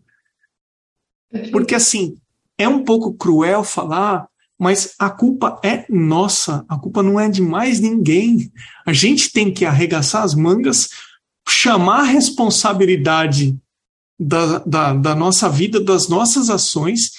Porque, 1.51 1.75
assim, 1.75 2.17
é 2.57 2.67
um 2.67 2.83
pouco 2.83 3.13
cruel 3.13 3.63
falar, 3.63 4.27
mas 4.57 4.95
a 4.97 5.09
culpa 5.09 5.59
é 5.63 5.85
nossa, 5.89 6.65
a 6.67 6.79
culpa 6.79 7.03
não 7.03 7.19
é 7.19 7.29
de 7.29 7.41
mais 7.41 7.79
ninguém. 7.79 8.51
A 8.85 8.93
gente 8.93 9.31
tem 9.31 9.53
que 9.53 9.65
arregaçar 9.65 10.23
as 10.23 10.33
mangas, 10.33 10.89
chamar 11.47 11.99
a 11.99 12.05
responsabilidade 12.05 13.57
da, 14.19 14.59
da, 14.59 14.93
da 14.93 15.15
nossa 15.15 15.49
vida, 15.49 15.79
das 15.79 16.07
nossas 16.07 16.49
ações 16.49 17.11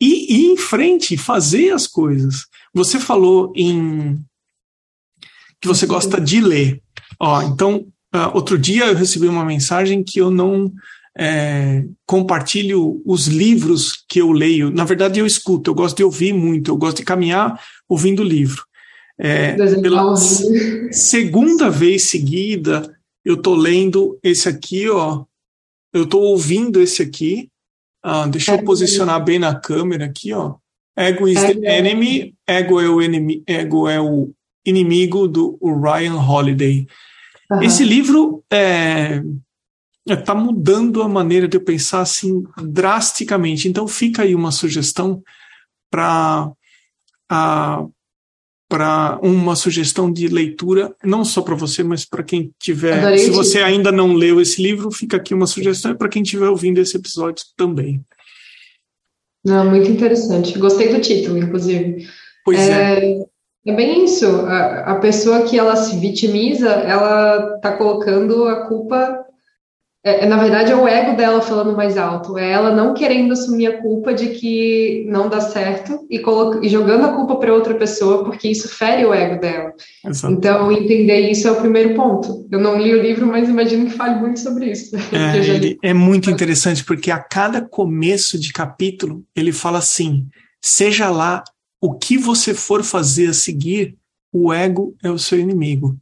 e 0.00 0.34
ir 0.34 0.52
em 0.52 0.56
frente, 0.56 1.16
fazer 1.16 1.72
as 1.72 1.86
coisas. 1.86 2.46
Você 2.72 2.98
falou 2.98 3.52
em 3.56 4.18
que 5.60 5.68
você 5.68 5.86
gosta 5.86 6.20
de 6.20 6.40
ler. 6.40 6.82
Ó, 7.18 7.42
então, 7.42 7.86
uh, 8.14 8.30
outro 8.34 8.58
dia 8.58 8.86
eu 8.86 8.94
recebi 8.94 9.26
uma 9.26 9.44
mensagem 9.44 10.04
que 10.04 10.20
eu 10.20 10.30
não 10.30 10.72
é, 11.16 11.84
compartilho 12.04 13.00
os 13.06 13.26
livros 13.26 14.04
que 14.08 14.20
eu 14.20 14.32
leio. 14.32 14.70
Na 14.70 14.84
verdade, 14.84 15.20
eu 15.20 15.26
escuto, 15.26 15.70
eu 15.70 15.74
gosto 15.74 15.96
de 15.96 16.04
ouvir 16.04 16.32
muito, 16.32 16.70
eu 16.70 16.76
gosto 16.76 16.98
de 16.98 17.04
caminhar 17.04 17.58
ouvindo 17.88 18.22
livro. 18.22 18.64
É, 19.16 19.52
pela 19.80 20.16
segunda 20.90 21.70
vez 21.70 22.04
seguida, 22.04 22.92
eu 23.24 23.34
estou 23.34 23.54
lendo 23.54 24.18
esse 24.24 24.48
aqui, 24.48 24.88
ó, 24.88 25.24
eu 25.94 26.02
estou 26.02 26.22
ouvindo 26.22 26.82
esse 26.82 27.00
aqui. 27.00 27.48
Ah, 28.02 28.26
deixa 28.26 28.54
eu 28.54 28.64
posicionar 28.64 29.24
bem 29.24 29.38
na 29.38 29.54
câmera 29.54 30.04
aqui, 30.04 30.32
ó. 30.32 30.56
Ego 30.96 31.26
is 31.26 31.40
the 31.40 31.78
enemy. 31.78 32.34
Ego 32.46 32.80
é 32.80 32.88
o, 32.88 33.00
enemy, 33.00 33.42
ego 33.46 33.88
é 33.88 34.00
o 34.00 34.30
inimigo 34.66 35.26
do 35.26 35.58
Ryan 35.62 36.16
Holiday. 36.16 36.86
Uhum. 37.50 37.62
Esse 37.62 37.84
livro 37.84 38.44
é 38.50 39.22
está 40.06 40.34
mudando 40.34 41.02
a 41.02 41.08
maneira 41.08 41.48
de 41.48 41.56
eu 41.56 41.62
pensar 41.62 42.02
assim 42.02 42.44
drasticamente. 42.62 43.68
Então 43.68 43.88
fica 43.88 44.22
aí 44.22 44.34
uma 44.34 44.52
sugestão 44.52 45.22
para 45.90 46.52
para 48.74 49.20
uma 49.22 49.54
sugestão 49.54 50.10
de 50.10 50.26
leitura, 50.26 50.92
não 51.04 51.24
só 51.24 51.42
para 51.42 51.54
você, 51.54 51.84
mas 51.84 52.04
para 52.04 52.24
quem 52.24 52.50
tiver. 52.58 52.98
Adorei 52.98 53.18
se 53.18 53.30
você 53.30 53.60
ainda 53.60 53.92
não 53.92 54.14
leu 54.14 54.40
esse 54.40 54.60
livro, 54.60 54.90
fica 54.90 55.16
aqui 55.16 55.32
uma 55.32 55.46
sugestão 55.46 55.92
e 55.92 55.94
para 55.94 56.08
quem 56.08 56.24
estiver 56.24 56.48
ouvindo 56.48 56.80
esse 56.80 56.96
episódio 56.96 57.44
também. 57.56 58.00
Não, 59.44 59.64
muito 59.70 59.88
interessante. 59.88 60.58
Gostei 60.58 60.92
do 60.92 61.00
título, 61.00 61.38
inclusive. 61.38 62.04
Pois 62.44 62.58
é. 62.58 62.98
É, 62.98 63.24
é 63.64 63.76
bem 63.76 64.06
isso. 64.06 64.26
A, 64.26 64.90
a 64.90 64.94
pessoa 64.96 65.42
que 65.42 65.56
ela 65.56 65.76
se 65.76 65.96
vitimiza, 66.00 66.70
ela 66.70 67.54
está 67.54 67.76
colocando 67.76 68.48
a 68.48 68.66
culpa 68.66 69.23
é, 70.04 70.24
é, 70.24 70.26
na 70.26 70.36
verdade, 70.36 70.70
é 70.70 70.76
o 70.76 70.86
ego 70.86 71.16
dela 71.16 71.40
falando 71.40 71.74
mais 71.74 71.96
alto. 71.96 72.36
É 72.36 72.50
ela 72.50 72.74
não 72.74 72.92
querendo 72.92 73.32
assumir 73.32 73.68
a 73.68 73.80
culpa 73.80 74.12
de 74.12 74.28
que 74.28 75.06
não 75.08 75.30
dá 75.30 75.40
certo 75.40 76.06
e, 76.10 76.22
e 76.62 76.68
jogando 76.68 77.06
a 77.06 77.12
culpa 77.14 77.36
para 77.36 77.54
outra 77.54 77.74
pessoa, 77.74 78.22
porque 78.22 78.48
isso 78.48 78.68
fere 78.68 79.06
o 79.06 79.14
ego 79.14 79.40
dela. 79.40 79.72
Exato. 80.06 80.34
Então, 80.34 80.70
entender 80.70 81.30
isso 81.30 81.48
é 81.48 81.52
o 81.52 81.60
primeiro 81.60 81.94
ponto. 81.94 82.46
Eu 82.52 82.60
não 82.60 82.78
li 82.78 82.92
o 82.92 83.00
livro, 83.00 83.26
mas 83.26 83.48
imagino 83.48 83.86
que 83.86 83.96
fale 83.96 84.20
muito 84.20 84.40
sobre 84.40 84.70
isso. 84.70 84.94
É, 85.10 85.38
li... 85.38 85.78
é 85.82 85.94
muito 85.94 86.30
interessante, 86.30 86.84
porque 86.84 87.10
a 87.10 87.18
cada 87.18 87.62
começo 87.62 88.38
de 88.38 88.52
capítulo, 88.52 89.24
ele 89.34 89.52
fala 89.52 89.78
assim: 89.78 90.26
seja 90.62 91.08
lá 91.08 91.42
o 91.80 91.94
que 91.94 92.18
você 92.18 92.52
for 92.52 92.82
fazer 92.82 93.28
a 93.28 93.34
seguir, 93.34 93.96
o 94.30 94.52
ego 94.52 94.94
é 95.02 95.10
o 95.10 95.18
seu 95.18 95.38
inimigo. 95.38 95.96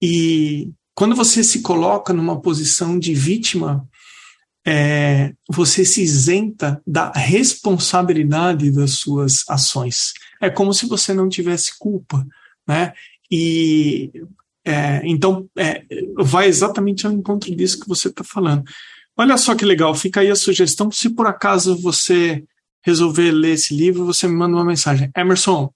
E 0.00 0.70
quando 0.94 1.14
você 1.14 1.42
se 1.42 1.62
coloca 1.62 2.12
numa 2.12 2.40
posição 2.40 2.98
de 2.98 3.14
vítima, 3.14 3.88
é, 4.66 5.32
você 5.50 5.84
se 5.84 6.02
isenta 6.02 6.80
da 6.86 7.10
responsabilidade 7.10 8.70
das 8.70 8.92
suas 8.92 9.44
ações. 9.48 10.12
É 10.40 10.50
como 10.50 10.72
se 10.72 10.86
você 10.86 11.12
não 11.12 11.28
tivesse 11.28 11.78
culpa, 11.78 12.24
né? 12.66 12.92
E 13.30 14.12
é, 14.64 15.00
então 15.04 15.48
é, 15.58 15.84
vai 16.16 16.46
exatamente 16.46 17.06
ao 17.06 17.12
encontro 17.12 17.54
disso 17.54 17.80
que 17.80 17.88
você 17.88 18.08
está 18.08 18.22
falando. 18.22 18.62
Olha 19.16 19.36
só 19.36 19.54
que 19.54 19.64
legal, 19.64 19.94
fica 19.94 20.20
aí 20.20 20.30
a 20.30 20.36
sugestão. 20.36 20.90
Se 20.90 21.10
por 21.10 21.26
acaso 21.26 21.76
você 21.80 22.44
resolver 22.84 23.30
ler 23.30 23.54
esse 23.54 23.74
livro, 23.74 24.04
você 24.04 24.26
me 24.26 24.34
manda 24.34 24.56
uma 24.56 24.64
mensagem. 24.64 25.10
Emerson, 25.16 25.72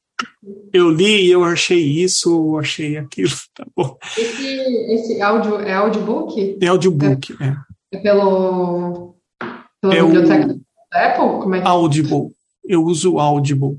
eu 0.73 0.91
li 0.91 1.27
e 1.27 1.31
eu 1.31 1.45
achei 1.45 1.81
isso, 1.81 2.31
eu 2.31 2.59
achei 2.59 2.97
aquilo, 2.97 3.31
tá 3.55 3.67
bom. 3.77 3.97
Esse, 4.17 4.47
esse 4.93 5.23
áudio 5.23 5.61
é 5.61 5.75
audiobook? 5.75 6.59
É 6.61 6.67
audiobook, 6.67 7.37
é. 7.41 7.47
É, 7.47 7.97
é 7.97 8.01
pelo, 8.01 9.17
pela 9.81 9.95
é 9.95 10.03
biblioteca 10.03 10.53
o... 10.53 10.61
da 10.93 11.07
Apple? 11.07 11.43
Como 11.43 11.55
é 11.55 11.61
que... 11.61 11.67
Audible. 11.67 12.31
Eu 12.65 12.85
uso 12.85 13.15
o 13.15 13.21
Audible. 13.21 13.79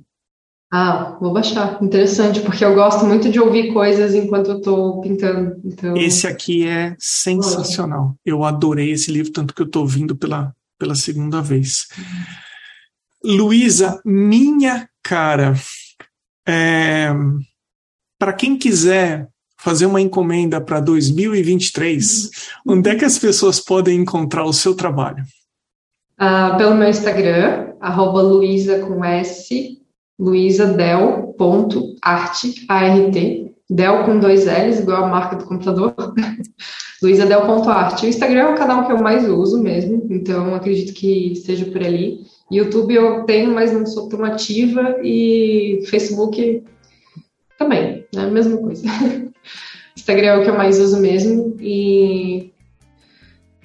Ah, 0.72 1.18
vou 1.22 1.32
baixar. 1.32 1.82
Interessante, 1.82 2.42
porque 2.42 2.64
eu 2.64 2.76
gosto 2.76 3.06
muito 3.06 3.30
de 3.30 3.40
ouvir 3.40 3.72
coisas 3.72 4.14
enquanto 4.14 4.52
eu 4.52 4.58
estou 4.58 5.02
pintando. 5.02 5.60
Então... 5.64 5.96
Esse 5.96 6.28
aqui 6.28 6.68
é 6.68 6.96
sensacional. 7.00 8.16
Eu 8.26 8.44
adorei 8.44 8.92
esse 8.92 9.10
livro, 9.12 9.32
tanto 9.32 9.54
que 9.54 9.62
eu 9.62 9.66
estou 9.66 9.84
ouvindo 9.84 10.16
pela, 10.16 10.54
pela 10.78 10.96
segunda 10.96 11.42
vez. 11.42 11.88
Luísa, 13.24 14.02
minha 14.06 14.90
cara, 15.02 15.54
é, 16.48 17.10
para 18.18 18.34
quem 18.34 18.58
quiser 18.58 19.28
fazer 19.60 19.86
uma 19.86 20.00
encomenda 20.00 20.62
para 20.62 20.80
2023, 20.80 22.30
onde 22.66 22.89
é 22.89 22.95
que 22.95 23.06
as 23.06 23.18
pessoas 23.18 23.60
podem 23.60 24.00
encontrar 24.00 24.45
o 24.45 24.54
seu 24.54 24.76
trabalho? 24.76 25.24
Uh, 26.20 26.58
pelo 26.58 26.76
meu 26.76 26.89
Instagram, 26.89 27.74
arroba 27.80 28.22
Luísa 28.22 28.80
com 28.80 29.04
S, 29.04 29.78
luisadel.art, 30.18 31.36
A-R-T, 32.68 33.52
Del 33.70 34.06
com 34.06 34.18
dois 34.20 34.45
L's, 34.45 34.80
igual 34.80 35.04
a 35.04 35.10
marca 35.10 35.36
do 35.36 35.45
computador, 35.45 35.93
luisadel.art. 37.04 38.02
O 38.02 38.08
Instagram 38.08 38.39
é 38.39 38.54
o 38.54 38.56
canal 38.56 38.88
que 38.88 38.93
eu 38.93 39.00
mais 39.00 39.28
uso 39.28 39.62
mesmo, 39.62 40.08
então 40.10 40.56
acredito 40.56 40.93
que 40.93 41.36
seja 41.36 41.66
por 41.66 41.84
ali. 41.84 42.26
YouTube 42.52 42.93
eu 42.93 43.24
tenho, 43.24 43.54
mas 43.54 43.74
não 43.74 43.86
sou 43.86 44.08
tão 44.08 44.24
ativa, 44.24 44.98
e 45.04 45.82
Facebook 45.89 46.64
também, 47.58 48.06
né? 48.14 48.26
Mesma 48.28 48.58
coisa. 48.58 48.84
Instagram 49.95 50.28
é 50.28 50.38
o 50.38 50.43
que 50.43 50.50
eu 50.50 50.58
mais 50.58 50.80
uso 50.80 51.00
mesmo, 51.00 51.58
e 51.60 52.54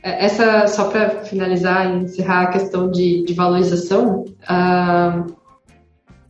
essa, 0.02 0.66
só 0.66 0.88
para 0.88 1.24
finalizar 1.24 1.86
e 1.86 2.04
encerrar 2.04 2.42
a 2.42 2.46
questão 2.48 2.90
de, 2.90 3.22
de 3.22 3.34
valorização, 3.34 4.24
uh, 4.24 5.41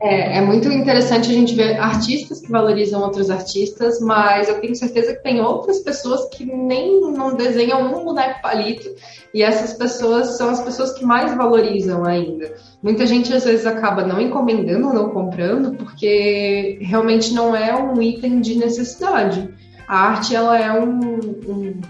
é, 0.02 0.38
é, 0.38 0.40
muito 0.40 0.68
interessante 0.68 1.30
a 1.30 1.32
gente 1.32 1.54
ver 1.54 1.78
artistas 1.78 2.40
que 2.40 2.50
valorizam 2.50 3.00
outros 3.00 3.30
artistas, 3.30 4.00
mas 4.00 4.48
eu 4.48 4.60
tenho 4.60 4.74
certeza 4.74 5.14
que 5.14 5.22
tem 5.22 5.40
outras 5.40 5.78
pessoas 5.78 6.28
que 6.30 6.44
nem 6.44 7.00
não 7.00 7.36
desenham 7.36 7.80
um 7.86 8.04
boneco 8.04 8.42
palito, 8.42 8.92
e 9.32 9.44
essas 9.44 9.74
pessoas 9.74 10.36
são 10.36 10.50
as 10.50 10.60
pessoas 10.60 10.92
que 10.94 11.04
mais 11.04 11.36
valorizam 11.36 12.04
ainda. 12.04 12.52
Muita 12.82 13.06
gente 13.06 13.32
às 13.32 13.44
vezes 13.44 13.64
acaba 13.64 14.04
não 14.04 14.20
encomendando 14.20 14.92
não 14.92 15.10
comprando, 15.10 15.76
porque 15.76 16.80
realmente 16.82 17.32
não 17.32 17.54
é 17.54 17.72
um 17.72 18.02
item 18.02 18.40
de 18.40 18.56
necessidade. 18.56 19.48
A 19.86 19.98
arte 20.08 20.34
ela 20.34 20.58
é 20.58 20.72
um, 20.72 21.20
um, 21.46 21.80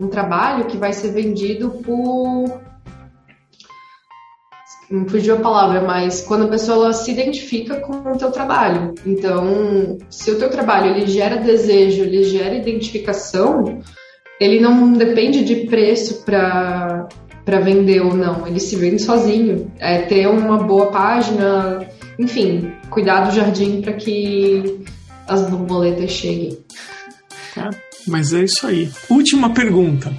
um 0.00 0.08
trabalho 0.08 0.64
que 0.64 0.78
vai 0.78 0.94
ser 0.94 1.12
vendido 1.12 1.70
por 1.70 2.60
não 4.90 5.08
fugiu 5.08 5.34
a 5.34 5.40
palavra, 5.40 5.82
mas 5.82 6.22
quando 6.22 6.44
a 6.44 6.48
pessoa 6.48 6.92
se 6.92 7.10
identifica 7.10 7.80
com 7.80 8.12
o 8.12 8.18
teu 8.18 8.30
trabalho. 8.30 8.94
Então, 9.04 9.98
se 10.08 10.30
o 10.30 10.38
teu 10.38 10.48
trabalho 10.48 10.94
ele 10.94 11.06
gera 11.06 11.36
desejo, 11.36 12.02
ele 12.02 12.22
gera 12.24 12.54
identificação, 12.54 13.80
ele 14.40 14.60
não 14.60 14.92
depende 14.92 15.44
de 15.44 15.66
preço 15.66 16.24
para 16.24 17.08
para 17.44 17.60
vender 17.60 18.00
ou 18.00 18.12
não, 18.12 18.44
ele 18.44 18.58
se 18.58 18.74
vende 18.74 19.00
sozinho. 19.00 19.70
É 19.78 19.98
ter 19.98 20.26
uma 20.26 20.58
boa 20.58 20.86
página, 20.90 21.86
enfim, 22.18 22.72
cuidar 22.90 23.20
do 23.20 23.36
jardim 23.36 23.80
para 23.80 23.92
que 23.92 24.80
as 25.28 25.48
borboletas 25.48 26.10
cheguem. 26.10 26.58
Mas 28.04 28.32
é 28.32 28.42
isso 28.42 28.66
aí. 28.66 28.90
Última 29.08 29.54
pergunta. 29.54 30.12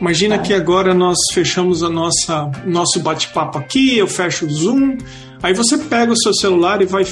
Imagina 0.00 0.38
que 0.38 0.52
agora 0.52 0.92
nós 0.92 1.16
fechamos 1.32 1.82
a 1.82 1.88
nossa 1.88 2.50
nosso 2.66 3.00
bate-papo 3.00 3.58
aqui, 3.58 3.96
eu 3.96 4.06
fecho 4.06 4.46
o 4.46 4.50
Zoom, 4.50 4.98
aí 5.42 5.54
você 5.54 5.78
pega 5.78 6.12
o 6.12 6.16
seu 6.16 6.34
celular 6.34 6.82
e 6.82 6.86
vai 6.86 7.04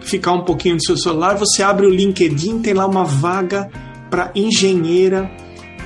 ficar 0.00 0.32
um 0.32 0.44
pouquinho 0.44 0.74
no 0.74 0.82
seu 0.82 0.96
celular, 0.96 1.36
você 1.36 1.62
abre 1.62 1.86
o 1.86 1.90
LinkedIn, 1.90 2.60
tem 2.60 2.74
lá 2.74 2.86
uma 2.86 3.04
vaga 3.04 3.70
para 4.10 4.32
engenheira 4.34 5.30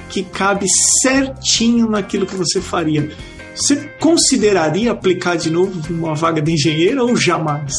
que 0.08 0.22
cabe 0.22 0.66
certinho 1.02 1.88
naquilo 1.88 2.26
que 2.26 2.36
você 2.36 2.60
faria. 2.60 3.10
Você 3.54 3.76
consideraria 4.00 4.92
aplicar 4.92 5.36
de 5.36 5.50
novo 5.50 5.72
uma 5.92 6.14
vaga 6.14 6.40
de 6.40 6.52
engenheira 6.52 7.02
ou 7.02 7.14
jamais? 7.16 7.74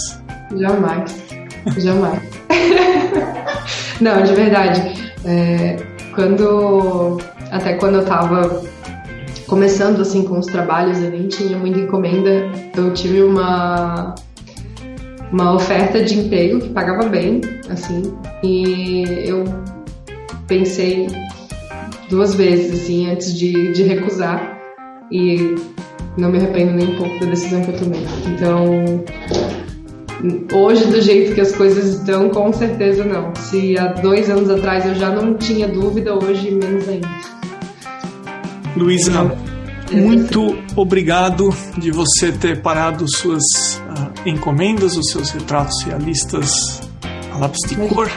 Jamais. 0.56 1.16
Jamais. 1.78 2.22
Não, 4.02 4.22
de 4.22 4.34
verdade. 4.34 5.12
É, 5.26 5.78
quando 6.14 7.20
até 7.54 7.74
quando 7.76 7.96
eu 7.96 8.02
estava 8.02 8.64
começando 9.48 10.02
assim 10.02 10.24
com 10.24 10.40
os 10.40 10.48
trabalhos, 10.48 10.98
eu 11.02 11.12
nem 11.12 11.28
tinha 11.28 11.56
muita 11.56 11.80
encomenda. 11.80 12.52
Eu 12.76 12.92
tive 12.94 13.22
uma 13.22 14.16
uma 15.32 15.56
oferta 15.56 16.04
de 16.04 16.20
emprego 16.20 16.60
que 16.60 16.70
pagava 16.70 17.10
bem, 17.10 17.42
assim, 17.68 18.14
e 18.44 19.04
eu 19.26 19.44
pensei 20.48 21.08
duas 22.10 22.36
vezes 22.36 22.84
assim 22.84 23.10
antes 23.10 23.34
de, 23.34 23.72
de 23.72 23.82
recusar 23.84 24.60
e 25.12 25.56
não 26.18 26.30
me 26.30 26.38
arrependo 26.38 26.74
nem 26.74 26.90
um 26.90 26.96
pouco 26.98 27.20
da 27.20 27.26
decisão 27.28 27.62
que 27.62 27.72
eu 27.72 27.80
tomei. 27.80 28.06
Então, 28.28 29.04
hoje 30.54 30.86
do 30.86 31.02
jeito 31.02 31.34
que 31.34 31.42
as 31.42 31.52
coisas 31.56 32.00
estão, 32.00 32.30
com 32.30 32.54
certeza 32.54 33.04
não. 33.04 33.34
Se 33.36 33.78
há 33.78 33.88
dois 33.94 34.30
anos 34.30 34.52
atrás 34.52 34.86
eu 34.86 34.94
já 34.94 35.10
não 35.10 35.34
tinha 35.36 35.68
dúvida, 35.68 36.14
hoje 36.14 36.52
menos 36.52 36.88
ainda. 36.88 37.08
Luísa, 38.76 39.38
muito 39.92 40.58
obrigado 40.76 41.54
de 41.78 41.92
você 41.92 42.32
ter 42.32 42.62
parado 42.62 43.06
suas 43.08 43.44
uh, 43.78 44.28
encomendas, 44.28 44.98
os 44.98 45.12
seus 45.12 45.30
retratos 45.30 45.84
realistas 45.84 46.82
a 47.32 47.38
lápis 47.38 47.60
de 47.68 47.76
cor 47.88 48.10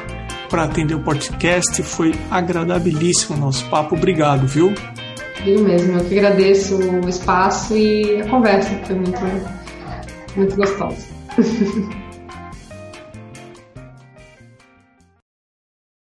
para 0.48 0.64
atender 0.64 0.94
o 0.94 1.00
podcast. 1.00 1.82
Foi 1.82 2.14
agradabilíssimo 2.30 3.36
o 3.36 3.40
nosso 3.40 3.64
papo. 3.68 3.94
Obrigado, 3.94 4.46
viu? 4.46 4.72
Eu 5.44 5.62
mesmo, 5.62 5.98
eu 5.98 6.04
que 6.04 6.18
agradeço 6.18 6.76
o 6.76 7.08
espaço 7.08 7.76
e 7.76 8.20
a 8.20 8.28
conversa, 8.28 8.74
que 8.74 8.86
foi 8.86 8.96
muito, 8.96 9.20
muito 10.36 10.56
gostosa. 10.56 11.06